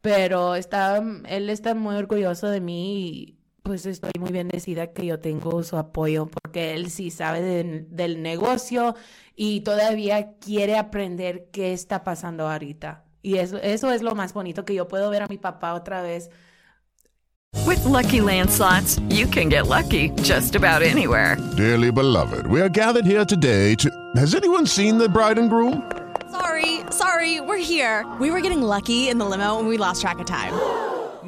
Pero 0.00 0.56
está, 0.56 1.02
él 1.28 1.50
está 1.50 1.74
muy 1.74 1.94
orgulloso 1.94 2.48
de 2.48 2.60
mí 2.60 3.06
y 3.06 3.39
pues 3.70 3.86
estoy 3.86 4.10
muy 4.18 4.32
bendecida 4.32 4.88
que 4.88 5.06
yo 5.06 5.20
tengo 5.20 5.62
su 5.62 5.76
apoyo 5.76 6.26
porque 6.26 6.74
él 6.74 6.90
sí 6.90 7.12
sabe 7.12 7.40
del 7.88 8.20
negocio 8.20 8.96
y 9.36 9.60
todavía 9.60 10.32
quiere 10.40 10.76
aprender 10.76 11.46
qué 11.52 11.72
está 11.72 12.02
pasando 12.02 12.48
ahorita. 12.48 13.04
Y 13.22 13.36
eso, 13.36 13.58
eso 13.58 13.92
es 13.92 14.02
lo 14.02 14.16
más 14.16 14.32
bonito, 14.32 14.64
que 14.64 14.74
yo 14.74 14.88
puedo 14.88 15.08
ver 15.08 15.22
a 15.22 15.28
mi 15.28 15.38
papá 15.38 15.74
otra 15.74 16.02
vez 16.02 16.30
With 17.64 17.84
lucky 17.84 18.18
landslots, 18.18 19.00
you 19.08 19.28
can 19.28 19.48
get 19.48 19.68
lucky 19.68 20.10
just 20.22 20.56
about 20.56 20.82
anywhere. 20.82 21.36
Dearly 21.56 21.92
beloved, 21.92 22.48
we 22.48 22.60
are 22.60 22.68
gathered 22.68 23.06
here 23.06 23.24
today 23.24 23.76
to. 23.76 23.88
Has 24.16 24.34
anyone 24.34 24.66
seen 24.66 24.98
the 24.98 25.08
bride 25.08 25.38
and 25.38 25.48
groom? 25.48 25.88
Sorry, 26.32 26.80
sorry, 26.90 27.40
we're 27.40 27.56
here. 27.56 28.04
We 28.18 28.32
were 28.32 28.40
getting 28.40 28.62
lucky 28.62 29.08
in 29.08 29.18
the 29.18 29.26
limo 29.26 29.60
and 29.60 29.68
we 29.68 29.76
lost 29.76 30.00
track 30.00 30.18
of 30.18 30.26
time. 30.26 30.89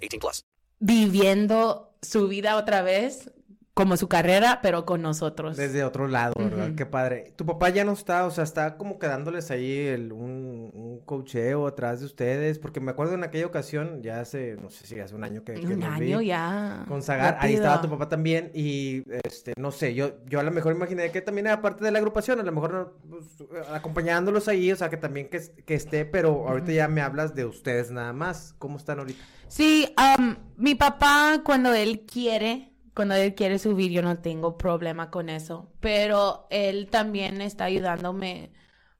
18 0.00 0.18
plus. 0.18 0.44
Viviendo 0.78 1.94
su 2.02 2.28
vida 2.28 2.56
otra 2.56 2.82
vez 2.82 3.30
como 3.74 3.96
su 3.96 4.08
carrera, 4.08 4.60
pero 4.62 4.84
con 4.84 5.00
nosotros. 5.00 5.56
Desde 5.56 5.84
otro 5.84 6.08
lado, 6.08 6.34
¿verdad? 6.36 6.74
Qué 6.76 6.86
padre. 6.86 7.32
Tu 7.36 7.46
papá 7.46 7.70
ya 7.70 7.84
no 7.84 7.92
está, 7.92 8.26
o 8.26 8.30
sea, 8.30 8.44
está 8.44 8.76
como 8.76 8.98
quedándoles 8.98 9.50
ahí 9.50 9.86
el, 9.86 10.12
un, 10.12 10.70
un 10.74 11.00
cocheo 11.04 11.66
atrás 11.66 12.00
de 12.00 12.06
ustedes, 12.06 12.58
porque 12.58 12.80
me 12.80 12.90
acuerdo 12.90 13.14
en 13.14 13.24
aquella 13.24 13.46
ocasión, 13.46 14.02
ya 14.02 14.20
hace, 14.20 14.56
no 14.60 14.70
sé 14.70 14.86
si 14.86 15.00
hace 15.00 15.14
un 15.14 15.24
año 15.24 15.44
que, 15.44 15.54
que 15.54 15.66
Un 15.66 15.82
año 15.82 16.20
ya. 16.20 16.84
Con 16.88 17.02
Zagar, 17.02 17.38
ahí 17.40 17.54
estaba 17.54 17.80
tu 17.80 17.88
papá 17.88 18.08
también, 18.08 18.50
y 18.54 19.04
este, 19.24 19.54
no 19.56 19.70
sé, 19.70 19.94
yo, 19.94 20.24
yo 20.26 20.40
a 20.40 20.42
lo 20.42 20.50
mejor 20.50 20.74
imaginé 20.74 21.10
que 21.10 21.22
también 21.22 21.46
era 21.46 21.62
parte 21.62 21.84
de 21.84 21.90
la 21.90 21.98
agrupación, 21.98 22.40
a 22.40 22.42
lo 22.42 22.52
mejor 22.52 22.96
pues, 23.08 23.24
acompañándolos 23.72 24.48
ahí, 24.48 24.72
o 24.72 24.76
sea, 24.76 24.90
que 24.90 24.96
también 24.96 25.28
que, 25.28 25.40
que 25.64 25.74
esté, 25.74 26.04
pero 26.04 26.48
ahorita 26.48 26.72
ya 26.72 26.88
me 26.88 27.00
hablas 27.00 27.34
de 27.34 27.44
ustedes 27.44 27.90
nada 27.90 28.12
más. 28.12 28.54
¿Cómo 28.58 28.76
están 28.76 28.98
ahorita? 28.98 29.22
Sí, 29.48 29.94
um, 30.18 30.36
mi 30.56 30.74
papá 30.74 31.40
cuando 31.44 31.72
él 31.74 32.04
quiere 32.06 32.69
cuando 33.00 33.14
él 33.14 33.34
quiere 33.34 33.58
subir, 33.58 33.90
yo 33.90 34.02
no 34.02 34.18
tengo 34.18 34.58
problema 34.58 35.10
con 35.10 35.30
eso. 35.30 35.72
Pero 35.80 36.46
él 36.50 36.88
también 36.90 37.40
está 37.40 37.64
ayudándome 37.64 38.52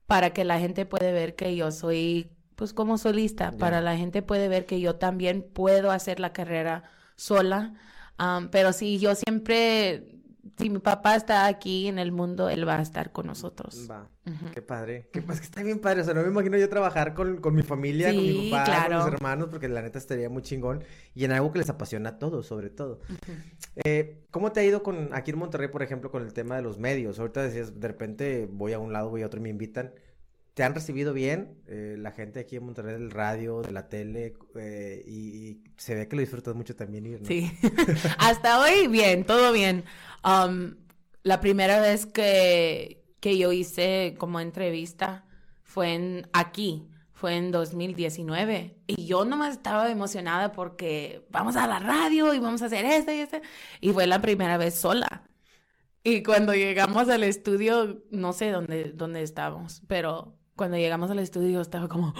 para 0.07 0.31
que 0.31 0.43
la 0.43 0.59
gente 0.59 0.87
puede 0.87 1.13
ver 1.13 1.37
que 1.37 1.55
yo 1.55 1.71
soy, 1.71 2.33
pues 2.57 2.73
como 2.73 2.97
solista, 2.97 3.53
para 3.53 3.83
la 3.83 3.99
gente 3.99 4.23
puede 4.23 4.49
ver 4.49 4.65
que 4.65 4.81
yo 4.81 4.97
también 4.97 5.43
puedo 5.43 5.91
hacer 5.91 6.19
la 6.19 6.33
carrera 6.33 6.85
sola. 7.15 7.75
pero 8.51 8.73
sí, 8.73 8.99
yo 8.99 9.15
siempre 9.15 10.20
si 10.59 10.70
mi 10.70 10.78
papá 10.78 11.16
está 11.16 11.47
aquí 11.47 11.86
en 11.86 11.99
el 11.99 12.12
mundo, 12.12 12.49
él 12.49 12.66
va 12.66 12.78
a 12.78 12.82
estar 12.82 13.12
con 13.12 13.26
nosotros. 13.26 13.88
Va. 13.91 14.09
Qué 14.55 14.62
padre. 14.62 15.09
Qué 15.12 15.24
que 15.24 15.32
está 15.32 15.62
bien 15.62 15.80
padre. 15.80 16.03
O 16.03 16.05
sea, 16.05 16.14
no 16.14 16.22
me 16.22 16.28
imagino 16.28 16.57
yo 16.57 16.68
trabajar 16.68 17.14
con, 17.14 17.38
con 17.41 17.55
mi 17.55 17.62
familia, 17.62 18.14
con 18.14 18.22
mi 18.22 18.51
papá, 18.51 18.86
con 18.88 18.97
mis 18.97 19.07
hermanos, 19.07 19.49
porque 19.51 19.68
la 19.68 19.82
neta 19.82 19.99
estaría 19.99 20.28
muy 20.28 20.43
chingón. 20.43 20.84
Y 21.14 21.24
en 21.24 21.32
algo 21.32 21.53
que 21.53 21.59
les 21.59 21.70
apasiona 21.70 22.11
a 22.11 22.18
todos, 22.18 22.47
sobre 22.47 22.70
todo. 22.70 23.01
eh, 23.84 24.24
¿Cómo 24.30 24.53
te 24.53 24.61
ha 24.61 24.64
ido 24.64 24.82
con 24.82 25.12
aquí 25.12 25.30
en 25.32 25.38
Monterrey, 25.38 25.68
por 25.68 25.82
ejemplo, 25.82 26.11
con 26.11 26.22
el 26.22 26.32
tema 26.32 26.57
de 26.57 26.62
los 26.62 26.78
medios? 26.78 27.18
Ahorita 27.18 27.43
decías, 27.43 27.78
de 27.80 27.88
repente 27.88 28.49
voy 28.51 28.72
a 28.72 28.78
un 28.78 28.93
lado, 28.93 29.11
voy 29.11 29.22
a 29.22 29.26
otro 29.26 29.41
y 29.41 29.43
me 29.43 29.49
invitan. 29.51 29.93
¿Te 30.61 30.65
han 30.65 30.75
recibido 30.75 31.15
bien 31.15 31.57
eh, 31.69 31.97
la 31.99 32.13
gente 32.13 32.39
aquí 32.39 32.57
en 32.57 32.67
Monterrey 32.67 32.93
del 32.93 33.11
radio, 33.11 33.63
de 33.63 33.73
la 33.73 33.89
tele? 33.89 34.35
Eh, 34.57 35.03
y, 35.07 35.63
se 35.79 35.95
ve 35.95 36.07
que 36.07 36.17
lo 36.17 36.21
disfrutas 36.21 36.55
mucho 36.55 36.77
también 36.77 37.07
ir, 37.07 37.23
¿no? 37.23 37.27
Sí. 37.27 37.51
Hasta 38.19 38.61
hoy, 38.61 38.87
bien, 38.87 39.25
todo 39.25 39.55
bien. 39.55 39.85
Um, 40.23 40.75
la 41.23 41.41
primera 41.41 41.81
vez 41.81 42.05
que, 42.05 43.03
que 43.21 43.39
yo 43.39 43.53
hice 43.53 44.17
como 44.19 44.39
entrevista 44.39 45.25
fue 45.63 45.95
en 45.95 46.29
aquí, 46.35 46.91
fue 47.11 47.39
en 47.39 47.53
2019. 47.53 48.77
Y 48.87 49.07
yo 49.07 49.25
nomás 49.25 49.55
estaba 49.55 49.91
emocionada 49.91 50.53
porque 50.53 51.27
vamos 51.31 51.57
a 51.57 51.67
la 51.67 51.79
radio 51.79 52.35
y 52.35 52.39
vamos 52.39 52.61
a 52.61 52.67
hacer 52.67 52.85
esto 52.85 53.13
y 53.13 53.21
esto. 53.21 53.41
Y 53.81 53.95
fue 53.95 54.07
la 54.07 54.21
primera 54.21 54.59
vez 54.59 54.75
sola. 54.75 55.23
Y 56.05 56.23
cuando 56.23 56.53
llegamos 56.53 57.09
al 57.09 57.25
estudio, 57.25 58.03
no 58.11 58.35
sé 58.35 58.51
dónde, 58.51 58.93
dónde 58.93 59.23
estábamos, 59.23 59.81
pero 59.87 60.37
cuando 60.61 60.77
llegamos 60.77 61.11
al 61.11 61.21
estudio 61.21 61.63
estaba 61.63 61.89
como, 61.89 62.13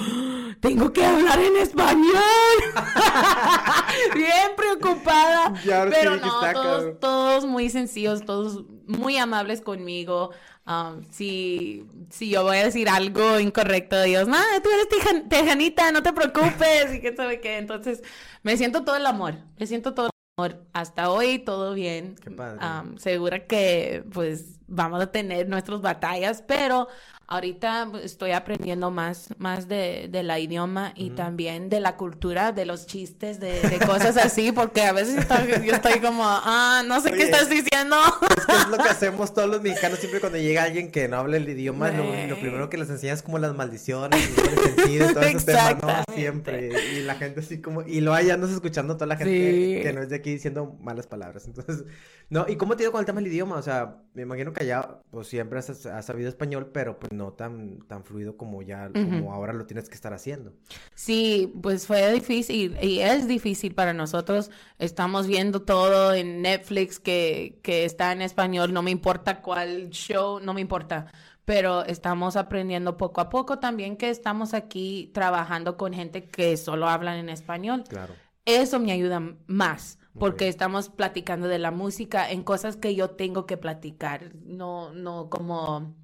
tengo 0.61 0.95
que 0.95 1.05
hablar 1.05 1.39
en 1.39 1.59
español. 1.59 2.57
Bien 4.15 4.57
preocupada. 4.57 5.53
Ya 5.67 5.85
pero 5.91 6.15
que 6.15 6.21
no, 6.21 6.27
está, 6.47 6.55
todos, 6.55 7.01
todos 7.01 7.45
muy 7.45 7.69
sencillos, 7.69 8.25
todos 8.25 8.65
muy 8.87 9.19
amables 9.19 9.61
conmigo. 9.61 10.31
Um, 10.67 11.03
si, 11.11 11.85
si 12.09 12.31
yo 12.31 12.45
voy 12.45 12.57
a 12.57 12.65
decir 12.65 12.89
algo 12.89 13.39
incorrecto, 13.39 14.01
ellos, 14.03 14.27
no, 14.27 14.39
tú 14.63 14.71
eres 14.71 14.89
tejan- 14.89 15.29
tejanita, 15.29 15.93
no 15.93 16.03
te 16.03 16.15
preocupes, 16.15 16.95
y 16.95 17.01
qué 17.03 17.15
sabe 17.15 17.41
qué. 17.43 17.59
Entonces, 17.59 18.03
me 18.43 18.57
siento 18.57 18.85
todo 18.85 18.97
el 18.97 19.05
amor, 19.05 19.35
me 19.59 19.67
siento 19.67 19.93
todo 19.93 20.07
el 20.07 20.13
amor. 20.39 20.65
Hasta 20.73 21.11
hoy 21.11 21.41
todo 21.41 21.75
bien. 21.75 22.15
Qué 22.25 22.31
padre. 22.31 22.59
Um, 22.65 22.97
segura 22.97 23.47
que, 23.47 24.03
pues, 24.15 24.60
vamos 24.71 25.03
a 25.03 25.11
tener 25.13 25.49
nuestras 25.49 25.83
batallas, 25.83 26.43
pero 26.47 26.89
ahorita 27.27 27.89
estoy 28.03 28.33
aprendiendo 28.33 28.91
más, 28.91 29.29
más 29.39 29.69
de, 29.69 30.09
de 30.11 30.25
la 30.25 30.41
idioma 30.41 30.93
y 30.97 31.11
también 31.11 31.69
de 31.69 31.79
la 31.79 31.97
cultura, 31.97 32.51
de 32.51 32.67
los 32.67 32.87
chistes, 32.87 33.39
de, 33.39 33.61
de 33.61 33.79
cosas 33.87 34.17
así, 34.17 34.51
porque 34.51 34.83
a 34.83 34.93
veces 34.93 35.17
estoy- 35.19 35.65
yo 35.65 35.75
estoy 35.75 36.01
como, 36.01 36.23
ah, 36.25 36.83
no 36.87 37.01
sé 37.01 37.11
Oye. 37.11 37.19
qué 37.19 37.23
estás 37.25 37.49
diciendo. 37.49 37.97
Es 38.37 38.47
que 38.47 38.53
es 38.57 38.69
lo 38.69 38.79
que 38.79 38.89
hacemos 38.89 39.33
todos 39.33 39.49
los 39.49 39.63
mexicanos 39.63 40.01
siempre 40.01 40.19
cuando 40.19 40.39
llega 40.39 40.65
alguien 40.65 40.91
que 40.91 41.07
no 41.07 41.19
habla 41.19 41.37
el 41.37 41.49
idioma, 41.49 41.91
lo, 41.93 42.05
lo 42.27 42.41
primero 42.41 42.69
que 42.69 42.79
les 42.79 42.91
enseñas 42.91 43.19
es 43.19 43.23
como 43.23 43.39
las 43.39 43.55
maldiciones, 43.55 44.35
doble 44.35 44.57
sentido, 44.75 45.13
todo 45.13 45.23
ese 45.23 45.47
tema, 45.47 45.79
¿no? 46.09 46.15
Siempre. 46.15 46.71
Y 46.97 47.03
la 47.03 47.15
gente 47.15 47.41
así 47.41 47.61
como, 47.61 47.83
y 47.83 48.01
luego 48.01 48.17
ahí 48.17 48.31
andas 48.31 48.51
escuchando 48.51 48.95
toda 48.95 49.07
la 49.07 49.17
gente 49.17 49.31
Sí. 49.31 49.83
que 49.85 49.93
no 49.93 50.03
es 50.03 50.09
de 50.11 50.17
aquí 50.17 50.33
diciendo 50.33 50.77
malas 50.81 51.07
palabras. 51.07 51.47
Entonces, 51.47 51.85
no, 52.29 52.47
¿y 52.49 52.57
cómo 52.57 52.77
te 52.77 52.83
ido 52.83 52.91
con 52.93 52.99
el 53.01 53.07
tema 53.07 53.21
del 53.21 53.29
idioma? 53.31 53.57
O 53.57 53.63
sea, 53.63 53.99
me 54.15 54.23
imagino 54.23 54.53
que 54.53 54.60
allá, 54.61 55.01
pues 55.11 55.29
siempre 55.29 55.59
has, 55.59 55.87
has 55.87 56.07
sabido 56.07 56.29
español, 56.29 56.71
pero 56.73 56.99
pues 56.99 57.13
no 57.13 57.33
tan, 57.33 57.81
tan 57.89 58.05
fluido 58.05 58.37
como 58.37 58.63
ya, 58.63 58.91
como 58.93 59.33
ahora 59.33 59.53
lo 59.53 59.67
tienes 59.67 59.89
que 59.89 59.95
estar 59.95 60.13
haciendo. 60.13 60.53
Sí, 60.95 61.53
pues 61.63 61.87
fue 61.87 62.13
difícil 62.13 62.77
y 62.83 63.01
es 63.01 63.27
difícil 63.27 63.75
para 63.75 63.93
nosotros. 63.93 64.51
Estamos 64.79 65.27
viendo 65.27 65.63
todo 65.63 66.15
en 66.15 66.43
Netflix 66.43 66.99
que, 66.99 67.59
que 67.63 67.85
está 67.85 68.13
en 68.13 68.23
español, 68.23 68.73
no 68.73 68.83
me 68.83 68.91
importa 68.91 69.43
cuál 69.43 69.91
show, 69.91 70.41
no 70.41 70.55
me 70.55 70.61
importa. 70.61 71.07
Pero 71.45 71.85
estamos 71.85 72.37
aprendiendo 72.37 72.97
poco 72.97 73.21
a 73.21 73.29
poco 73.29 73.59
también 73.59 73.97
que 73.97 74.11
estamos 74.11 74.55
aquí 74.55 75.11
trabajando 75.15 75.77
con 75.77 75.93
gente 75.93 76.29
que 76.29 76.57
solo 76.57 76.89
hablan 76.89 77.17
en 77.19 77.29
español. 77.29 77.85
Claro. 77.89 78.15
Eso 78.45 78.81
me 78.81 78.93
ayuda 78.93 79.23
más, 79.47 79.99
porque 80.19 80.49
estamos 80.49 80.89
platicando 80.89 81.49
de 81.49 81.59
la 81.59 81.71
música 81.71 82.31
en 82.31 82.43
cosas 82.43 82.77
que 82.77 82.95
yo 82.95 83.11
tengo 83.11 83.47
que 83.47 83.57
platicar, 83.57 84.35
no, 84.45 84.93
no 84.93 85.31
como, 85.31 85.95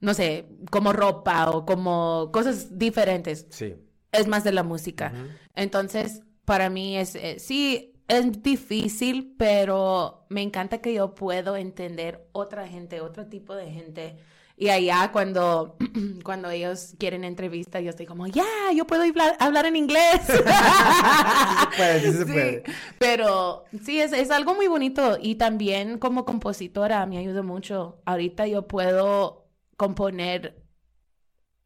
no 0.00 0.14
sé, 0.14 0.46
como 0.70 0.92
ropa 0.92 1.50
o 1.50 1.66
como 1.66 2.30
cosas 2.32 2.78
diferentes. 2.78 3.46
Sí. 3.50 3.74
Es 4.12 4.26
más 4.26 4.44
de 4.44 4.52
la 4.52 4.62
música. 4.62 5.12
Entonces, 5.54 6.22
para 6.44 6.70
mí 6.70 6.96
es, 6.96 7.14
eh, 7.16 7.38
sí, 7.38 7.92
es 8.08 8.42
difícil, 8.42 9.34
pero 9.36 10.26
me 10.28 10.42
encanta 10.42 10.78
que 10.78 10.94
yo 10.94 11.14
puedo 11.14 11.56
entender 11.56 12.28
otra 12.32 12.66
gente, 12.66 13.00
otro 13.00 13.26
tipo 13.26 13.54
de 13.54 13.70
gente. 13.70 14.16
Y 14.56 14.70
allá 14.70 15.12
cuando, 15.12 15.76
cuando 16.24 16.50
ellos 16.50 16.94
quieren 16.98 17.24
entrevista, 17.24 17.80
yo 17.80 17.90
estoy 17.90 18.06
como, 18.06 18.26
ya, 18.26 18.44
yo 18.74 18.86
puedo 18.86 19.02
hablar, 19.02 19.36
hablar 19.38 19.66
en 19.66 19.76
inglés. 19.76 20.22
puede, 21.76 22.00
sí 22.00 22.12
se 22.12 22.26
Sí, 22.26 22.32
puede. 22.32 22.64
Pero 22.98 23.64
sí, 23.84 24.00
es, 24.00 24.12
es 24.12 24.30
algo 24.30 24.54
muy 24.54 24.68
bonito 24.68 25.18
y 25.20 25.36
también 25.36 25.98
como 25.98 26.24
compositora 26.24 27.04
me 27.06 27.18
ayuda 27.18 27.42
mucho. 27.42 28.02
Ahorita 28.06 28.46
yo 28.46 28.66
puedo 28.66 29.48
componer 29.76 30.62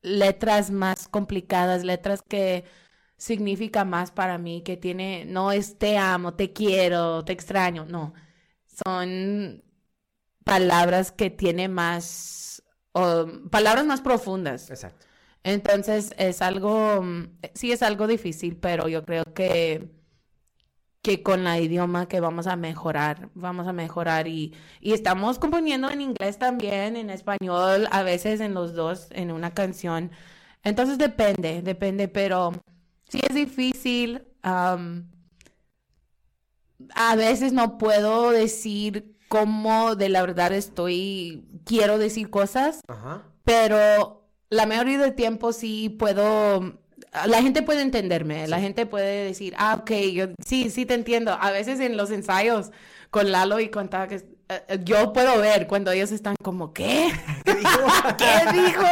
letras 0.02 0.70
más 0.70 1.08
complicadas, 1.08 1.84
letras 1.84 2.22
que 2.22 2.64
significa 3.16 3.84
más 3.84 4.10
para 4.10 4.38
mí, 4.38 4.62
que 4.62 4.76
tiene, 4.76 5.24
no 5.26 5.52
es 5.52 5.78
te 5.78 5.98
amo, 5.98 6.34
te 6.34 6.52
quiero, 6.52 7.24
te 7.24 7.32
extraño, 7.32 7.84
no. 7.86 8.14
Son 8.66 9.62
palabras 10.44 11.12
que 11.12 11.30
tienen 11.30 11.72
más, 11.72 12.49
o 12.92 13.26
palabras 13.50 13.86
más 13.86 14.00
profundas. 14.00 14.70
Exacto. 14.70 15.06
Entonces 15.42 16.14
es 16.18 16.42
algo, 16.42 17.02
sí 17.54 17.72
es 17.72 17.82
algo 17.82 18.06
difícil, 18.06 18.56
pero 18.56 18.88
yo 18.88 19.04
creo 19.04 19.24
que, 19.34 19.90
que 21.02 21.22
con 21.22 21.44
la 21.44 21.58
idioma 21.58 22.08
que 22.08 22.20
vamos 22.20 22.46
a 22.46 22.56
mejorar, 22.56 23.30
vamos 23.34 23.66
a 23.66 23.72
mejorar 23.72 24.28
y, 24.28 24.54
y 24.80 24.92
estamos 24.92 25.38
componiendo 25.38 25.90
en 25.90 26.00
inglés 26.02 26.38
también, 26.38 26.96
en 26.96 27.08
español, 27.10 27.88
a 27.90 28.02
veces 28.02 28.40
en 28.40 28.52
los 28.54 28.74
dos, 28.74 29.08
en 29.12 29.32
una 29.32 29.52
canción. 29.54 30.10
Entonces 30.62 30.98
depende, 30.98 31.62
depende, 31.62 32.08
pero 32.08 32.52
sí 33.08 33.20
es 33.28 33.34
difícil. 33.34 34.22
a 36.94 37.16
veces 37.16 37.52
no 37.52 37.78
puedo 37.78 38.30
decir 38.30 39.16
cómo 39.30 39.94
de 39.94 40.08
la 40.08 40.22
verdad 40.22 40.52
estoy, 40.52 41.44
quiero 41.64 41.98
decir 41.98 42.30
cosas 42.30 42.80
Ajá. 42.88 43.22
pero 43.44 44.26
la 44.50 44.66
mayoría 44.66 44.98
del 44.98 45.14
tiempo 45.14 45.52
sí 45.52 45.88
puedo, 45.88 46.74
la 47.26 47.40
gente 47.40 47.62
puede 47.62 47.82
entenderme, 47.82 48.48
la 48.48 48.58
gente 48.58 48.84
puede 48.86 49.24
decir, 49.24 49.54
ah, 49.56 49.78
ok, 49.80 49.90
yo 50.12 50.26
sí, 50.44 50.68
sí 50.70 50.84
te 50.84 50.94
entiendo. 50.94 51.32
A 51.40 51.52
veces 51.52 51.78
en 51.78 51.96
los 51.96 52.10
ensayos 52.10 52.72
con 53.10 53.30
Lalo 53.30 53.60
y 53.60 53.68
con 53.68 53.88
Taques, 53.88 54.24
eh, 54.48 54.62
eh, 54.66 54.80
yo 54.82 55.12
puedo 55.12 55.40
ver 55.40 55.68
cuando 55.68 55.92
ellos 55.92 56.10
están 56.10 56.34
como, 56.42 56.72
¿qué? 56.72 57.12
¿Qué 57.44 57.54
dijo? 57.54 57.80
¿Qué 58.18 58.52
dijo? 58.52 58.82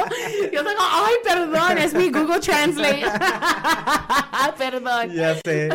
Yo 0.53 0.63
digo, 0.63 0.81
ay, 0.81 1.15
perdón, 1.25 1.79
es 1.79 1.95
mi 1.95 2.11
Google 2.11 2.39
Translate. 2.39 3.05
perdón. 4.57 5.13
Ya 5.13 5.35
sé. 5.45 5.69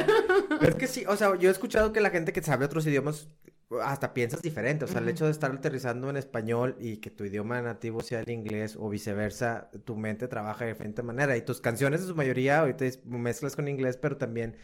Pero 0.47 0.70
es 0.70 0.76
que 0.76 0.88
sí, 0.88 1.03
o 1.05 1.18
sea, 1.18 1.36
yo 1.38 1.49
he 1.49 1.51
escuchado 1.51 1.91
que 1.91 1.99
la 1.99 2.09
gente 2.09 2.32
que 2.32 2.41
sabe 2.41 2.64
otros 2.64 2.88
idiomas 2.88 3.28
hasta 3.82 4.14
piensas 4.14 4.42
diferente. 4.42 4.86
O 4.86 4.88
sea, 4.88 5.02
el 5.02 5.10
hecho 5.10 5.26
de 5.26 5.32
estar 5.32 5.52
aterrizando 5.52 6.10
en 6.10 6.18
español 6.18 6.76
y 6.80 6.98
que 6.98 7.10
tu 7.10 7.24
idioma 7.24 7.62
nativo 7.62 8.02
sea 8.02 8.20
el 8.20 8.30
inglés 8.30 8.76
o 8.80 8.90
viceversa, 8.90 9.70
tu 9.86 9.96
mente 9.96 10.28
trabaja 10.28 10.66
de 10.66 10.74
diferente 10.74 11.02
manera. 11.02 11.38
Y 11.38 11.42
tus 11.42 11.62
canciones 11.62 12.02
en 12.02 12.08
su 12.08 12.16
mayoría 12.16 12.60
ahorita 12.60 12.86
mezclas 13.06 13.56
con 13.56 13.68
inglés, 13.68 13.98
pero 13.98 14.18
también 14.18 14.56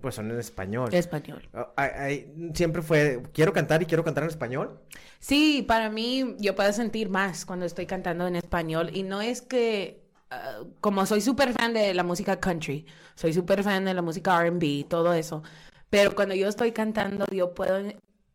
pues 0.00 0.16
son 0.16 0.30
en 0.30 0.38
español. 0.38 0.92
Español. 0.92 1.48
Ah, 1.54 1.72
ay, 1.76 1.90
ay, 1.96 2.52
siempre 2.54 2.82
fue, 2.82 3.22
quiero 3.32 3.54
cantar 3.54 3.82
y 3.82 3.86
quiero 3.86 4.04
cantar 4.04 4.24
en 4.24 4.28
español. 4.30 4.80
Sí, 5.18 5.64
para 5.66 5.88
mí 5.88 6.36
yo 6.38 6.54
puedo 6.54 6.70
sentir 6.74 7.08
más 7.08 7.46
cuando 7.46 7.64
estoy 7.64 7.86
cantando 7.86 8.26
en 8.26 8.36
español 8.36 8.90
y 8.92 9.02
no 9.02 9.22
es 9.22 9.40
que, 9.40 10.04
ah, 10.30 10.58
como 10.80 11.06
soy 11.06 11.22
súper 11.22 11.54
fan 11.54 11.72
de 11.72 11.94
la 11.94 12.02
música 12.02 12.38
country, 12.38 12.84
soy 13.14 13.32
súper 13.32 13.62
fan 13.62 13.86
de 13.86 13.94
la 13.94 14.02
música 14.02 14.38
R&B, 14.42 14.84
todo 14.90 15.14
eso, 15.14 15.42
pero 15.88 16.14
cuando 16.14 16.34
yo 16.34 16.48
estoy 16.48 16.72
cantando 16.72 17.24
yo 17.30 17.54
puedo, 17.54 17.78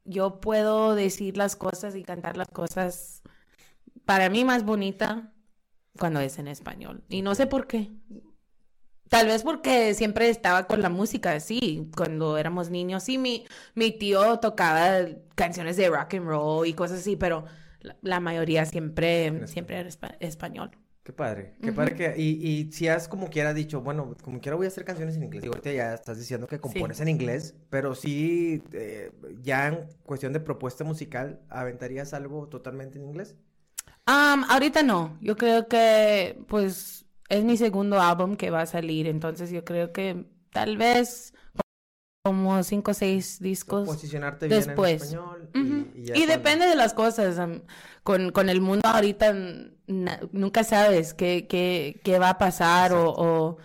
yo 0.09 0.39
puedo 0.41 0.95
decir 0.95 1.37
las 1.37 1.55
cosas 1.55 1.95
y 1.95 2.03
cantar 2.03 2.37
las 2.37 2.49
cosas 2.49 3.21
para 4.05 4.29
mí 4.29 4.45
más 4.45 4.65
bonita 4.65 5.33
cuando 5.99 6.21
es 6.21 6.39
en 6.39 6.47
español 6.49 7.03
y 7.09 7.21
no 7.23 7.35
sé 7.35 7.47
por 7.47 7.67
qué. 7.67 7.91
Tal 9.09 9.25
vez 9.27 9.41
porque 9.43 9.93
siempre 9.95 10.29
estaba 10.29 10.67
con 10.67 10.81
la 10.81 10.89
música 10.89 11.31
así, 11.33 11.89
cuando 11.97 12.37
éramos 12.37 12.69
niños. 12.69 13.03
Sí, 13.03 13.17
mi, 13.17 13.45
mi 13.73 13.91
tío 13.91 14.39
tocaba 14.39 15.07
canciones 15.35 15.77
de 15.77 15.89
rock 15.89 16.13
and 16.15 16.27
roll 16.27 16.67
y 16.67 16.73
cosas 16.75 16.99
así, 16.99 17.15
pero 17.15 17.45
la, 17.81 17.97
la 18.03 18.19
mayoría 18.19 18.65
siempre, 18.65 19.47
siempre 19.47 19.79
era 19.79 19.89
espa- 19.89 20.15
español. 20.19 20.71
Qué 21.03 21.13
padre, 21.13 21.55
qué 21.61 21.71
padre 21.71 21.95
que... 21.95 22.13
Y, 22.21 22.47
y 22.47 22.71
si 22.71 22.87
has 22.87 23.07
como 23.07 23.29
quiera 23.29 23.53
dicho, 23.53 23.81
bueno, 23.81 24.15
como 24.21 24.39
quiera 24.39 24.55
voy 24.55 24.65
a 24.65 24.67
hacer 24.67 24.85
canciones 24.85 25.15
en 25.15 25.23
inglés. 25.23 25.43
Y 25.43 25.47
ahorita 25.47 25.71
ya 25.71 25.93
estás 25.93 26.19
diciendo 26.19 26.45
que 26.45 26.59
compones 26.59 26.99
en 26.99 27.07
inglés, 27.07 27.55
pero 27.69 27.95
sí, 27.95 28.61
eh, 28.73 29.11
ya 29.41 29.67
en 29.69 29.87
cuestión 30.03 30.33
de 30.33 30.39
propuesta 30.39 30.83
musical, 30.83 31.41
¿aventarías 31.49 32.13
algo 32.13 32.47
totalmente 32.47 32.99
en 32.99 33.05
inglés? 33.05 33.35
Um, 34.07 34.43
ahorita 34.49 34.83
no, 34.83 35.17
yo 35.21 35.35
creo 35.35 35.67
que 35.67 36.37
pues 36.47 37.05
es 37.29 37.43
mi 37.43 37.57
segundo 37.57 38.01
álbum 38.01 38.35
que 38.35 38.49
va 38.49 38.61
a 38.61 38.65
salir, 38.65 39.07
entonces 39.07 39.51
yo 39.51 39.63
creo 39.63 39.91
que 39.91 40.25
tal 40.51 40.77
vez 40.77 41.33
como 42.23 42.61
cinco 42.63 42.91
o 42.91 42.93
seis 42.93 43.39
discos 43.39 43.87
Posicionarte 43.87 44.47
bien 44.47 44.59
en 44.59 44.65
después. 44.67 45.01
español 45.01 45.49
Ujú. 45.55 45.87
y, 45.95 46.25
depende 46.25 46.65
de 46.67 46.75
las 46.75 46.93
cosas. 46.93 47.39
con, 48.03 48.31
con 48.31 48.49
el 48.49 48.61
mundo 48.61 48.87
ahorita 48.87 49.33
na- 49.87 50.19
nunca 50.31 50.63
sabes 50.63 51.13
qué, 51.13 51.47
qué, 51.47 51.99
qué 52.03 52.19
va 52.19 52.29
a 52.31 52.37
pasar 52.37 52.93
o, 52.93 53.11
o 53.15 53.57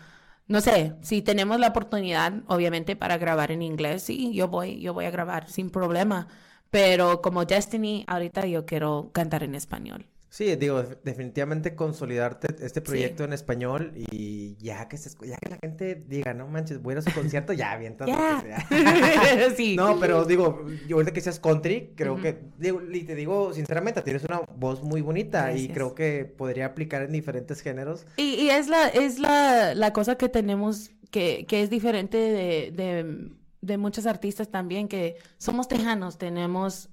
no 0.46 0.60
sé, 0.60 0.94
si 1.02 1.22
tenemos 1.22 1.58
la 1.58 1.68
oportunidad, 1.68 2.34
obviamente, 2.48 2.96
para 2.96 3.16
grabar 3.18 3.50
en 3.50 3.62
inglés, 3.62 4.02
sí, 4.02 4.32
yo 4.34 4.48
voy, 4.48 4.80
yo 4.80 4.92
voy 4.94 5.06
a 5.06 5.10
grabar 5.10 5.48
sin 5.50 5.70
problema. 5.70 6.28
Pero 6.70 7.22
como 7.22 7.44
Destiny, 7.44 8.04
ahorita 8.08 8.46
yo 8.46 8.66
quiero 8.66 9.10
cantar 9.12 9.42
en 9.44 9.54
español. 9.54 10.06
Sí, 10.34 10.56
digo, 10.56 10.82
definitivamente 11.04 11.76
consolidarte 11.76 12.56
este 12.66 12.80
proyecto 12.80 13.22
en 13.22 13.32
español 13.32 13.92
y 13.94 14.56
ya 14.56 14.88
que 14.88 14.96
se 14.96 15.10
ya 15.24 15.36
que 15.36 15.48
la 15.48 15.58
gente 15.58 15.94
diga, 16.08 16.34
no 16.34 16.48
manches, 16.48 16.82
voy 16.82 16.90
a 16.90 16.92
ir 16.94 16.98
a 16.98 17.02
su 17.02 17.12
concierto, 17.12 17.52
ya, 17.52 17.76
bien, 17.76 17.96
todo 17.96 18.08
sí. 19.56 19.76
No, 19.76 20.00
pero 20.00 20.24
digo, 20.24 20.66
yo 20.88 20.96
ahorita 20.96 21.12
que 21.12 21.20
seas 21.20 21.38
country, 21.38 21.92
creo 21.94 22.20
que, 22.20 22.40
digo, 22.58 22.82
y 22.82 23.04
te 23.04 23.14
digo 23.14 23.52
sinceramente, 23.52 24.02
tienes 24.02 24.24
una 24.24 24.40
voz 24.56 24.82
muy 24.82 25.02
bonita 25.02 25.56
y 25.56 25.68
creo 25.68 25.94
que 25.94 26.24
podría 26.24 26.66
aplicar 26.66 27.02
en 27.02 27.12
diferentes 27.12 27.60
géneros. 27.60 28.04
Y, 28.16 28.34
y 28.34 28.50
es 28.50 28.66
la, 28.66 28.88
es 28.88 29.20
la, 29.20 29.76
la 29.76 29.92
cosa 29.92 30.16
que 30.16 30.28
tenemos 30.28 30.90
que, 31.12 31.46
que 31.46 31.62
es 31.62 31.70
diferente 31.70 32.18
de, 32.18 32.72
de, 32.72 33.30
de 33.60 33.78
muchos 33.78 34.04
artistas 34.04 34.50
también, 34.50 34.88
que 34.88 35.14
somos 35.38 35.68
tejanos, 35.68 36.18
tenemos 36.18 36.90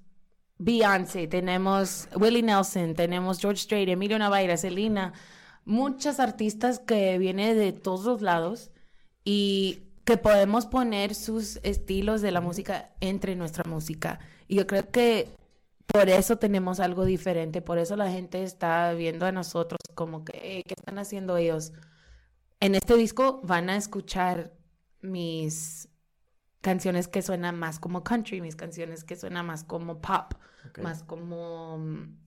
Beyoncé, 0.64 1.28
tenemos 1.28 2.08
Willie 2.14 2.44
Nelson, 2.44 2.94
tenemos 2.94 3.40
George 3.40 3.64
Strait, 3.64 3.90
Emilio 3.90 4.20
Navaira, 4.20 4.58
Selena, 4.58 5.12
muchas 5.66 6.20
artistas 6.20 6.78
que 6.78 7.18
vienen 7.18 7.58
de 7.58 7.74
todos 7.74 8.06
los 8.06 8.22
lados 8.22 8.70
y 9.24 9.80
que 10.06 10.18
podemos 10.18 10.68
poner 10.68 11.16
sus 11.16 11.60
estilos 11.64 12.22
de 12.22 12.30
la 12.30 12.42
música 12.42 12.92
entre 13.00 13.36
nuestra 13.36 13.64
música. 13.68 14.20
Y 14.48 14.58
yo 14.58 14.68
creo 14.68 14.92
que 14.92 15.30
por 15.88 16.10
eso 16.10 16.38
tenemos 16.38 16.80
algo 16.80 17.06
diferente, 17.06 17.64
por 17.64 17.80
eso 17.80 17.96
la 17.96 18.12
gente 18.12 18.44
está 18.44 18.94
viendo 18.94 19.26
a 19.26 19.32
nosotros 19.32 19.80
como 19.96 20.24
que, 20.24 20.64
¿qué 20.68 20.76
están 20.78 21.00
haciendo 21.00 21.38
ellos? 21.38 21.74
En 22.60 22.76
este 22.76 22.96
disco 22.98 23.42
van 23.44 23.72
a 23.72 23.78
escuchar 23.78 24.54
mis 25.02 25.90
canciones 26.62 27.08
que 27.08 27.24
suenan 27.24 27.58
más 27.58 27.80
como 27.80 28.04
country, 28.04 28.42
mis 28.42 28.56
canciones 28.56 29.04
que 29.04 29.16
suenan 29.16 29.48
más 29.48 29.64
como 29.64 30.02
pop, 30.02 30.36
más 30.82 31.04
como 31.04 31.78
mm, 31.78 32.22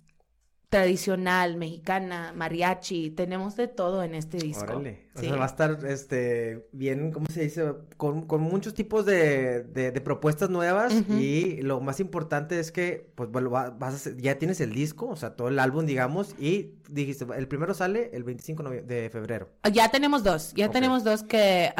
tradicional, 0.74 1.56
mexicana, 1.56 2.32
mariachi, 2.34 3.10
tenemos 3.10 3.54
de 3.54 3.68
todo 3.68 4.02
en 4.02 4.16
este 4.16 4.38
disco. 4.38 4.64
Órale. 4.64 5.04
O 5.14 5.20
sea, 5.20 5.36
va 5.36 5.44
a 5.44 5.46
estar 5.46 5.86
este 5.86 6.66
bien, 6.72 7.12
¿cómo 7.12 7.26
se 7.30 7.42
dice? 7.42 7.74
Con, 7.96 8.26
con 8.26 8.40
muchos 8.40 8.74
tipos 8.74 9.06
de, 9.06 9.62
de, 9.62 9.92
propuestas 10.00 10.50
nuevas 10.50 10.92
y 11.08 11.62
lo 11.62 11.80
más 11.80 12.00
importante 12.00 12.58
es 12.58 12.72
que 12.72 13.08
pues 13.14 13.30
bueno, 13.30 13.50
vas 13.50 14.08
a 14.08 14.10
ya 14.16 14.36
tienes 14.40 14.60
el 14.60 14.72
disco, 14.72 15.06
o 15.06 15.14
sea, 15.14 15.36
todo 15.36 15.46
el 15.46 15.60
álbum, 15.60 15.86
digamos, 15.86 16.34
y 16.40 16.72
dijiste, 16.88 17.24
el 17.36 17.46
primero 17.46 17.72
sale 17.72 18.10
el 18.12 18.24
25 18.24 18.64
de 18.64 19.10
febrero. 19.10 19.50
Ya 19.72 19.92
tenemos 19.92 20.24
dos, 20.24 20.54
ya 20.54 20.72
tenemos 20.72 21.04
dos 21.04 21.22
que 21.22 21.72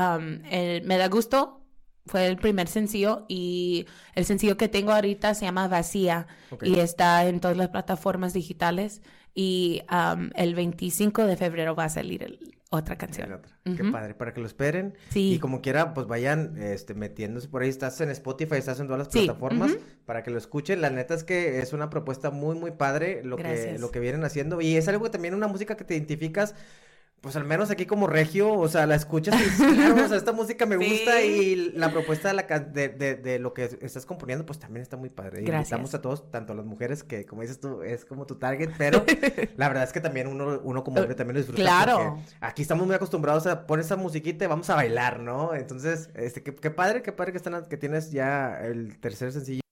el, 0.53 0.85
me 0.85 0.99
da 0.99 1.09
gusto 1.09 1.64
fue 2.07 2.27
el 2.27 2.37
primer 2.37 2.69
sencillo 2.69 3.25
y 3.29 3.87
el 4.15 4.25
sencillo 4.25 4.57
que 4.57 4.69
tengo 4.69 4.93
ahorita 4.93 5.35
se 5.35 5.47
llama 5.47 5.69
Vacía 5.69 6.27
y 6.63 6.79
está 6.79 7.27
en 7.27 7.41
todas 7.41 7.57
las 7.57 7.69
plataformas 7.69 8.35
digitales 8.35 9.03
y 9.35 9.83
el 10.37 10.55
25 10.55 11.25
de 11.25 11.37
febrero 11.37 11.75
va 11.75 11.85
a 11.85 11.89
salir 11.89 12.39
otra 12.71 12.97
canción. 12.97 13.41
Qué 13.65 13.85
padre, 13.85 14.15
para 14.15 14.35
que 14.35 14.41
lo 14.41 14.47
esperen. 14.47 14.95
Sí. 15.11 15.35
Y 15.35 15.39
como 15.39 15.61
quiera, 15.61 15.95
pues 15.95 16.07
vayan 16.07 16.57
este, 16.61 16.95
metiéndose 16.95 17.49
por 17.49 17.63
ahí. 17.63 17.69
Estás 17.69 18.01
en 18.01 18.11
Spotify, 18.11 18.57
estás 18.57 18.81
en 18.81 18.87
todas 18.87 18.99
las 18.99 19.09
plataformas 19.09 19.77
para 20.07 20.23
que 20.23 20.31
lo 20.31 20.39
escuchen. 20.39 20.81
La 20.81 20.91
neta 20.91 21.15
es 21.15 21.25
que 21.25 21.61
es 21.61 21.73
una 21.73 21.91
propuesta 21.91 22.31
muy, 22.31 22.57
muy 22.57 22.73
padre 22.73 23.23
lo, 23.25 23.37
que, 23.37 23.77
lo 23.79 23.91
que 23.91 24.01
vienen 24.01 24.25
haciendo. 24.25 24.61
Y 24.61 24.77
es 24.77 24.89
algo 24.89 25.05
que 25.05 25.11
también 25.11 25.35
una 25.35 25.49
música 25.49 25.77
que 25.77 25.85
te 25.85 25.95
identificas 25.95 26.55
pues 27.25 27.37
al 27.37 27.45
menos 27.45 27.71
aquí 27.71 27.87
como 27.87 28.07
regio, 28.07 28.53
o 28.53 28.69
sea, 28.69 28.87
la 28.87 28.97
escuchas 28.97 29.35
y 29.41 29.75
claro, 29.75 30.05
o 30.05 30.09
sea, 30.09 30.19
esta 30.19 30.33
música 30.33 30.67
me 30.67 30.77
gusta 30.91 31.23
y 31.23 31.73
la 31.73 31.91
propuesta 31.91 32.29
de, 32.29 32.35
la 32.35 32.43
de, 32.43 32.91
de, 32.91 33.15
de, 33.15 33.39
lo 33.39 33.55
que 33.55 33.65
estás 33.81 34.05
componiendo, 34.05 34.45
pues 34.45 34.59
también 34.59 34.83
está 34.83 34.99
muy 34.99 35.09
padre. 35.09 35.41
Gracias. 35.41 35.71
Invitamos 35.71 35.95
a 35.95 36.03
todos, 36.03 36.31
tanto 36.31 36.53
a 36.53 36.57
las 36.57 36.67
mujeres, 36.67 37.03
que 37.03 37.25
como 37.25 37.41
dices 37.41 37.59
tú, 37.61 37.83
es 37.83 38.05
como 38.05 38.27
tu 38.27 38.35
target, 38.35 38.73
pero 38.77 39.07
la 39.57 39.69
verdad 39.69 39.85
es 39.85 39.93
que 39.95 40.03
también 40.03 40.27
uno, 40.27 40.61
uno 40.63 40.85
como 40.85 41.01
hombre 41.01 41.15
también 41.15 41.37
lo 41.37 41.41
disfruta. 41.41 41.63
Claro. 41.63 42.19
Aquí 42.43 42.61
estamos 42.61 42.87
muy 42.87 42.95
acostumbrados 42.95 43.47
a 43.47 43.67
poner 43.67 43.87
esa 43.87 43.97
musiquita 43.97 44.45
y 44.45 44.49
vamos 44.49 44.69
a 44.69 44.75
bailar, 44.75 45.21
¿no? 45.21 45.55
Entonces, 45.55 46.11
este, 46.15 46.43
qué, 46.43 46.55
qué 46.55 46.71
padre, 46.71 47.01
qué 47.01 47.13
padre 47.13 47.33
que, 47.33 47.39
están, 47.39 47.65
que 47.65 47.79
tienes 47.79 48.13
ya 48.13 48.61
el 48.61 48.99
tercer 49.01 49.33
sencillo. 49.33 49.64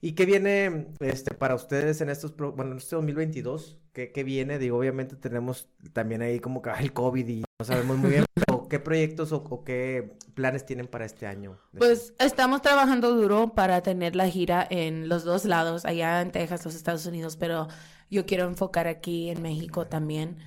¿Y 0.00 0.12
qué 0.12 0.26
viene 0.26 0.88
este, 1.00 1.34
para 1.34 1.56
ustedes 1.56 2.00
en 2.00 2.08
estos, 2.08 2.36
bueno, 2.36 2.72
en 2.72 2.78
este 2.78 2.94
2022? 2.94 3.78
¿Qué, 3.92 4.12
¿Qué, 4.12 4.22
viene? 4.22 4.58
Digo, 4.58 4.78
obviamente 4.78 5.16
tenemos 5.16 5.68
también 5.92 6.22
ahí 6.22 6.38
como 6.38 6.62
que 6.62 6.70
el 6.78 6.92
COVID 6.92 7.26
y 7.26 7.44
no 7.58 7.64
sabemos 7.64 7.98
muy 7.98 8.10
bien, 8.10 8.24
pero 8.34 8.68
¿qué 8.68 8.78
proyectos 8.78 9.32
o, 9.32 9.64
qué 9.64 10.16
planes 10.34 10.64
tienen 10.64 10.86
para 10.86 11.04
este 11.04 11.26
año? 11.26 11.58
Pues 11.76 12.14
estamos 12.20 12.62
trabajando 12.62 13.12
duro 13.12 13.54
para 13.54 13.82
tener 13.82 14.14
la 14.14 14.28
gira 14.28 14.64
en 14.70 15.08
los 15.08 15.24
dos 15.24 15.44
lados, 15.44 15.84
allá 15.84 16.20
en 16.20 16.30
Texas, 16.30 16.64
los 16.64 16.76
Estados 16.76 17.04
Unidos, 17.06 17.36
pero 17.36 17.66
yo 18.08 18.24
quiero 18.24 18.44
enfocar 18.44 18.86
aquí 18.86 19.30
en 19.30 19.42
México 19.42 19.88
también. 19.88 20.38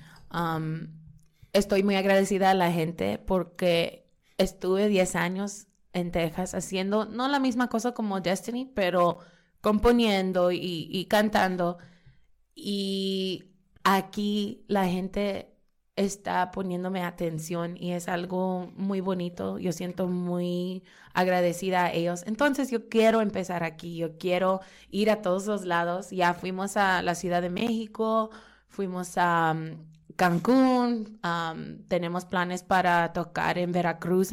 estoy 1.52 1.82
muy 1.82 1.96
agradecida 1.96 2.50
a 2.50 2.54
la 2.54 2.72
gente 2.72 3.18
porque 3.18 4.08
estuve 4.38 4.88
10 4.88 5.14
años 5.14 5.66
en 5.92 6.10
Texas 6.10 6.54
haciendo 6.54 7.04
no 7.04 7.28
la 7.28 7.38
misma 7.38 7.68
cosa 7.68 7.92
como 7.92 8.22
Destiny, 8.22 8.72
pero 8.74 9.18
componiendo 9.62 10.52
y, 10.52 11.06
cantando. 11.08 11.78
Y 12.54 13.44
aquí 13.84 14.64
la 14.68 14.86
gente 14.86 15.48
está 15.96 16.50
poniéndome 16.50 17.02
atención 17.02 17.76
y 17.76 17.92
es 17.92 18.08
algo 18.08 18.72
muy 18.76 19.00
bonito. 19.00 19.58
Yo 19.58 19.72
siento 19.72 20.08
muy 20.08 20.84
agradecida 21.14 21.86
a 21.86 21.92
ellos. 21.92 22.24
Entonces 22.26 22.70
yo 22.70 22.88
quiero 22.88 23.20
empezar 23.22 23.64
aquí, 23.64 23.96
yo 23.96 24.18
quiero 24.18 24.60
ir 24.90 25.10
a 25.10 25.22
todos 25.22 25.46
los 25.46 25.64
lados. 25.64 26.10
Ya 26.10 26.34
fuimos 26.34 26.76
a 26.76 27.02
la 27.02 27.14
Ciudad 27.14 27.42
de 27.42 27.50
México, 27.50 28.30
fuimos 28.68 29.16
a 29.16 29.54
um, 29.56 29.92
Cancún, 30.16 31.20
tenemos 31.88 32.26
planes 32.26 32.62
para 32.62 33.12
tocar 33.12 33.58
en 33.58 33.72
Veracruz 33.72 34.32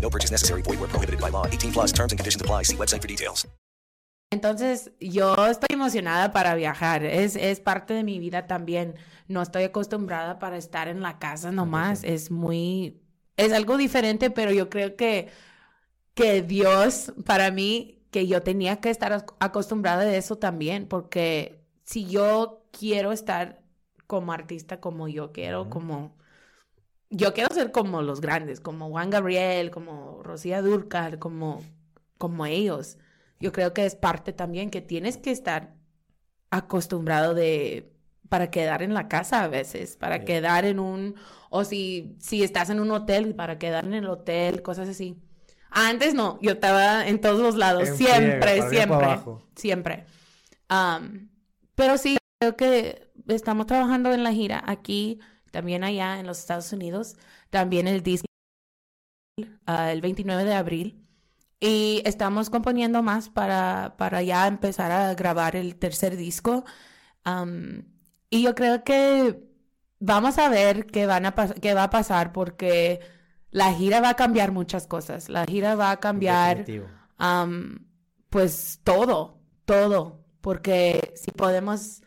No 0.00 0.08
purchase 0.08 0.30
necessary. 0.32 0.62
Void 0.62 0.80
where 0.80 0.88
prohibited 0.88 1.20
by 1.20 1.30
law. 1.30 1.46
18 1.46 1.72
plus 1.72 1.92
terms 1.92 2.12
and 2.12 2.18
conditions 2.18 2.40
apply. 2.40 2.62
See 2.64 2.76
website 2.76 3.02
for 3.02 3.08
details. 3.08 3.46
Entonces, 4.30 4.92
yo 5.00 5.34
estoy 5.46 5.68
emocionada 5.70 6.32
para 6.32 6.54
viajar. 6.54 7.02
Es, 7.04 7.34
es 7.34 7.60
parte 7.60 7.94
de 7.94 8.04
mi 8.04 8.18
vida 8.18 8.46
también. 8.46 8.94
No 9.26 9.40
estoy 9.40 9.64
acostumbrada 9.64 10.38
para 10.38 10.58
estar 10.58 10.88
en 10.88 11.00
la 11.00 11.18
casa 11.18 11.50
nomás. 11.50 12.04
Es 12.04 12.30
muy... 12.30 13.00
Es 13.36 13.52
algo 13.52 13.76
diferente, 13.76 14.30
pero 14.30 14.52
yo 14.52 14.68
creo 14.68 14.96
que, 14.96 15.28
que 16.14 16.42
Dios, 16.42 17.12
para 17.24 17.50
mí, 17.50 18.04
que 18.10 18.26
yo 18.26 18.42
tenía 18.42 18.80
que 18.80 18.90
estar 18.90 19.24
acostumbrada 19.38 20.04
de 20.04 20.16
eso 20.18 20.36
también, 20.36 20.86
porque 20.88 21.64
si 21.84 22.04
yo 22.06 22.66
quiero 22.72 23.12
estar 23.12 23.62
como 24.06 24.32
artista 24.32 24.80
como 24.80 25.08
yo 25.08 25.32
quiero, 25.32 25.70
como 25.70 26.16
yo 27.10 27.32
quiero 27.32 27.54
ser 27.54 27.72
como 27.72 28.02
los 28.02 28.20
grandes, 28.20 28.60
como 28.60 28.88
Juan 28.90 29.10
Gabriel, 29.10 29.70
como 29.70 30.22
Rocía 30.22 30.62
Durcal, 30.62 31.18
como, 31.18 31.62
como 32.18 32.46
ellos. 32.46 32.98
Yo 33.40 33.52
creo 33.52 33.72
que 33.72 33.86
es 33.86 33.94
parte 33.94 34.32
también 34.32 34.70
que 34.70 34.82
tienes 34.82 35.16
que 35.16 35.30
estar 35.30 35.74
acostumbrado 36.50 37.34
de 37.34 37.92
para 38.28 38.50
quedar 38.50 38.82
en 38.82 38.92
la 38.92 39.08
casa 39.08 39.42
a 39.42 39.48
veces, 39.48 39.96
para 39.96 40.24
quedar 40.24 40.66
en 40.66 40.78
un 40.78 41.14
o 41.48 41.64
si 41.64 42.16
si 42.20 42.42
estás 42.42 42.68
en 42.68 42.78
un 42.78 42.90
hotel 42.90 43.34
para 43.34 43.58
quedar 43.58 43.86
en 43.86 43.94
el 43.94 44.06
hotel, 44.06 44.62
cosas 44.62 44.88
así. 44.88 45.16
Antes 45.70 46.14
no, 46.14 46.38
yo 46.42 46.52
estaba 46.52 47.06
en 47.06 47.20
todos 47.20 47.40
los 47.40 47.54
lados, 47.54 47.88
siempre, 47.90 48.68
siempre, 48.68 49.20
siempre. 49.54 50.06
pero 51.74 51.98
sí, 51.98 52.18
creo 52.38 52.56
que 52.56 53.10
estamos 53.28 53.66
trabajando 53.66 54.12
en 54.12 54.24
la 54.24 54.32
gira 54.32 54.62
aquí 54.66 55.20
también 55.50 55.84
allá 55.84 56.20
en 56.20 56.26
los 56.26 56.38
Estados 56.38 56.72
Unidos, 56.72 57.16
también 57.50 57.88
el 57.88 58.02
disco 58.02 58.26
ah, 59.66 59.92
el 59.92 60.00
29 60.00 60.44
de 60.44 60.54
abril. 60.54 61.04
Y 61.60 62.02
estamos 62.04 62.50
componiendo 62.50 63.02
más 63.02 63.30
para, 63.30 63.96
para 63.98 64.22
ya 64.22 64.46
empezar 64.46 64.92
a 64.92 65.14
grabar 65.14 65.56
el 65.56 65.76
tercer 65.76 66.16
disco. 66.16 66.64
y 68.30 68.42
yo 68.42 68.54
creo 68.54 68.84
que 68.84 69.42
vamos 69.98 70.38
a 70.38 70.48
ver 70.48 70.86
qué, 70.86 71.06
van 71.06 71.26
a 71.26 71.34
qué 71.34 71.74
va 71.74 71.84
a 71.84 71.90
pasar 71.90 72.32
porque 72.32 73.00
la 73.50 73.72
gira 73.74 74.00
va 74.00 74.10
a 74.10 74.16
cambiar 74.16 74.52
muchas 74.52 74.86
cosas. 74.86 75.28
La 75.28 75.44
gira 75.46 75.74
va 75.74 75.90
a 75.90 76.00
cambiar 76.00 76.64
pues 78.30 78.80
todo, 78.84 79.40
todo. 79.64 80.24
Porque 80.40 81.12
si 81.16 81.32
podemos 81.32 82.02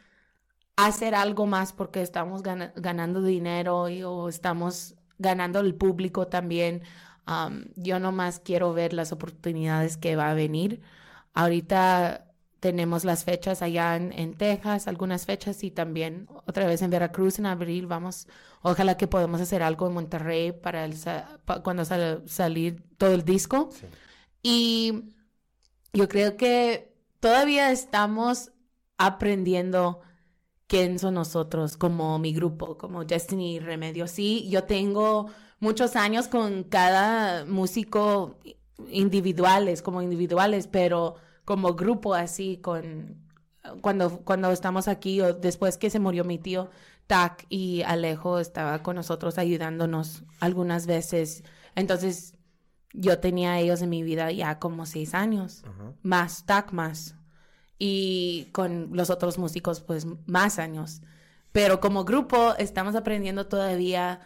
hacer 0.75 1.15
algo 1.15 1.45
más 1.45 1.73
porque 1.73 2.01
estamos 2.01 2.43
gana- 2.43 2.73
ganando 2.75 3.21
dinero 3.21 3.89
y, 3.89 4.03
o 4.03 4.29
estamos 4.29 4.95
ganando 5.19 5.59
el 5.59 5.75
público 5.75 6.27
también. 6.27 6.81
Um, 7.27 7.65
yo 7.75 7.99
nomás 7.99 8.39
quiero 8.39 8.73
ver 8.73 8.93
las 8.93 9.11
oportunidades 9.11 9.97
que 9.97 10.15
va 10.15 10.31
a 10.31 10.33
venir. 10.33 10.81
Ahorita 11.33 12.27
tenemos 12.59 13.05
las 13.05 13.23
fechas 13.23 13.61
allá 13.61 13.95
en, 13.95 14.11
en 14.13 14.35
Texas, 14.35 14.87
algunas 14.87 15.25
fechas 15.25 15.63
y 15.63 15.71
también 15.71 16.27
otra 16.45 16.67
vez 16.67 16.81
en 16.81 16.89
Veracruz 16.89 17.39
en 17.39 17.45
abril. 17.45 17.87
Vamos, 17.87 18.27
ojalá 18.61 18.97
que 18.97 19.07
podamos 19.07 19.41
hacer 19.41 19.63
algo 19.63 19.87
en 19.87 19.93
Monterrey 19.93 20.51
para 20.51 20.85
el 20.85 20.95
cuando 21.63 21.85
sale 21.85 22.27
salir 22.27 22.83
todo 22.97 23.13
el 23.13 23.23
disco. 23.23 23.69
Y 24.43 25.13
yo 25.93 26.07
creo 26.07 26.37
que 26.37 26.93
todavía 27.19 27.71
estamos 27.71 28.51
aprendiendo 28.97 30.01
quién 30.71 30.99
son 30.99 31.15
nosotros 31.15 31.75
como 31.75 32.17
mi 32.17 32.31
grupo, 32.31 32.77
como 32.77 33.03
Destiny 33.03 33.59
Remedio. 33.59 34.07
Sí, 34.07 34.47
yo 34.49 34.63
tengo 34.63 35.29
muchos 35.59 35.97
años 35.97 36.29
con 36.29 36.63
cada 36.63 37.43
músico 37.43 38.37
individuales, 38.89 39.81
como 39.81 40.01
individuales, 40.01 40.67
pero 40.67 41.15
como 41.43 41.73
grupo 41.73 42.13
así, 42.13 42.55
con 42.61 43.17
cuando, 43.81 44.21
cuando 44.21 44.49
estamos 44.51 44.87
aquí 44.87 45.19
o 45.19 45.33
después 45.33 45.77
que 45.77 45.89
se 45.89 45.99
murió 45.99 46.23
mi 46.23 46.37
tío, 46.37 46.69
Tac 47.05 47.45
y 47.49 47.81
Alejo 47.81 48.39
estaba 48.39 48.81
con 48.81 48.95
nosotros 48.95 49.37
ayudándonos 49.37 50.23
algunas 50.39 50.87
veces. 50.87 51.43
Entonces, 51.75 52.35
yo 52.93 53.19
tenía 53.19 53.51
a 53.51 53.59
ellos 53.59 53.81
en 53.81 53.89
mi 53.89 54.03
vida 54.03 54.31
ya 54.31 54.57
como 54.57 54.85
seis 54.85 55.15
años, 55.15 55.65
más 56.01 56.45
Tac 56.45 56.71
más. 56.71 57.15
Y 57.83 58.49
con 58.51 58.89
los 58.93 59.09
otros 59.09 59.39
músicos, 59.39 59.81
pues 59.81 60.05
más 60.27 60.59
años. 60.59 61.01
Pero 61.51 61.79
como 61.79 62.05
grupo 62.05 62.53
estamos 62.59 62.95
aprendiendo 62.95 63.47
todavía 63.47 64.19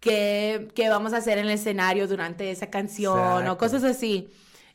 qué, 0.00 0.68
qué 0.74 0.88
vamos 0.88 1.12
a 1.12 1.18
hacer 1.18 1.36
en 1.36 1.44
el 1.44 1.50
escenario 1.52 2.08
durante 2.08 2.50
esa 2.50 2.70
canción 2.70 3.18
o 3.18 3.38
Exacto. 3.40 3.58
cosas 3.58 3.84
así. 3.84 4.30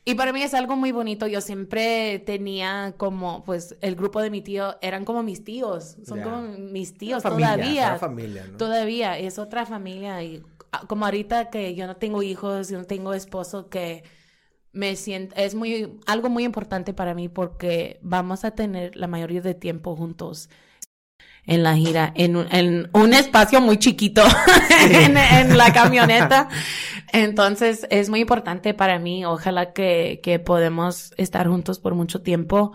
Y 0.06 0.14
para 0.14 0.31
mí 0.31 0.43
es 0.43 0.53
algo 0.53 0.76
muy 0.76 0.91
bonito. 0.91 1.26
Yo 1.26 1.41
siempre 1.41 2.19
tenía 2.19 2.93
como, 2.97 3.43
pues, 3.45 3.76
el 3.81 3.95
grupo 3.95 4.22
de 4.22 4.30
mi 4.30 4.41
tío 4.41 4.76
eran 4.81 5.06
como 5.06 5.23
mis 5.23 5.43
tíos. 5.43 5.97
Son 6.07 6.19
Ya. 6.19 6.23
como 6.26 6.41
mis 6.41 6.97
tíos 6.99 7.23
Familia, 7.23 7.56
todavía. 7.56 7.88
era 7.88 7.97
familia, 7.97 8.45
¿no? 8.51 8.57
Todavía 8.57 9.18
es 9.18 9.39
otra 9.39 9.65
familia. 9.65 10.22
Y 10.23 10.43
ah, 10.72 10.84
como 10.88 11.06
ahorita 11.06 11.49
que 11.49 11.73
yo 11.73 11.88
no 11.88 11.95
tengo 11.97 12.22
hijos, 12.22 12.69
yo 12.69 12.77
no 12.77 12.85
tengo 12.85 13.14
esposo, 13.15 13.69
que 13.69 14.03
me 14.71 14.95
siento, 14.95 15.35
es 15.35 15.55
muy, 15.55 15.99
algo 16.05 16.29
muy 16.29 16.43
importante 16.43 16.93
para 16.93 17.13
mí 17.13 17.29
porque 17.29 17.99
vamos 18.01 18.45
a 18.45 18.51
tener 18.51 18.95
la 18.95 19.07
mayoría 19.07 19.41
de 19.41 19.55
tiempo 19.55 19.95
juntos 19.95 20.49
en 21.45 21.63
la 21.63 21.75
gira, 21.75 22.13
en 22.15 22.35
un, 22.35 22.47
en 22.51 22.89
un 22.93 23.13
espacio 23.13 23.59
muy 23.59 23.79
chiquito, 23.79 24.23
en, 24.91 25.17
en 25.17 25.57
la 25.57 25.73
camioneta. 25.73 26.47
Entonces, 27.11 27.87
es 27.89 28.09
muy 28.09 28.19
importante 28.21 28.73
para 28.73 28.99
mí. 28.99 29.25
Ojalá 29.25 29.73
que, 29.73 30.19
que 30.21 30.39
podemos 30.39 31.13
estar 31.17 31.47
juntos 31.47 31.79
por 31.79 31.95
mucho 31.95 32.21
tiempo. 32.21 32.73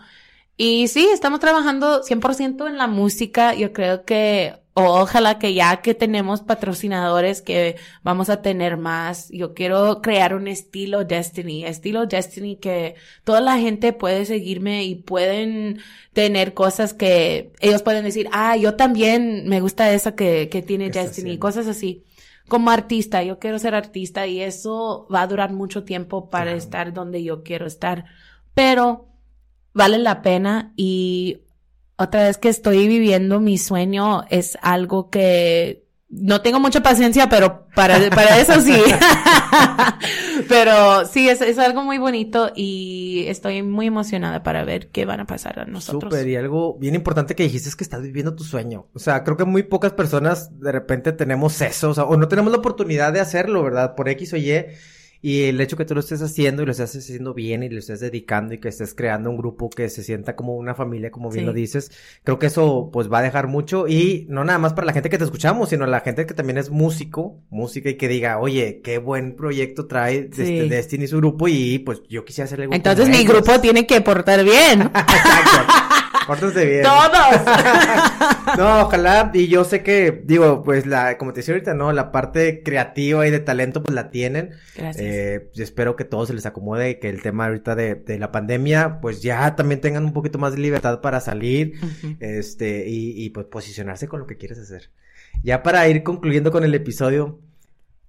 Y 0.57 0.89
sí, 0.89 1.09
estamos 1.13 1.41
trabajando 1.41 2.03
100% 2.03 2.67
en 2.69 2.79
la 2.79 2.87
música. 2.87 3.55
Yo 3.55 3.73
creo 3.73 4.05
que, 4.05 4.57
o 4.77 5.01
ojalá 5.01 5.39
que 5.39 5.55
ya 5.55 5.77
que 5.83 5.95
tenemos 5.95 6.43
patrocinadores, 6.43 7.43
que 7.43 7.77
vamos 8.03 8.29
a 8.29 8.43
tener 8.43 8.77
más. 8.77 9.29
Yo 9.31 9.55
quiero 9.55 10.03
crear 10.03 10.35
un 10.35 10.49
estilo 10.49 11.05
Destiny, 11.05 11.65
estilo 11.65 12.07
Destiny 12.07 12.57
que 12.57 12.97
toda 13.23 13.41
la 13.41 13.57
gente 13.59 13.93
puede 13.93 14.25
seguirme 14.25 14.85
y 14.85 14.97
pueden 14.97 15.79
tener 16.13 16.55
cosas 16.55 16.93
que 16.93 17.53
ellos 17.61 17.83
pueden 17.83 18.03
decir, 18.03 18.29
ah, 18.33 18.57
yo 18.57 18.75
también 18.75 19.49
me 19.49 19.61
gusta 19.61 19.93
esa 19.93 20.17
que, 20.17 20.49
que 20.49 20.61
tiene 20.61 20.91
Destiny, 20.91 21.39
cosas 21.39 21.69
así. 21.69 22.03
Como 22.49 22.71
artista, 22.71 23.23
yo 23.23 23.39
quiero 23.39 23.61
ser 23.61 23.77
artista 23.77 24.27
y 24.27 24.41
eso 24.41 25.07
va 25.13 25.23
a 25.23 25.27
durar 25.29 25.53
mucho 25.53 25.85
tiempo 25.85 26.31
para 26.31 26.53
estar 26.53 26.93
donde 26.93 27.23
yo 27.23 27.45
quiero 27.45 27.67
estar. 27.67 28.07
Pero 28.55 29.07
vale 29.73 29.99
la 29.99 30.21
pena 30.21 30.73
y 30.77 31.44
otra 31.97 32.25
vez 32.25 32.39
que 32.39 32.49
estoy 32.49 32.89
viviendo 32.89 33.41
mi 33.41 33.59
sueño 33.59 34.25
es 34.31 34.59
algo 34.63 35.11
que 35.11 35.85
no 36.17 36.43
tengo 36.43 36.61
mucha 36.61 36.83
paciencia, 36.83 37.29
pero 37.29 37.67
para, 37.75 37.99
para 38.11 38.39
eso 38.41 38.61
sí. 38.61 38.81
pero 40.49 41.07
sí, 41.07 41.29
es, 41.29 41.41
es 41.41 41.59
algo 41.59 41.83
muy 41.83 41.99
bonito 41.99 42.53
y 42.55 43.25
estoy 43.29 43.63
muy 43.63 43.87
emocionada 43.87 44.43
para 44.43 44.65
ver 44.65 44.89
qué 44.91 45.05
van 45.05 45.21
a 45.21 45.27
pasar 45.27 45.61
a 45.61 45.65
nosotros. 45.65 46.13
Súper, 46.13 46.29
y 46.29 46.37
algo 46.37 46.77
bien 46.79 46.95
importante 46.95 47.35
que 47.35 47.43
dijiste 47.43 47.69
es 47.69 47.77
que 47.77 47.85
estás 47.85 48.03
viviendo 48.03 48.35
tu 48.35 48.45
sueño. 48.45 48.87
O 48.95 48.99
sea, 48.99 49.25
creo 49.25 49.37
que 49.37 49.45
muy 49.45 49.65
pocas 49.65 49.93
personas 49.93 50.61
de 50.61 50.73
repente 50.73 51.13
tenemos 51.13 51.61
eso, 51.61 51.91
o 51.91 51.95
sea, 51.95 52.05
o 52.05 52.17
no 52.17 52.29
tenemos 52.29 52.53
la 52.53 52.59
oportunidad 52.59 53.13
de 53.13 53.21
hacerlo, 53.21 53.63
¿verdad? 53.63 53.95
Por 53.95 54.09
X 54.09 54.33
o 54.35 54.37
Y. 54.37 54.67
Y 55.27 55.45
el 55.45 55.59
hecho 55.63 55.79
que 55.79 55.87
tú 55.87 55.95
lo 55.95 56.01
estés 56.01 56.21
haciendo 56.21 56.63
y 56.63 56.67
lo 56.67 56.73
estés 56.73 56.95
haciendo 56.95 57.33
bien 57.33 57.63
y 57.63 57.71
lo 57.71 57.79
estés 57.79 58.01
dedicando 58.01 58.53
y 58.53 58.59
que 58.59 58.69
estés 58.69 58.93
creando 58.93 59.31
un 59.31 59.39
grupo 59.39 59.71
que 59.71 59.89
se 59.89 60.03
sienta 60.05 60.37
como 60.37 60.55
una 60.55 60.75
familia, 60.75 61.11
como 61.11 61.31
bien 61.31 61.45
Sí. 61.45 61.47
lo 61.47 61.53
dices, 61.55 61.91
creo 62.25 62.39
que 62.39 62.47
eso 62.49 62.91
pues 62.93 63.11
va 63.11 63.21
a 63.21 63.23
dejar 63.23 63.47
mucho 63.49 63.89
y 63.89 64.27
no 64.29 64.45
nada 64.45 64.59
más 64.59 64.75
para 64.75 64.85
la 64.87 64.93
gente 64.93 65.09
que 65.09 65.17
te 65.17 65.25
escuchamos, 65.25 65.71
sino 65.71 65.87
la 65.87 66.01
gente 66.01 66.27
que 66.27 66.35
también 66.35 66.59
es 66.59 66.69
músico, 66.69 67.41
música 67.49 67.89
y 67.89 67.95
que 67.95 68.07
diga, 68.09 68.39
oye, 68.39 68.83
qué 68.85 68.99
buen 68.99 69.35
proyecto 69.35 69.87
trae 69.87 70.29
Sí. 70.31 70.43
este 70.43 70.69
Destiny 70.69 71.05
y 71.05 71.09
su 71.09 71.17
grupo 71.17 71.49
y 71.49 71.79
pues 71.79 72.03
yo 72.11 72.27
quisiera 72.27 72.45
hacer 72.45 72.61
algo 72.61 72.75
Entonces 72.75 73.09
mi 73.09 73.17
ellos. 73.17 73.33
grupo 73.33 73.59
tiene 73.63 73.87
que 73.87 74.03
portar 74.03 74.45
bien. 74.45 74.91
Pórtense 76.27 76.65
bien. 76.65 76.83
Todos. 76.83 77.05
No, 78.59 78.83
ojalá, 78.83 79.33
y 79.35 79.49
yo 79.49 79.65
sé 79.65 79.83
que, 79.83 80.23
digo, 80.25 80.63
pues 80.63 80.87
la, 80.87 81.19
como 81.19 81.33
te 81.33 81.41
decía 81.41 81.55
ahorita, 81.55 81.75
¿no? 81.75 81.93
La 81.93 82.13
parte 82.13 82.63
creativa 82.63 83.27
y 83.27 83.31
de 83.31 83.41
talento, 83.41 83.83
pues 83.83 83.95
la 83.95 84.11
tienen. 84.11 84.51
Gracias. 84.77 85.05
Eh, 85.05 85.51
espero 85.57 85.97
que 85.97 86.05
todo 86.05 86.25
se 86.25 86.35
les 86.35 86.47
acomode 86.47 86.91
y 86.91 86.95
que 87.01 87.09
el 87.09 87.21
tema 87.21 87.47
ahorita 87.47 87.75
de, 87.75 87.97
de 87.97 88.19
la 88.19 88.31
pandemia, 88.31 89.01
pues 89.01 89.23
ya 89.23 89.57
también 89.57 89.81
tengan 89.81 90.05
un 90.05 90.13
poquito 90.13 90.39
más 90.39 90.53
de 90.53 90.61
libertad 90.61 91.01
para 91.01 91.21
salir, 91.21 91.75
este, 92.21 92.89
y, 92.89 93.25
y 93.25 93.31
pues 93.31 93.47
posicionarse 93.47 94.07
con 94.07 94.21
lo 94.21 94.27
que 94.27 94.37
quieres 94.37 94.59
hacer. 94.59 94.91
Ya 95.43 95.63
para 95.63 95.89
ir 95.89 96.03
concluyendo 96.03 96.53
con 96.53 96.65
el 96.65 96.75
episodio, 96.75 97.41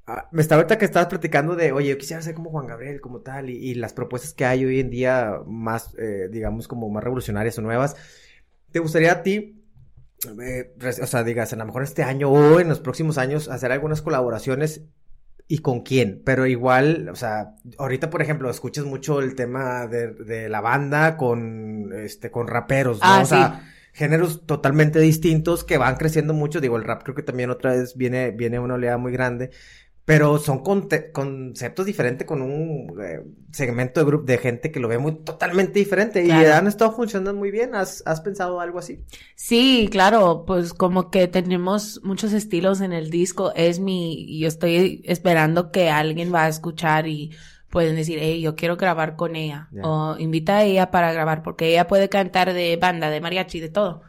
ah, 0.07 0.30
me 0.32 0.41
estaba 0.41 0.61
ahorita 0.61 0.77
que 0.77 0.86
estabas 0.86 1.07
platicando 1.07 1.56
de, 1.56 1.72
oye, 1.72 1.90
yo 1.90 1.98
quisiera 1.98 2.22
ser 2.22 2.36
como 2.36 2.49
Juan 2.52 2.68
Gabriel, 2.68 3.02
como 3.02 3.22
tal, 3.22 3.49
y, 3.49 3.57
y 3.57 3.76
las 3.76 3.94
propuestas 3.94 4.34
que 4.34 4.45
hay 4.45 4.65
hoy 4.65 4.80
en 4.80 4.90
día 4.90 5.40
más, 5.45 5.95
eh, 5.98 6.30
digamos, 6.32 6.68
como 6.68 6.90
más 6.90 7.03
revolucionarias 7.03 7.57
o 7.57 7.61
nuevas. 7.61 7.95
¿Te 8.72 8.80
gustaría 8.80 9.11
a 9.14 9.23
ti, 9.23 9.64
eh, 10.41 10.73
o 11.02 11.06
sea, 11.06 11.23
digas, 11.23 11.53
a 11.53 11.56
lo 11.56 11.65
mejor 11.65 11.84
este 11.84 12.03
año 12.03 12.30
o 12.30 12.60
en 12.60 12.68
los 12.68 12.80
próximos 12.80 13.18
años, 13.18 13.48
hacer 13.48 13.72
algunas 13.72 14.02
colaboraciones 14.02 14.82
y 15.48 15.60
con 15.60 15.82
quién? 15.82 16.22
Pero 16.26 16.45
igual, 16.45 17.07
o 17.10 17.15
sea, 17.15 17.56
ahorita, 17.77 18.10
por 18.10 18.22
ejemplo, 18.22 18.49
escuchas 18.49 18.86
mucho 18.86 19.22
el 19.22 19.36
tema 19.36 19.88
de, 19.88 20.14
de 20.14 20.49
la 20.49 20.60
banda 20.61 21.18
con, 21.18 21.94
este, 21.94 22.32
con 22.32 22.48
raperos, 22.48 22.99
¿no? 22.99 23.06
Ah, 23.06 23.22
o 23.22 23.26
sea, 23.26 23.61
sí. 23.61 23.68
géneros 23.94 24.45
totalmente 24.45 24.99
distintos 24.99 25.64
que 25.64 25.77
van 25.77 25.95
creciendo 25.95 26.34
mucho. 26.34 26.60
Digo, 26.60 26.77
el 26.77 26.84
rap 26.84 27.03
creo 27.03 27.15
que 27.15 27.23
también 27.23 27.52
otra 27.52 27.72
vez 27.73 27.95
viene, 27.95 28.32
viene 28.32 28.60
una 28.60 28.73
oleada 28.73 28.98
muy 28.98 29.11
grande. 29.11 29.52
Pero 30.06 30.38
son 30.38 30.60
conceptos 30.60 31.86
diferentes 31.86 32.27
con 32.27 32.44
un 32.44 32.95
eh, 33.02 33.23
segmento 33.52 33.99
de 33.99 34.06
grupo 34.06 34.26
de 34.26 34.38
gente 34.38 34.72
que 34.72 34.80
lo 34.80 34.88
ve 34.88 34.99
muy 34.99 35.15
totalmente 35.23 35.80
diferente 35.80 36.23
y 36.23 36.30
han 36.30 36.68
estado 36.68 36.91
funcionando 36.91 37.34
muy 37.34 37.49
bien. 37.49 37.73
¿Has, 37.73 38.03
has 38.06 38.22
pensado 38.22 38.60
algo 38.60 38.77
así? 38.77 39.03
Sí, 39.34 39.90
claro, 39.91 40.44
pues 40.45 40.76
como 40.76 41.10
que 41.10 41.27
tenemos 41.27 42.02
muchos 42.03 42.34
estilos 42.34 42.82
en 42.82 42.94
el 42.94 43.10
disco. 43.10 43.52
Es 43.56 43.80
mi, 43.80 44.40
yo 44.40 44.48
estoy 44.48 45.02
esperando 45.06 45.72
que 45.72 45.90
alguien 45.90 46.32
va 46.32 46.44
a 46.44 46.49
escuchar 46.49 47.07
y 47.07 47.32
pueden 47.72 47.95
decir, 47.95 48.19
hey, 48.22 48.40
yo 48.41 48.56
quiero 48.56 48.77
grabar 48.77 49.15
con 49.15 49.36
ella. 49.36 49.69
O 49.82 50.15
invita 50.19 50.57
a 50.57 50.64
ella 50.64 50.91
para 50.91 51.11
grabar, 51.11 51.41
porque 51.41 51.68
ella 51.68 51.88
puede 51.88 52.10
cantar 52.10 52.53
de 52.53 52.77
banda, 52.77 53.10
de 53.10 53.22
mariachi, 53.22 53.60
de 53.60 53.69
todo. 53.69 54.02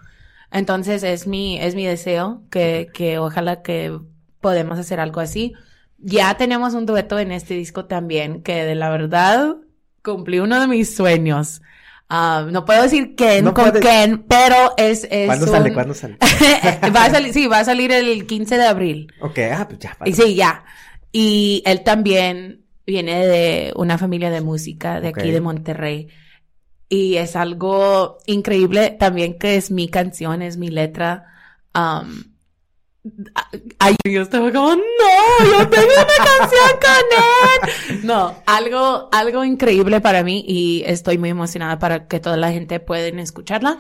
Entonces 0.52 1.02
es 1.02 1.27
mi, 1.27 1.59
es 1.59 1.74
mi 1.74 1.86
deseo 1.86 2.43
que, 2.51 2.89
que 2.93 3.18
ojalá 3.18 3.62
que 3.62 3.98
podemos 4.40 4.78
hacer 4.78 5.01
algo 5.01 5.20
así. 5.20 5.55
Ya 5.98 6.36
tenemos 6.36 6.74
un 6.74 6.86
dueto 6.86 7.18
en 7.18 7.32
este 7.32 7.55
disco 7.55 7.86
también, 7.86 8.43
que 8.43 8.64
de 8.64 8.74
la 8.74 8.90
verdad 8.90 9.56
cumplí 10.02 10.39
uno 10.39 10.60
de 10.60 10.68
mis 10.68 10.94
sueños. 10.94 11.62
Ah, 12.09 12.47
no 12.51 12.64
puedo 12.64 12.82
decir 12.82 13.14
quién 13.16 13.44
No 13.44 13.55
con 13.55 13.64
puedes- 13.70 13.82
quién, 13.82 14.24
pero 14.28 14.74
es, 14.77 15.09
es 15.10 15.27
¿Cuándo 15.27 15.47
sale? 15.48 15.73
¿Cuándo 15.73 15.94
sale? 15.94 16.16
va 16.94 17.05
a 17.06 17.10
salir, 17.10 17.32
sí, 17.32 17.47
va 17.48 17.60
a 17.60 17.64
salir 17.64 17.90
el 17.90 18.27
15 18.27 18.56
de 18.56 18.64
abril. 18.64 19.12
Ok, 19.20 19.39
ah, 19.52 19.66
pues 19.68 19.81
ya. 19.81 19.97
Y 20.05 20.12
sí, 20.12 20.35
ya. 20.36 20.64
Y 21.10 21.62
él 21.66 21.82
también 21.82 22.62
viene 22.86 23.27
de 23.27 23.73
una 23.74 23.98
familia 23.98 24.31
de 24.31 24.40
música 24.40 25.01
de 25.01 25.09
aquí 25.09 25.31
de 25.32 25.40
Monterrey. 25.40 26.09
Y 26.89 27.16
es 27.16 27.35
algo 27.35 28.18
increíble 28.27 28.90
también 28.90 29.36
que 29.39 29.56
es 29.56 29.73
mi 29.73 29.89
canción, 29.89 30.43
es 30.43 30.56
mi 30.56 30.68
letra. 30.68 31.24
Um, 31.74 32.35
ay, 33.78 33.96
yo 34.04 34.22
estaba 34.22 34.52
como, 34.52 34.74
no, 34.76 34.82
yo 35.44 35.68
tengo 35.68 35.86
una 35.86 36.24
canción 36.24 36.70
con 36.80 37.96
él. 37.96 38.00
No, 38.06 38.34
algo, 38.46 39.08
algo 39.12 39.44
increíble 39.44 40.00
para 40.00 40.22
mí 40.22 40.44
y 40.46 40.82
estoy 40.86 41.18
muy 41.18 41.30
emocionada 41.30 41.78
para 41.78 42.06
que 42.08 42.20
toda 42.20 42.36
la 42.36 42.52
gente 42.52 42.80
pueda 42.80 43.06
escucharla. 43.08 43.78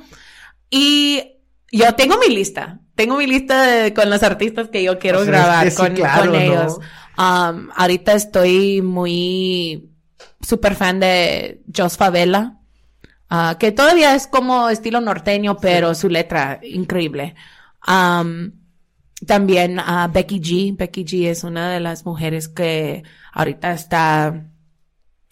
Y 0.70 1.38
yo 1.72 1.94
tengo 1.94 2.18
mi 2.18 2.34
lista. 2.34 2.80
Tengo 2.94 3.16
mi 3.18 3.26
lista 3.26 3.62
de- 3.62 3.94
con 3.94 4.08
los 4.10 4.22
artistas 4.22 4.68
que 4.68 4.82
yo 4.82 4.98
quiero 4.98 5.20
O 5.20 5.24
sea, 5.24 5.32
grabar 5.32 5.66
es 5.66 5.76
que 5.76 5.82
sí, 5.82 5.86
con, 5.88 5.96
claro, 5.96 6.20
con 6.22 6.32
¿no? 6.32 6.38
ellos. 6.40 6.78
Um, 7.18 7.68
ahorita 7.76 8.12
estoy 8.14 8.82
muy 8.82 9.90
super 10.40 10.74
fan 10.74 11.00
de 11.00 11.62
Jos 11.76 11.96
Favela. 11.96 12.58
ah, 13.28 13.56
que 13.58 13.72
todavía 13.72 14.14
es 14.14 14.26
como 14.26 14.68
estilo 14.68 15.00
norteño, 15.00 15.56
pero 15.58 15.94
su 15.94 16.08
letra 16.08 16.60
increíble. 16.62 17.34
Um, 17.86 18.52
también 19.24 19.78
a 19.78 20.08
Becky 20.08 20.40
G. 20.40 20.76
Becky 20.76 21.04
G 21.04 21.28
es 21.28 21.44
una 21.44 21.70
de 21.70 21.80
las 21.80 22.04
mujeres 22.04 22.48
que 22.48 23.04
ahorita 23.32 23.72
está 23.72 24.50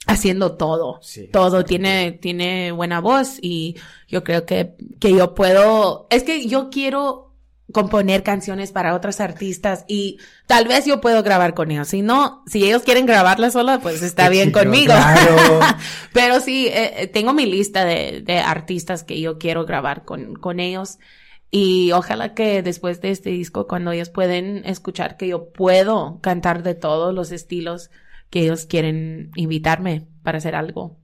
haciendo 0.07 0.57
todo. 0.57 1.01
todo. 1.33 1.65
Tiene, 1.65 2.13
tiene 2.13 2.73
buena 2.73 3.01
voz 3.01 3.39
y 3.41 3.77
yo 4.09 4.25
creo 4.25 4.47
que, 4.47 4.75
que 5.01 5.13
yo 5.13 5.35
puedo, 5.35 6.07
es 6.11 6.23
que 6.23 6.47
yo 6.47 6.71
quiero 6.71 7.35
componer 7.73 8.23
canciones 8.23 8.73
para 8.73 8.95
otros 8.95 9.21
artistas 9.21 9.85
y 9.89 10.19
tal 10.47 10.69
vez 10.69 10.85
yo 10.85 11.01
puedo 11.01 11.23
grabar 11.23 11.55
con 11.55 11.71
ellos. 11.71 11.89
Si 11.89 12.03
no, 12.03 12.43
si 12.47 12.65
ellos 12.65 12.83
quieren 12.83 13.07
grabarla 13.07 13.51
sola, 13.51 13.81
pues 13.81 14.03
está 14.03 14.29
bien 14.29 14.51
conmigo. 14.51 14.93
claro. 14.93 15.61
Pero 16.13 16.41
sí, 16.41 16.69
eh, 16.69 17.03
eh, 17.03 17.07
tengo 17.07 17.33
mi 17.33 17.47
lista 17.47 17.85
de, 17.85 18.23
de 18.25 18.39
artistas 18.39 19.03
que 19.03 19.21
yo 19.21 19.39
quiero 19.39 19.65
grabar 19.65 20.05
con, 20.05 20.35
con 20.35 20.61
ellos. 20.61 20.99
Y 21.57 21.93
ojalá 21.93 22.35
que 22.35 22.63
después 22.65 23.01
de 23.01 23.13
este 23.13 23.31
disco, 23.31 23.69
cuando 23.69 23.93
ellos 23.93 24.11
pueden 24.11 24.65
escuchar 24.65 25.17
que 25.17 25.29
yo 25.29 25.53
puedo 25.53 26.21
cantar 26.21 26.65
de 26.65 26.75
todos 26.75 27.15
los 27.15 27.31
estilos 27.31 27.93
que 28.29 28.41
ellos 28.41 28.67
quieren 28.67 29.31
invitarme 29.37 30.09
para 30.25 30.39
hacer 30.39 30.57
algo. 30.57 30.99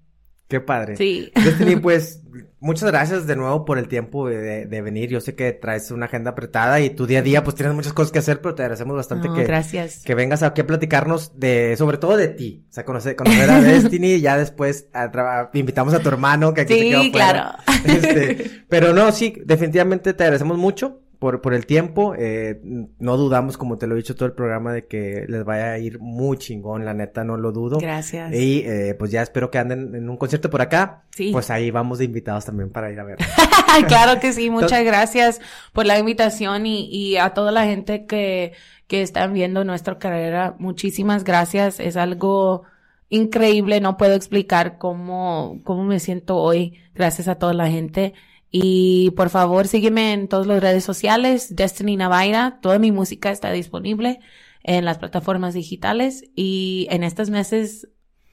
Qué 0.51 0.61
padre. 0.61 0.97
Sí. 0.97 1.31
Destiny, 1.35 1.77
pues, 1.81 2.23
muchas 2.59 2.91
gracias 2.91 3.27
de 3.27 3.37
nuevo 3.37 3.65
por 3.65 3.79
el 3.79 3.87
tiempo 3.89 4.29
de, 4.29 4.67
de 4.67 4.83
venir. 4.83 5.09
Yo 5.09 5.21
sé 5.21 5.35
que 5.37 5.53
traes 5.53 5.91
una 5.93 6.07
agenda 6.07 6.33
apretada 6.33 6.81
y 6.81 6.91
tu 6.91 7.07
día 7.07 7.21
a 7.21 7.23
día, 7.23 7.43
pues, 7.45 7.55
tienes 7.57 7.75
muchas 7.75 7.93
cosas 7.93 8.11
que 8.13 8.19
hacer, 8.19 8.41
pero 8.43 8.55
te 8.57 8.63
agradecemos 8.63 8.97
bastante 8.97 9.29
No, 9.29 9.35
que, 9.37 9.45
gracias. 9.45 10.03
que 10.05 10.15
vengas 10.15 10.43
aquí 10.43 10.61
a 10.61 10.67
platicarnos 10.67 11.39
de, 11.39 11.77
sobre 11.79 11.97
todo 11.99 12.17
de 12.17 12.29
ti. 12.29 12.67
O 12.69 12.73
sea, 12.73 12.85
conocer, 12.85 13.15
conocer 13.17 13.49
a 13.49 13.61
Destiny 13.63 14.15
y 14.15 14.21
ya 14.21 14.37
después 14.37 14.89
a 14.93 15.49
invitamos 15.55 15.95
a 15.95 16.01
tu 16.01 16.09
hermano 16.09 16.53
que 16.53 16.63
aquí 16.63 16.75
se 16.75 16.81
Sí, 16.81 16.91
quedó 16.91 17.01
fuera. 17.13 17.13
claro. 17.13 17.51
Este, 17.85 18.51
pero 18.69 18.93
no, 18.93 19.11
sí, 19.11 19.35
definitivamente 19.47 20.13
te 20.13 20.23
agradecemos 20.25 20.59
mucho 20.59 21.00
por, 21.21 21.43
por 21.43 21.55
el 21.55 21.67
tiempo. 21.67 22.15
Eh, 22.19 22.61
no 22.99 23.17
dudamos, 23.17 23.57
como 23.57 23.79
te 23.79 23.87
lo 23.87 23.95
he 23.95 23.99
dicho 23.99 24.17
todo 24.17 24.27
el 24.27 24.33
programa, 24.33 24.73
de 24.73 24.87
que 24.87 25.27
les 25.29 25.45
vaya 25.45 25.73
a 25.73 25.79
ir 25.79 26.01
muy 26.01 26.39
chingón, 26.39 26.85
la 26.85 26.95
neta, 26.95 27.23
no 27.23 27.37
lo 27.37 27.53
dudo. 27.53 27.79
Gracias. 27.79 28.35
Y 28.35 28.65
eh, 28.67 28.97
pues 28.99 29.13
ya 29.13 29.23
espero 29.23 29.51
que 29.51 29.59
anden 29.59 29.95
en 29.95 30.09
un 30.09 30.17
concierto 30.17 30.51
por 30.51 30.63
acá. 30.63 31.05
Sí. 31.11 31.31
Pues 31.31 31.51
ahí 31.51 31.71
vamos 31.71 31.99
de 31.99 32.07
invitados 32.07 32.47
también 32.47 32.71
para 32.71 32.91
ir 32.91 32.99
a 32.99 33.05
ver. 33.05 33.19
claro 33.87 34.19
que 34.19 34.33
sí, 34.33 34.49
muchas 34.49 34.83
gracias 34.83 35.41
por 35.73 35.87
la 35.87 35.99
invitación 35.99 36.65
y, 36.67 36.89
y 36.91 37.19
a 37.19 37.35
toda 37.35 37.53
la 37.53 37.67
gente 37.67 38.07
que, 38.07 38.55
que 38.87 39.03
están 39.03 39.35
viendo 39.35 39.63
nuestra 39.63 39.99
carrera, 39.99 40.57
muchísimas 40.59 41.23
gracias. 41.23 41.81
Es 41.81 41.99
algo 41.99 42.63
increíble, 43.11 43.83
no 43.83 43.99
puedo 43.99 44.15
explicar 44.15 44.79
cómo, 44.79 45.61
cómo 45.65 45.85
me 45.85 46.01
siento 46.01 46.39
hoy, 46.39 46.79
gracias 46.95 47.29
a 47.29 47.35
toda 47.35 47.53
la 47.53 47.69
gente. 47.69 48.15
Y 48.51 49.11
por 49.13 49.31
favor, 49.31 49.69
sígueme 49.69 50.13
en 50.13 50.29
todas 50.29 50.47
las 50.47 50.61
redes 50.61 50.85
sociales, 50.85 51.55
Destiny 51.55 51.97
Navaira, 51.97 52.59
toda 52.61 52.79
mi 52.79 52.91
música 52.91 53.31
está 53.31 53.53
disponible 53.53 54.21
en 54.63 54.85
las 54.85 54.99
plataformas 54.99 55.55
digitales 55.55 56.25
y 56.35 56.87
en 56.91 57.05
estos 57.05 57.31
meses 57.31 57.89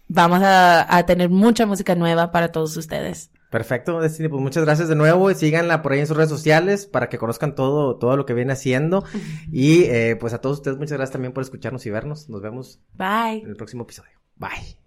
vamos 0.08 0.42
a, 0.42 0.96
a 0.96 1.06
tener 1.06 1.30
mucha 1.30 1.66
música 1.66 1.96
nueva 1.96 2.32
para 2.32 2.52
todos 2.52 2.76
ustedes. 2.78 3.32
Perfecto, 3.50 4.02
Destiny, 4.02 4.28
pues 4.28 4.42
muchas 4.42 4.66
gracias 4.66 4.90
de 4.90 4.96
nuevo 4.96 5.32
y 5.32 5.36
síganla 5.36 5.82
por 5.82 5.94
ahí 5.94 6.00
en 6.00 6.08
sus 6.08 6.18
redes 6.18 6.30
sociales 6.30 6.86
para 6.86 7.08
que 7.08 7.18
conozcan 7.18 7.56
todo, 7.56 7.98
todo 7.98 8.18
lo 8.18 8.26
que 8.26 8.34
viene 8.34 8.54
haciendo. 8.54 9.04
Y 9.52 9.84
eh, 9.84 10.18
pues 10.20 10.34
a 10.34 10.42
todos 10.42 10.58
ustedes 10.58 10.78
muchas 10.78 10.98
gracias 10.98 11.14
también 11.14 11.34
por 11.34 11.44
escucharnos 11.44 11.86
y 11.86 11.90
vernos. 11.90 12.28
Nos 12.30 12.42
vemos 12.42 12.82
Bye. 12.94 13.42
en 13.44 13.50
el 13.50 13.56
próximo 13.56 13.84
episodio. 13.84 14.12
Bye. 14.36 14.87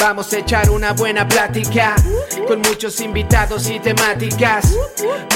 vamos 0.00 0.32
a 0.32 0.38
echar 0.38 0.70
una 0.70 0.92
buena 0.92 1.26
plática 1.26 1.94
con 2.46 2.60
muchos 2.60 3.00
invitados 3.00 3.68
y 3.68 3.80
temáticas. 3.80 4.74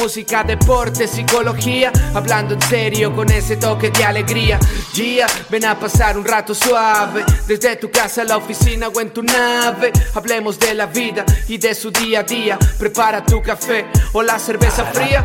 Música, 0.00 0.42
deporte, 0.42 1.06
psicología, 1.06 1.92
hablando 2.14 2.54
en 2.54 2.62
serio 2.62 3.14
con 3.14 3.30
ese 3.30 3.56
toque 3.56 3.90
de 3.90 4.04
alegría. 4.04 4.58
Gia, 4.92 5.26
ven 5.48 5.64
a 5.64 5.78
pasar 5.78 6.16
un 6.18 6.24
rato 6.24 6.54
suave, 6.54 7.24
desde 7.46 7.76
tu 7.76 7.90
casa 7.90 8.22
a 8.22 8.24
la 8.24 8.36
oficina 8.36 8.88
o 8.88 9.00
en 9.00 9.10
tu 9.10 9.22
nave. 9.22 9.92
Hablemos 10.14 10.58
de 10.58 10.74
la 10.74 10.86
vida 10.86 11.24
y 11.48 11.58
de 11.58 11.74
su 11.74 11.90
día 11.90 12.20
a 12.20 12.22
día. 12.22 12.58
Prepara 12.78 13.24
tu 13.24 13.42
café 13.42 13.86
o 14.12 14.22
la 14.22 14.38
cerveza 14.38 14.84
fría. 14.86 15.24